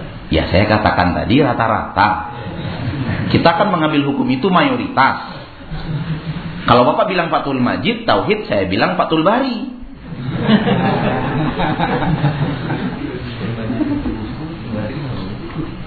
Ya 0.27 0.43
saya 0.51 0.67
katakan 0.67 1.15
tadi 1.15 1.39
rata-rata. 1.39 2.35
Kita 3.31 3.47
akan 3.55 3.67
mengambil 3.71 4.11
hukum 4.11 4.27
itu 4.27 4.47
mayoritas. 4.51 5.35
Kalau 6.67 6.83
Bapak 6.83 7.07
bilang 7.07 7.31
Fatul 7.31 7.63
Majid, 7.63 8.03
Tauhid, 8.03 8.43
saya 8.51 8.67
bilang 8.67 8.99
Fatul 8.99 9.23
Bari. 9.23 9.71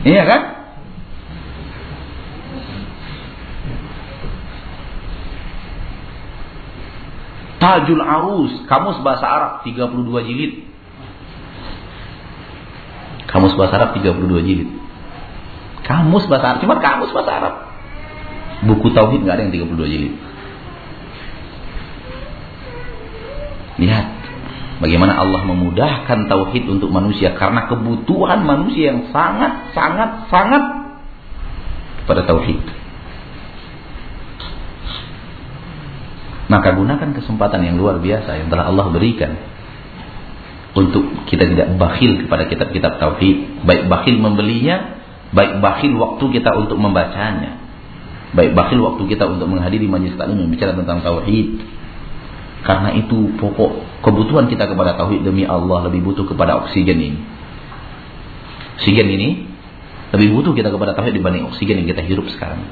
iya 0.09 0.22
kan? 0.24 0.43
Tajul 7.61 8.01
Arus, 8.01 8.64
kamus 8.64 9.05
bahasa 9.05 9.28
Arab 9.28 9.53
32 9.68 10.24
jilid. 10.24 10.70
Kamus 13.31 13.55
bahasa 13.55 13.78
Arab 13.78 13.91
32 13.95 14.47
jilid. 14.47 14.70
Kamus 15.87 16.26
bahasa 16.26 16.55
Arab, 16.55 16.61
cuma 16.66 16.83
kamus 16.83 17.14
bahasa 17.14 17.31
Arab. 17.39 17.55
Buku 18.66 18.91
tauhid 18.93 19.22
nggak 19.22 19.35
ada 19.39 19.43
yang 19.47 19.55
32 19.55 19.87
jilid. 19.87 20.14
Lihat 23.81 24.07
bagaimana 24.83 25.16
Allah 25.16 25.47
memudahkan 25.47 26.28
tauhid 26.28 26.68
untuk 26.68 26.93
manusia 26.93 27.33
karena 27.39 27.70
kebutuhan 27.70 28.45
manusia 28.45 28.93
yang 28.93 29.09
sangat 29.09 29.72
sangat 29.72 30.28
sangat 30.28 30.64
pada 32.05 32.26
tauhid. 32.26 32.61
Maka 36.51 36.74
gunakan 36.74 37.14
kesempatan 37.14 37.62
yang 37.62 37.78
luar 37.78 38.03
biasa 38.03 38.43
yang 38.43 38.51
telah 38.51 38.66
Allah 38.66 38.91
berikan 38.91 39.39
untuk 40.71 41.27
kita 41.27 41.51
tidak 41.51 41.75
bakhil 41.75 42.27
kepada 42.27 42.47
kitab-kitab 42.47 43.03
tauhid, 43.03 43.66
baik 43.66 43.91
bakhil 43.91 44.23
membelinya, 44.23 45.03
baik 45.35 45.59
bakhil 45.59 45.99
waktu 45.99 46.25
kita 46.39 46.55
untuk 46.55 46.79
membacanya. 46.79 47.59
Baik 48.31 48.55
bakhil 48.55 48.79
waktu 48.87 49.03
kita 49.11 49.27
untuk 49.27 49.51
menghadiri 49.51 49.91
majlis 49.91 50.14
taklim 50.14 50.47
bicara 50.47 50.79
tentang 50.79 51.03
tauhid. 51.03 51.59
Karena 52.62 52.95
itu 52.95 53.35
pokok 53.41 54.05
kebutuhan 54.07 54.47
kita 54.47 54.71
kepada 54.71 54.95
tauhid 54.95 55.27
demi 55.27 55.43
Allah 55.43 55.91
lebih 55.91 56.07
butuh 56.07 56.29
kepada 56.29 56.62
oksigen 56.62 56.99
ini. 57.03 57.18
Oksigen 58.79 59.11
ini 59.11 59.29
lebih 60.14 60.39
butuh 60.39 60.55
kita 60.55 60.71
kepada 60.71 60.95
tauhid 60.95 61.18
dibanding 61.18 61.51
oksigen 61.51 61.83
yang 61.83 61.89
kita 61.91 62.07
hirup 62.07 62.31
sekarang. 62.31 62.62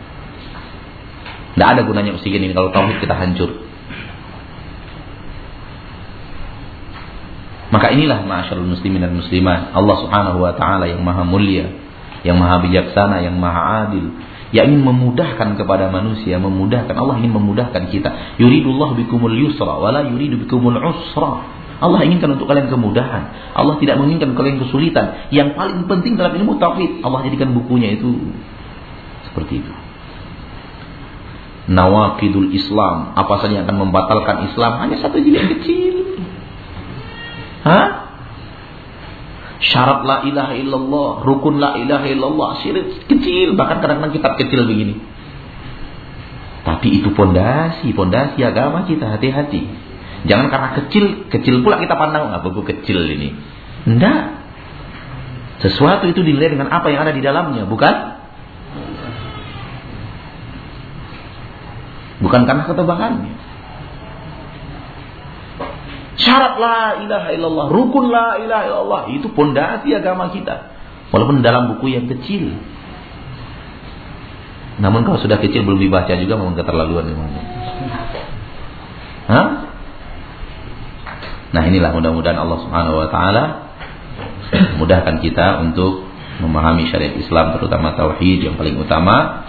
Tidak 1.59 1.67
ada 1.67 1.83
gunanya 1.83 2.15
oksigen 2.15 2.47
ini 2.47 2.55
kalau 2.55 2.71
tauhid 2.71 3.03
kita 3.03 3.19
hancur. 3.19 3.68
Maka 7.69 7.93
inilah 7.93 8.25
ma'asyarul 8.25 8.65
muslimin 8.65 9.05
dan 9.05 9.13
muslimat. 9.13 9.77
Allah 9.77 9.97
subhanahu 10.01 10.41
wa 10.41 10.57
ta'ala 10.57 10.89
yang 10.89 11.05
maha 11.05 11.21
mulia. 11.29 11.69
Yang 12.25 12.37
maha 12.41 12.57
bijaksana, 12.65 13.21
yang 13.21 13.37
maha 13.37 13.89
adil. 13.89 14.09
Yang 14.57 14.73
ingin 14.73 14.83
memudahkan 14.89 15.49
kepada 15.61 15.93
manusia. 15.93 16.41
Memudahkan. 16.41 16.97
Allah 16.97 17.21
ingin 17.21 17.37
memudahkan 17.37 17.93
kita. 17.93 18.41
Yuridullah 18.41 18.97
bikumul 18.97 19.37
yusra. 19.37 19.77
Wala 19.85 20.09
yuridu 20.09 20.41
bikumul 20.41 20.81
usra. 20.81 21.45
Allah 21.79 22.01
inginkan 22.09 22.41
untuk 22.41 22.49
kalian 22.49 22.73
kemudahan. 22.73 23.53
Allah 23.53 23.77
tidak 23.77 24.01
menginginkan 24.01 24.33
kalian 24.33 24.65
kesulitan. 24.65 25.29
Yang 25.29 25.53
paling 25.53 25.85
penting 25.85 26.17
dalam 26.17 26.41
ilmu 26.41 26.57
tauhid. 26.57 27.05
Allah 27.05 27.21
jadikan 27.29 27.53
bukunya 27.53 28.01
itu 28.01 28.33
seperti 29.29 29.61
itu. 29.61 29.73
Nawakidul 31.69 32.49
Islam. 32.57 33.13
Apa 33.13 33.45
saja 33.45 33.61
yang 33.61 33.69
akan 33.69 33.93
membatalkan 33.93 34.49
Islam. 34.49 34.81
Hanya 34.81 34.97
satu 35.05 35.21
jilid 35.21 35.53
kecil. 35.61 36.08
Hah? 37.69 37.89
Syarat 39.59 40.07
la 40.07 40.17
ilaha 40.25 40.55
illallah, 40.57 41.11
rukun 41.27 41.61
la 41.61 41.77
ilaha 41.77 42.07
illallah, 42.09 42.63
syirik 42.63 43.05
kecil, 43.11 43.59
bahkan 43.59 43.85
kadang-kadang 43.85 44.15
kitab 44.15 44.33
kecil 44.39 44.65
begini. 44.65 44.97
Tapi 46.65 47.03
itu 47.03 47.11
pondasi, 47.13 47.91
pondasi 47.93 48.39
agama 48.41 48.87
kita, 48.87 49.19
hati-hati. 49.19 49.67
Jangan 50.31 50.47
karena 50.51 50.69
kecil, 50.79 51.27
kecil 51.29 51.67
pula 51.67 51.83
kita 51.83 51.95
pandang, 51.99 52.31
nggak 52.33 52.43
buku 52.49 52.63
kecil 52.71 53.03
ini. 53.03 53.35
Enggak. 53.85 54.39
Sesuatu 55.59 56.07
itu 56.07 56.23
dinilai 56.23 56.55
dengan 56.55 56.71
apa 56.71 56.87
yang 56.95 57.03
ada 57.03 57.11
di 57.11 57.23
dalamnya, 57.23 57.67
bukan? 57.67 57.95
Bukan 62.23 62.41
karena 62.47 62.63
ketebakannya. 62.67 63.35
Syarat 66.19 66.59
la 66.59 66.81
ilaha 67.07 67.29
illallah, 67.31 67.67
rukun 67.71 68.11
la 68.11 68.43
ilaha 68.43 68.65
illallah, 68.67 69.03
itu 69.15 69.31
pondasi 69.31 69.95
agama 69.95 70.35
kita. 70.35 70.75
Walaupun 71.15 71.41
dalam 71.41 71.73
buku 71.75 71.95
yang 71.95 72.11
kecil. 72.11 72.59
Namun 74.79 75.07
kalau 75.07 75.19
sudah 75.19 75.39
kecil 75.39 75.63
belum 75.67 75.79
dibaca 75.79 76.11
juga 76.15 76.35
memang 76.39 76.55
keterlaluan 76.59 77.07
memang. 77.07 77.31
Hah? 79.31 79.49
Nah 81.49 81.63
inilah 81.65 81.91
mudah-mudahan 81.97 82.39
Allah 82.39 82.59
Subhanahu 82.61 82.97
Wa 83.03 83.09
Taala 83.09 83.45
mudahkan 84.81 85.21
kita 85.25 85.65
untuk 85.65 86.07
memahami 86.39 86.87
syariat 86.89 87.19
Islam 87.19 87.59
terutama 87.59 87.99
tauhid 87.99 88.47
yang 88.47 88.55
paling 88.55 88.79
utama 88.79 89.45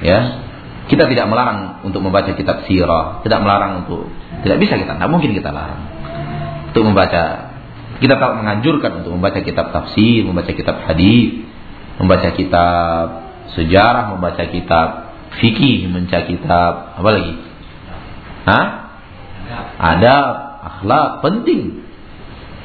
ya 0.00 0.45
kita 0.86 1.10
tidak 1.10 1.26
melarang 1.26 1.82
untuk 1.82 1.98
membaca 2.02 2.30
kitab 2.34 2.62
sirah 2.66 3.20
tidak 3.26 3.42
melarang 3.42 3.86
untuk 3.86 4.06
tidak 4.46 4.58
bisa 4.62 4.78
kita, 4.78 4.94
tidak 4.94 5.10
mungkin 5.10 5.34
kita 5.34 5.50
larang 5.50 5.82
untuk 6.70 6.92
membaca 6.92 7.24
Kita 7.96 8.20
tak 8.20 8.36
menganjurkan 8.36 9.00
untuk 9.00 9.16
membaca 9.16 9.40
kitab 9.40 9.72
tafsir, 9.72 10.20
membaca 10.20 10.52
kitab 10.52 10.84
hadis, 10.84 11.48
membaca 11.96 12.28
kitab 12.36 13.06
sejarah, 13.56 14.12
membaca 14.12 14.44
kitab 14.44 15.16
fikih, 15.40 15.88
membaca 15.88 16.28
kitab 16.28 16.72
apa 17.00 17.08
lagi? 17.08 17.32
Hah? 18.44 18.66
Ada 19.80 20.14
akhlak 20.60 21.24
penting. 21.24 21.88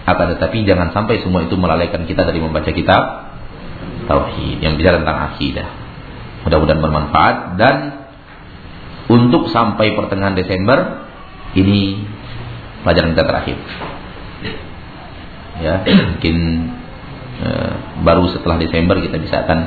Akan 0.03 0.35
tetapi 0.35 0.67
jangan 0.67 0.91
sampai 0.91 1.23
semua 1.23 1.47
itu 1.47 1.55
melalaikan 1.55 2.03
kita 2.03 2.27
dari 2.27 2.43
membaca 2.43 2.67
kitab 2.75 3.31
tauhid 4.11 4.59
yang 4.59 4.75
bicara 4.75 4.99
tentang 4.99 5.19
akidah. 5.31 5.67
Mudah-mudahan 6.43 6.81
bermanfaat 6.81 7.35
dan 7.55 7.75
untuk 9.11 9.51
sampai 9.51 9.91
pertengahan 9.91 10.39
Desember 10.39 11.03
ini 11.59 11.99
pelajaran 12.87 13.11
kita 13.11 13.23
terakhir. 13.27 13.57
Ya, 15.59 15.83
mungkin 15.83 16.37
eh, 17.43 17.71
baru 18.07 18.31
setelah 18.31 18.55
Desember 18.57 19.03
kita 19.03 19.19
bisa 19.19 19.43
akan 19.43 19.59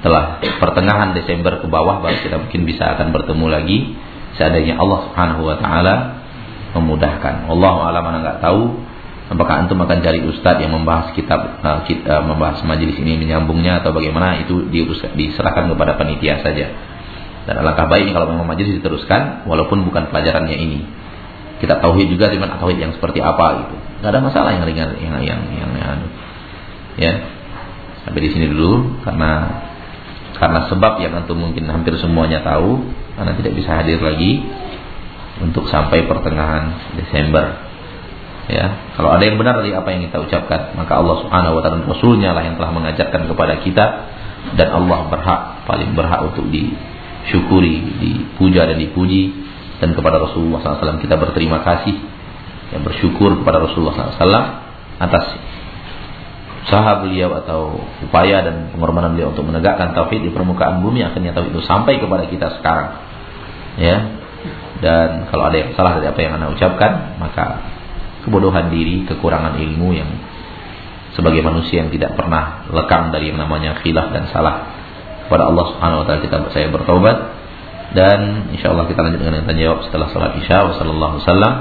setelah 0.00 0.42
pertengahan 0.58 1.14
Desember 1.14 1.60
ke 1.62 1.68
bawah 1.68 2.02
baru 2.02 2.18
kita 2.24 2.40
mungkin 2.40 2.66
bisa 2.66 2.96
akan 2.98 3.14
bertemu 3.14 3.46
lagi 3.46 3.78
seandainya 4.34 4.80
Allah 4.80 5.06
Subhanahu 5.06 5.42
wa 5.46 5.56
taala 5.60 5.94
memudahkan. 6.72 7.46
Allah 7.52 7.74
alam 7.86 8.02
mana 8.02 8.18
nggak 8.24 8.38
tahu 8.42 8.62
apakah 9.30 9.64
antum 9.64 9.78
akan 9.80 10.02
cari 10.02 10.24
ustadz 10.24 10.64
yang 10.64 10.72
membahas 10.72 11.12
kitab 11.14 11.62
uh, 11.62 11.84
uh, 11.84 12.22
membahas 12.24 12.64
majelis 12.64 12.96
ini 12.98 13.20
menyambungnya 13.20 13.84
atau 13.84 13.92
bagaimana 13.94 14.42
itu 14.42 14.66
diserahkan 15.14 15.68
kepada 15.70 16.00
panitia 16.00 16.40
saja. 16.40 16.91
Dan 17.42 17.54
alangkah 17.58 17.90
baiknya 17.90 18.14
kalau 18.14 18.30
memang 18.30 18.46
majelis 18.46 18.78
diteruskan 18.78 19.46
walaupun 19.50 19.82
bukan 19.82 20.10
pelajarannya 20.14 20.56
ini. 20.56 20.80
Kita 21.58 21.78
tauhid 21.78 22.10
juga 22.10 22.30
dengan 22.30 22.58
tauhid 22.58 22.78
yang 22.78 22.92
seperti 22.94 23.22
apa 23.22 23.66
gitu. 23.66 23.74
Gak 24.02 24.10
ada 24.10 24.20
masalah 24.22 24.50
yang 24.54 24.66
ringan 24.66 24.98
yang 24.98 25.14
yang 25.22 25.40
yang, 25.54 25.70
yang 25.78 25.98
ya. 26.98 27.12
Sampai 28.02 28.18
di 28.18 28.30
sini 28.34 28.50
dulu 28.50 29.02
karena 29.06 29.62
karena 30.38 30.66
sebab 30.66 30.98
yang 30.98 31.14
antum 31.14 31.38
mungkin 31.38 31.70
hampir 31.70 31.94
semuanya 32.02 32.42
tahu 32.42 32.82
karena 33.14 33.32
tidak 33.38 33.52
bisa 33.54 33.78
hadir 33.78 34.02
lagi 34.02 34.42
untuk 35.38 35.70
sampai 35.70 36.06
pertengahan 36.06 36.94
Desember. 36.98 37.70
Ya, 38.50 38.74
kalau 38.98 39.14
ada 39.14 39.22
yang 39.22 39.38
benar 39.38 39.62
dari 39.62 39.70
apa 39.70 39.86
yang 39.94 40.10
kita 40.10 40.18
ucapkan, 40.18 40.74
maka 40.74 40.98
Allah 40.98 41.22
Subhanahu 41.22 41.56
wa 41.56 41.62
taala 41.62 41.86
Rasulnya 41.86 42.34
lah 42.34 42.42
yang 42.42 42.58
telah 42.58 42.74
mengajarkan 42.74 43.30
kepada 43.30 43.62
kita 43.62 43.86
dan 44.58 44.68
Allah 44.74 45.06
berhak 45.06 45.40
paling 45.70 45.94
berhak 45.94 46.26
untuk 46.26 46.50
disyukuri, 47.26 48.02
dipuja 48.02 48.66
dan 48.66 48.78
dipuji. 48.78 49.50
Dan 49.82 49.98
kepada 49.98 50.22
Rasulullah 50.22 50.62
SAW 50.62 51.02
kita 51.02 51.18
berterima 51.18 51.66
kasih 51.66 51.96
yang 52.70 52.86
bersyukur 52.86 53.42
kepada 53.42 53.66
Rasulullah 53.66 54.14
SAW 54.14 54.46
atas 55.02 55.24
usaha 56.62 57.02
beliau 57.02 57.34
atau 57.42 57.82
upaya 58.06 58.46
dan 58.46 58.70
pengorbanan 58.70 59.18
beliau 59.18 59.34
untuk 59.34 59.42
menegakkan 59.42 59.90
tauhid 59.98 60.22
di 60.22 60.30
permukaan 60.30 60.86
bumi. 60.86 61.02
Akhirnya 61.02 61.34
tauhid 61.34 61.50
itu 61.50 61.62
sampai 61.66 61.98
kepada 61.98 62.30
kita 62.30 62.62
sekarang. 62.62 62.88
Ya. 63.82 63.96
Dan 64.78 65.30
kalau 65.30 65.50
ada 65.50 65.56
yang 65.58 65.74
salah 65.74 65.98
dari 65.98 66.10
apa 66.10 66.20
yang 66.22 66.38
anda 66.38 66.50
ucapkan 66.50 67.18
maka 67.18 67.62
kebodohan 68.26 68.70
diri 68.70 69.06
kekurangan 69.06 69.58
ilmu 69.58 69.94
yang 69.94 70.10
sebagai 71.14 71.42
manusia 71.44 71.86
yang 71.86 71.90
tidak 71.92 72.16
pernah 72.18 72.66
lekang 72.72 73.14
dari 73.14 73.30
yang 73.30 73.38
namanya 73.38 73.78
khilaf 73.82 74.10
dan 74.10 74.30
salah 74.32 74.81
kepada 75.32 75.48
Allah 75.48 75.64
Subhanahu 75.72 76.00
wa 76.00 76.04
taala 76.04 76.20
kita 76.20 76.36
saya 76.52 76.68
bertobat. 76.68 77.16
Dan 77.96 78.52
insyaallah 78.52 78.84
kita 78.84 79.00
lanjut 79.00 79.24
dengan 79.24 79.48
tanya 79.48 79.72
jawab 79.72 79.88
setelah 79.88 80.12
salat 80.12 80.36
Isya 80.44 80.60
wa 80.60 80.76
sallallahu 80.76 81.14
wasallam. 81.24 81.52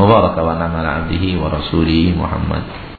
Wa 0.00 1.48
rasulihi 1.52 2.16
Muhammad 2.16 2.91